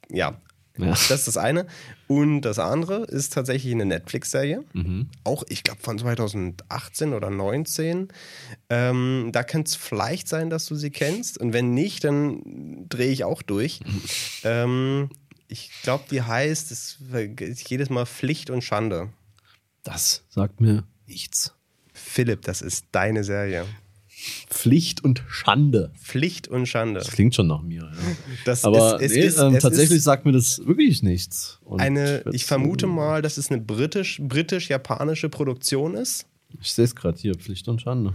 [0.09, 0.39] ja.
[0.77, 0.87] Ja.
[0.87, 1.67] Das ist das eine.
[2.11, 4.65] Und das andere ist tatsächlich eine Netflix-Serie.
[4.73, 5.07] Mhm.
[5.23, 8.09] Auch, ich glaube, von 2018 oder 19.
[8.69, 11.37] Ähm, da kann es vielleicht sein, dass du sie kennst.
[11.37, 13.79] Und wenn nicht, dann drehe ich auch durch.
[14.43, 15.09] Ähm,
[15.47, 16.97] ich glaube, die heißt, es
[17.39, 19.09] ist jedes Mal Pflicht und Schande.
[19.83, 21.53] Das sagt mir nichts.
[21.93, 23.67] Philipp, das ist deine Serie.
[24.49, 25.91] Pflicht und Schande.
[25.99, 26.99] Pflicht und Schande.
[26.99, 27.83] Das klingt schon nach mir.
[27.83, 27.91] Ja.
[28.45, 31.59] Das Aber es, es nee, ist, ähm, tatsächlich sagt mir das wirklich nichts.
[31.63, 36.27] Und eine, ich vermute mal, dass es eine britisch, britisch-japanische Produktion ist.
[36.59, 38.13] Ich sehe es gerade hier, Pflicht und Schande.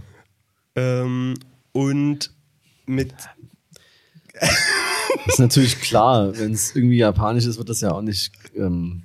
[0.75, 1.33] Ähm,
[1.71, 2.31] und
[2.85, 3.13] mit
[4.39, 4.49] Das
[5.27, 8.31] ist natürlich klar, wenn es irgendwie japanisch ist, wird das ja auch nicht.
[8.55, 9.03] Ähm,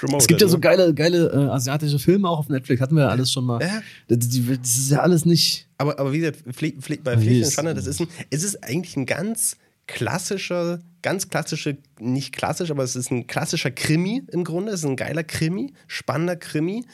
[0.00, 0.22] promoted.
[0.22, 0.50] es gibt ja ne?
[0.50, 3.60] so geile, geile äh, asiatische Filme auch auf Netflix, hatten wir ja alles schon mal.
[3.60, 3.82] Ja.
[4.08, 5.66] Das, das ist ja alles nicht.
[5.78, 8.62] Aber, aber wie gesagt, Pfle Pfle bei Pflicht und Schande, das ist ein, es ist
[8.64, 14.44] eigentlich ein ganz klassischer, ganz klassische, nicht klassisch, aber es ist ein klassischer Krimi im
[14.44, 14.72] Grunde.
[14.72, 16.84] Es ist ein geiler Krimi, spannender Krimi,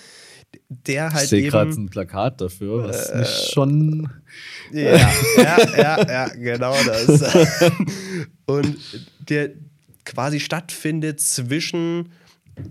[0.68, 4.10] der Ich halt sehe gerade ein Plakat dafür, was Äh, mich schon.
[4.72, 7.34] Ja, ja, ja, ja, genau das.
[8.46, 8.76] Und
[9.28, 9.50] der
[10.04, 12.10] quasi stattfindet zwischen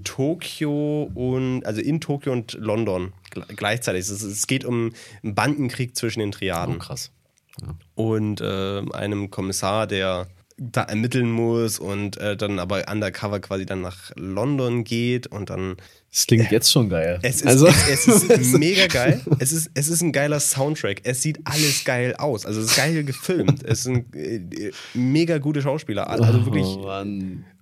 [0.04, 4.02] Tokio und, also in Tokio und London gle- gleichzeitig.
[4.02, 4.92] Es, es geht um
[5.24, 6.76] einen Bandenkrieg zwischen den Triaden.
[6.76, 7.12] Oh, krass.
[7.96, 10.28] und äh, einem Kommissar, der
[10.58, 15.78] da ermitteln muss und äh, dann aber undercover quasi dann nach London geht und dann
[16.14, 17.18] Das klingt jetzt schon geil.
[17.24, 19.20] es ist, also, es, es ist mega geil.
[19.40, 21.02] Es ist, es ist ein geiler Soundtrack.
[21.06, 22.46] Es sieht alles geil aus.
[22.46, 23.64] Also es ist geil gefilmt.
[23.64, 26.08] Es sind äh, mega gute Schauspieler.
[26.08, 26.66] Also wirklich.
[26.66, 27.04] Oh.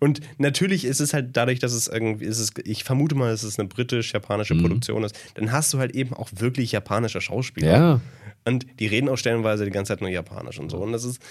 [0.02, 3.44] Und natürlich ist es halt dadurch, dass es irgendwie, ist es, ich vermute mal, dass
[3.44, 4.62] es eine britisch-japanische Mhm.
[4.64, 7.72] Produktion ist, dann hast du halt eben auch wirklich japanische Schauspieler.
[7.72, 8.02] Ja,
[8.44, 10.78] Und die reden auch stellenweise die ganze Zeit nur Japanisch und so.
[10.80, 11.22] Und das ist.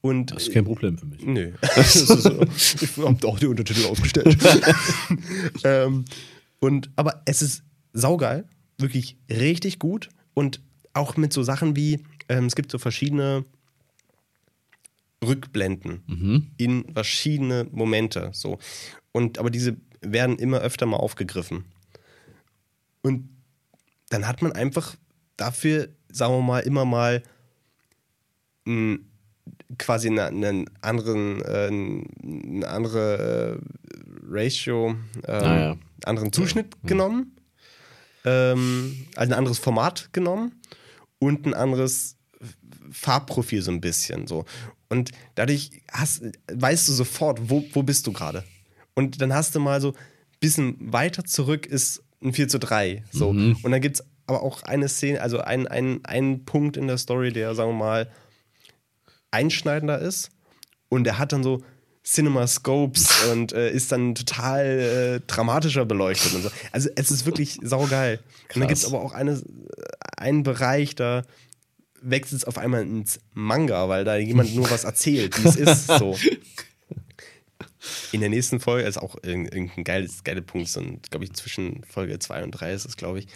[0.00, 1.24] Und das ist kein Problem für mich.
[1.24, 1.52] Nö.
[1.76, 4.36] Ich habe auch die Untertitel aufgestellt.
[5.64, 6.04] ähm,
[6.64, 7.62] und, aber es ist
[7.92, 8.48] saugeil,
[8.78, 10.08] wirklich richtig gut.
[10.32, 10.62] Und
[10.94, 13.44] auch mit so Sachen wie, ähm, es gibt so verschiedene
[15.22, 16.04] Rückblenden
[16.56, 18.30] in verschiedene Momente.
[18.32, 18.58] So.
[19.12, 21.66] Und, aber diese werden immer öfter mal aufgegriffen.
[23.02, 23.28] Und
[24.08, 24.96] dann hat man einfach
[25.36, 27.22] dafür, sagen wir mal, immer mal
[28.66, 29.10] ein,
[29.76, 35.76] quasi eine, einen anderen, äh, eine andere äh, Ratio, ähm, Ah, ja.
[36.04, 37.36] anderen Zuschnitt genommen,
[38.24, 40.60] ähm, also ein anderes Format genommen
[41.18, 42.16] und ein anderes
[42.90, 44.44] Farbprofil so ein bisschen so.
[44.88, 46.22] Und dadurch hast,
[46.52, 48.44] weißt du sofort, wo, wo bist du gerade.
[48.94, 49.96] Und dann hast du mal so ein
[50.40, 53.04] bisschen weiter zurück ist ein 4 zu 3.
[53.10, 53.28] So.
[53.30, 56.96] Und dann gibt es aber auch eine Szene, also ein, ein, ein Punkt in der
[56.98, 58.10] Story, der, sagen wir mal,
[59.30, 60.30] einschneidender ist.
[60.88, 61.62] Und er hat dann so
[62.04, 66.50] Cinema-Scopes und äh, ist dann total äh, dramatischer beleuchtet und so.
[66.72, 68.20] Also es ist wirklich saugeil.
[68.54, 68.92] Und dann gibt es Krass.
[68.92, 69.40] aber auch eine,
[70.16, 71.22] einen Bereich, da
[72.02, 75.86] wechselt es auf einmal ins Manga, weil da jemand nur was erzählt, wie es ist.
[75.86, 76.16] So.
[78.12, 81.82] In der nächsten Folge ist auch irg- irgendein geiles, geiler Punkt, so glaube ich, zwischen
[81.84, 83.26] Folge 2 und 3 ist es, glaube ich,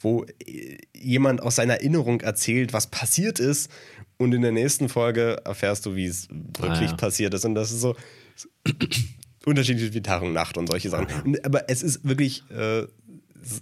[0.00, 3.70] wo äh, jemand aus seiner Erinnerung erzählt, was passiert ist,
[4.18, 6.96] und in der nächsten Folge erfährst du, wie es wirklich Ah, ja.
[6.96, 7.44] passiert ist.
[7.44, 7.94] Und das ist so
[9.44, 11.06] unterschiedlich wie Tag und Nacht und solche Sachen.
[11.44, 12.86] Aber es ist wirklich äh,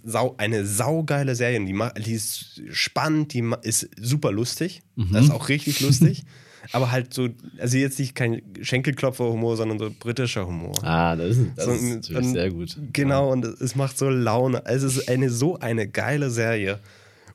[0.03, 1.63] sau, eine saugeile Serie.
[1.63, 4.81] Die, die ist spannend, die ist super lustig.
[5.11, 6.23] Das ist auch richtig lustig.
[6.71, 7.29] Aber halt so,
[7.59, 10.73] also jetzt nicht kein Schenkelklopfer-Humor, sondern so britischer Humor.
[10.83, 12.77] Ah, das ist, das So, ist natürlich und- sehr gut.
[12.91, 14.63] Genau, und es macht so Laune.
[14.65, 16.79] Es ist eine so eine geile Serie.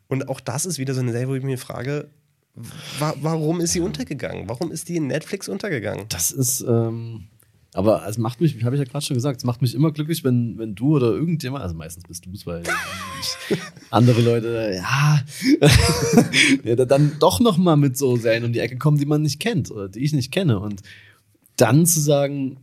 [0.08, 2.08] Und auch das ist wieder so eine Serie, wo ich mir frage,
[2.98, 4.48] wa warum ist sie untergegangen?
[4.48, 6.06] Warum ist die in Netflix untergegangen?
[6.08, 7.24] Das ist, ähm,
[7.72, 10.24] aber es macht mich, habe ich ja gerade schon gesagt, es macht mich immer glücklich,
[10.24, 12.62] wenn, wenn du oder irgendjemand, also meistens bist du es, weil
[13.20, 13.56] ich,
[13.90, 15.20] andere Leute, ja,
[16.64, 19.22] ja, da- dann doch noch mal mit so Serien um die Ecke kommen, die man
[19.22, 20.58] nicht kennt oder die ich nicht kenne.
[20.58, 20.82] Und
[21.56, 22.56] dann zu sagen,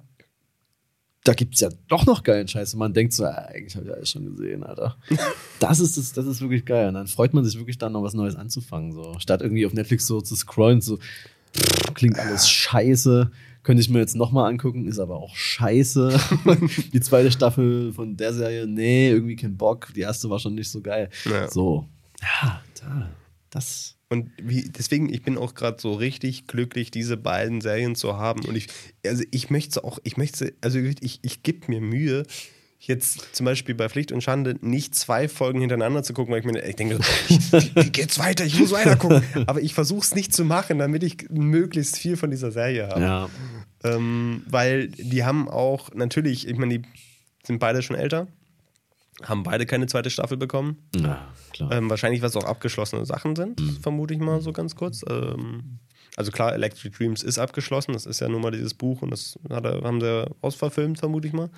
[1.28, 2.73] da gibt es ja doch noch geilen Scheiß.
[2.73, 4.97] Und man denkt so, ja, eigentlich habe ich alles schon gesehen, Alter.
[5.59, 6.88] Das ist, das, das ist wirklich geil.
[6.88, 8.91] Und dann freut man sich wirklich dann noch was Neues anzufangen.
[8.91, 9.15] So.
[9.17, 13.32] Statt irgendwie auf Netflix so zu scrollen, so pff, klingt alles scheiße.
[13.64, 16.18] Könnte ich mir jetzt nochmal angucken, ist aber auch scheiße.
[16.93, 19.88] die zweite Staffel von der Serie, nee, irgendwie kein Bock.
[19.95, 21.10] Die erste war schon nicht so geil.
[21.26, 21.49] Ja.
[21.49, 21.89] So.
[22.22, 23.10] Ja, da,
[23.49, 23.97] das.
[24.09, 28.45] Und wie, deswegen, ich bin auch gerade so richtig glücklich, diese beiden Serien zu haben.
[28.45, 28.67] Und ich,
[29.05, 32.23] also ich möchte auch, ich möchte, also ich, ich gebe mir Mühe,
[32.79, 36.45] jetzt zum Beispiel bei Pflicht und Schande nicht zwei Folgen hintereinander zu gucken, weil ich
[36.45, 38.45] mir, ich denke, wie geht's weiter?
[38.45, 39.23] Ich muss weiter gucken.
[39.47, 43.01] Aber ich versuche es nicht zu machen, damit ich möglichst viel von dieser Serie habe.
[43.01, 43.29] Ja.
[43.84, 46.88] Ähm, weil die haben auch, natürlich, ich meine, die
[47.43, 48.27] sind beide schon älter,
[49.23, 50.77] haben beide keine zweite Staffel bekommen.
[50.95, 51.72] Ja, klar.
[51.72, 53.80] Ähm, wahrscheinlich, was auch abgeschlossene Sachen sind, Mhm.
[53.81, 55.03] vermute ich mal so ganz kurz.
[55.10, 55.80] Ähm,
[56.15, 59.38] also klar, Electric Dreams ist abgeschlossen, das ist ja nun mal dieses Buch und das
[59.49, 61.49] hat, haben sie ausverfilmt, vermute ich mal.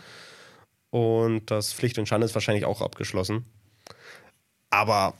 [0.89, 3.45] Und das Pflicht und Schande ist wahrscheinlich auch abgeschlossen.
[4.69, 5.13] Aber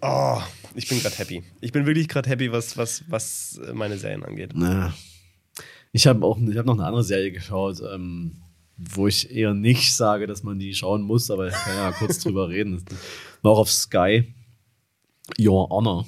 [0.00, 0.40] oh,
[0.74, 1.42] ich bin gerade happy.
[1.60, 4.52] Ich bin wirklich gerade happy, was, was, was meine Serien angeht.
[4.54, 4.92] Na,
[5.92, 8.41] ich habe auch ich hab noch eine andere Serie geschaut, ähm,
[8.90, 12.18] wo ich eher nicht sage, dass man die schauen muss, aber ich kann ja kurz
[12.22, 12.84] drüber reden.
[13.42, 14.34] War auch auf Sky.
[15.38, 16.06] Your Honor.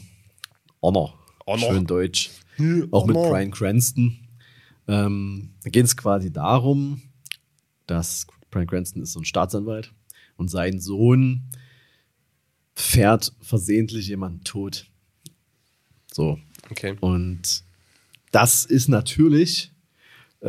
[0.82, 1.14] Honor.
[1.46, 1.72] Honor.
[1.72, 2.30] Schön deutsch.
[2.59, 3.30] Ja, Auch mit Honor.
[3.30, 4.18] Brian Cranston.
[4.86, 7.02] Ähm, da geht es quasi darum,
[7.86, 9.92] dass Brian Cranston ist so ein Staatsanwalt
[10.36, 11.48] und sein Sohn
[12.74, 14.86] fährt versehentlich jemanden tot.
[16.12, 16.38] So.
[16.70, 16.96] Okay.
[17.01, 17.64] Und
[18.30, 19.72] das ist natürlich,
[20.44, 20.48] äh,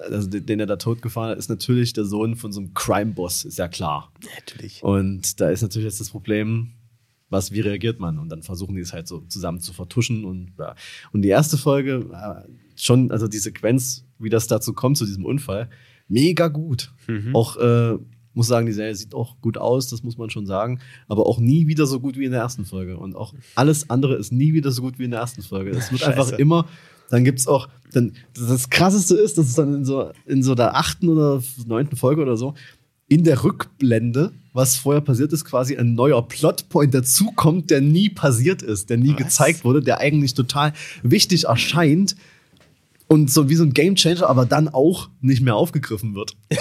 [0.00, 3.44] also den, den er da totgefahren hat, ist natürlich der Sohn von so einem Crime-Boss,
[3.44, 4.12] ist ja klar.
[4.36, 4.82] Natürlich.
[4.82, 6.72] Und da ist natürlich jetzt das Problem,
[7.28, 8.18] was, wie reagiert man?
[8.18, 10.76] Und dann versuchen die es halt so zusammen zu vertuschen und ja.
[11.12, 15.24] Und die erste Folge, äh, schon, also die Sequenz, wie das dazu kommt, zu diesem
[15.24, 15.68] Unfall,
[16.08, 16.92] mega gut.
[17.34, 17.98] Auch, äh,
[18.34, 21.38] muss sagen, die Serie sieht auch gut aus, das muss man schon sagen, aber auch
[21.38, 22.96] nie wieder so gut wie in der ersten Folge.
[22.96, 25.70] Und auch alles andere ist nie wieder so gut wie in der ersten Folge.
[25.70, 26.12] Es wird Scheiße.
[26.18, 26.66] einfach immer,
[27.12, 30.76] dann gibt's auch, dann, das krasseste ist, dass es dann in so, in so der
[30.76, 32.54] achten oder neunten Folge oder so,
[33.06, 38.62] in der Rückblende, was vorher passiert ist, quasi ein neuer Plotpoint dazukommt, der nie passiert
[38.62, 39.18] ist, der nie Was?
[39.18, 40.72] gezeigt wurde, der eigentlich total
[41.02, 42.16] wichtig erscheint
[43.08, 46.34] und so wie so ein Gamechanger, aber dann auch nicht mehr aufgegriffen wird.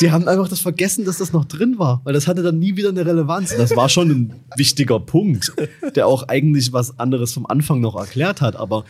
[0.00, 2.76] Die haben einfach das vergessen, dass das noch drin war, weil das hatte dann nie
[2.76, 3.56] wieder eine Relevanz.
[3.56, 5.54] Das war schon ein wichtiger Punkt,
[5.94, 8.84] der auch eigentlich was anderes vom Anfang noch erklärt hat, aber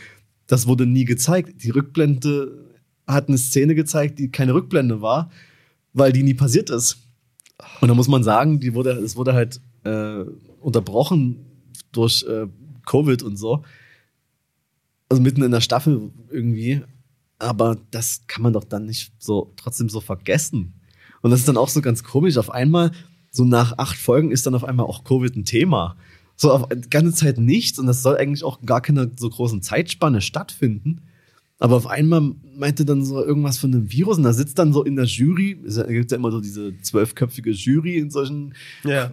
[0.47, 1.63] das wurde nie gezeigt.
[1.63, 2.65] Die Rückblende
[3.05, 5.29] hat eine Szene gezeigt, die keine Rückblende war,
[5.93, 6.97] weil die nie passiert ist.
[7.81, 10.23] Und da muss man sagen, die wurde, es wurde halt äh,
[10.59, 11.45] unterbrochen
[11.91, 12.47] durch äh,
[12.85, 13.63] Covid und so.
[15.09, 16.81] Also mitten in der Staffel irgendwie.
[17.39, 20.73] Aber das kann man doch dann nicht so trotzdem so vergessen.
[21.21, 22.37] Und das ist dann auch so ganz komisch.
[22.37, 22.91] Auf einmal,
[23.31, 25.97] so nach acht Folgen, ist dann auf einmal auch Covid ein Thema.
[26.37, 27.77] So auf die ganze Zeit nichts.
[27.79, 31.01] Und das soll eigentlich auch gar keine so großen Zeitspanne stattfinden.
[31.59, 34.83] Aber auf einmal meinte dann so irgendwas von einem Virus und da sitzt dann so
[34.83, 38.53] in der Jury, es gibt ja immer so diese zwölfköpfige Jury in solchen,
[38.83, 39.11] Ja.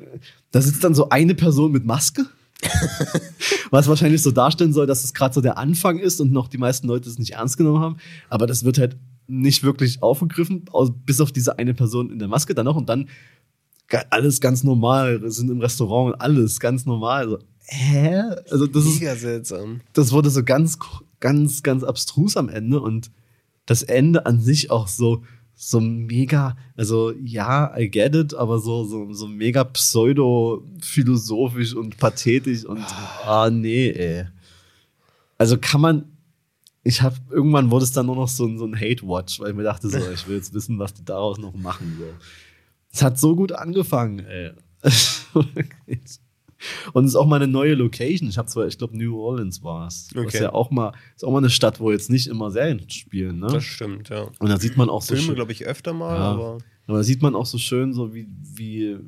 [0.50, 2.26] da sitzt dann so eine Person mit Maske,
[3.70, 6.58] was wahrscheinlich so darstellen soll, dass es gerade so der Anfang ist und noch die
[6.58, 7.96] meisten Leute es nicht ernst genommen haben.
[8.28, 10.66] Aber das wird halt nicht wirklich aufgegriffen,
[11.06, 13.08] bis auf diese eine Person in der Maske dann noch und dann
[14.10, 17.28] alles ganz normal, wir sind im Restaurant und alles ganz normal.
[17.28, 18.22] So, hä?
[18.50, 19.80] Also das ist Mega seltsam.
[19.92, 20.78] das wurde so ganz,
[21.20, 23.10] ganz, ganz abstrus am Ende und
[23.66, 25.22] das Ende an sich auch so,
[25.54, 32.64] so mega, also ja, I get it, aber so, so, so mega pseudo-philosophisch und pathetisch
[32.64, 32.84] und
[33.24, 34.26] ah, nee, ey.
[35.38, 36.04] Also kann man,
[36.82, 39.56] ich habe irgendwann wurde es dann nur noch so, ein- so ein Hate-Watch, weil ich
[39.56, 41.96] mir dachte, so, ich will jetzt wissen, was die daraus noch machen.
[41.98, 42.04] So.
[42.94, 44.52] Es hat so gut angefangen, ey.
[46.94, 48.28] Und es ist auch mal eine neue Location.
[48.28, 50.08] Ich habe zwar, ich glaube, New Orleans war es.
[50.08, 50.36] Das Okay.
[50.36, 53.40] ist ja auch mal, ist auch mal eine Stadt, wo jetzt nicht immer Serien spielen.
[53.40, 53.48] Ne?
[53.48, 54.28] Das stimmt, ja.
[54.38, 56.22] Und da sieht man auch so Filme, schön, glaube ich, öfter mal, Ja.
[56.32, 58.98] aber aber da sieht man auch so schön, so wie, wie,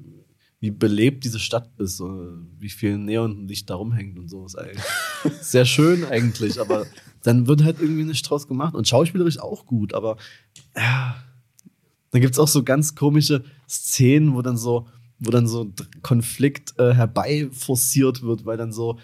[0.60, 4.44] wie belebt diese Stadt ist, wie viel Neonlicht da rumhängt und so.
[4.46, 4.82] Ist eigentlich
[5.42, 6.86] sehr schön eigentlich, aber
[7.22, 8.74] dann wird halt irgendwie nicht draus gemacht.
[8.74, 10.16] Und schauspielerisch auch gut, aber
[10.76, 11.16] ja.
[12.12, 14.86] Dann gibt's auch so ganz komische Szenen, wo dann so,
[15.18, 15.72] wo dann so
[16.02, 18.98] Konflikt äh, herbeiforciert wird, weil dann so,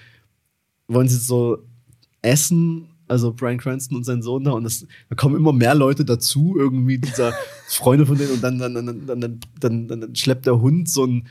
[0.88, 1.58] wollen sie so
[2.20, 6.04] essen, also Brian Cranston und sein Sohn da, und das, da kommen immer mehr Leute
[6.04, 7.32] dazu, irgendwie dieser
[7.68, 10.88] Freunde von denen, und dann, dann, dann, dann, dann, dann, dann, dann schleppt der Hund
[10.88, 11.28] so ein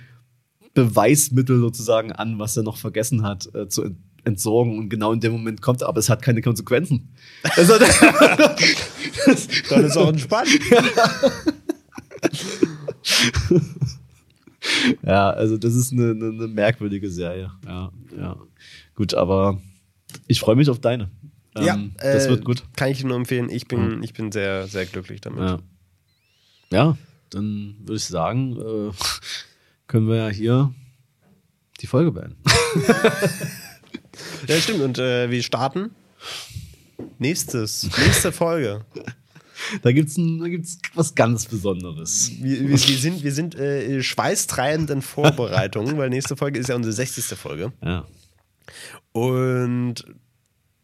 [0.73, 4.77] Beweismittel sozusagen an, was er noch vergessen hat äh, zu ent entsorgen.
[4.77, 7.09] Und genau in dem Moment kommt er, aber es hat keine Konsequenzen.
[7.55, 7.73] Also,
[9.69, 10.49] dann ist auch entspannt.
[15.03, 17.51] Ja, also das ist eine, eine, eine merkwürdige Serie.
[17.65, 18.37] Ja, ja.
[18.93, 19.59] Gut, aber
[20.27, 21.09] ich freue mich auf deine.
[21.55, 22.63] Ähm, ja, das äh, wird gut.
[22.75, 23.49] Kann ich nur empfehlen.
[23.49, 23.99] Ich bin, Ja.
[24.03, 25.39] ich bin sehr, sehr glücklich damit.
[25.39, 25.59] Ja.
[26.71, 26.97] ja,
[27.31, 28.91] dann würde ich sagen, äh,
[29.87, 30.73] können wir ja hier
[31.81, 32.37] die Folge beenden.
[34.47, 34.81] Ja, stimmt.
[34.81, 35.91] Und äh, wir starten
[37.17, 38.85] nächstes, nächste Folge.
[39.81, 42.31] Da gibt's ein, da gibt's was ganz Besonderes.
[42.41, 46.75] Wir, wir, wir sind, wir sind äh, schweißtreibend in Vorbereitungen, weil nächste Folge ist ja
[46.75, 47.25] unsere 60.
[47.37, 47.71] Folge.
[47.83, 48.05] Ja.
[49.11, 49.95] Und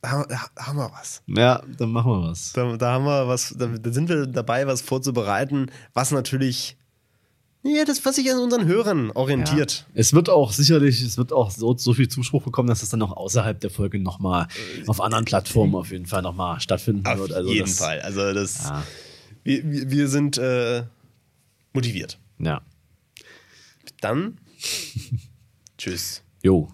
[0.06, 1.22] haben- da haben wir was.
[1.28, 2.54] Ja, dann machen wir was.
[2.54, 6.78] Da, da haben wir was, da, da sind wir dabei, was vorzubereiten, was natürlich
[7.68, 9.86] ja, das, was sich an unseren Hörern orientiert.
[9.94, 13.02] Es wird auch sicherlich, es wird auch so, so viel Zuspruch bekommen, dass es dann
[13.02, 14.48] auch außerhalb der Folge nochmal
[14.88, 17.34] auf anderen Plattformen auf jeden Fall nochmal stattfinden Auf wird.
[17.34, 18.02] Also jeden das, Fall.
[18.02, 18.84] Also das, Ja.
[19.44, 20.84] wir, wir, wir sind äh,
[21.74, 22.18] motiviert.
[22.40, 22.62] ja.
[24.02, 24.38] Dann
[25.78, 26.22] tschüss.
[26.44, 26.70] Jo.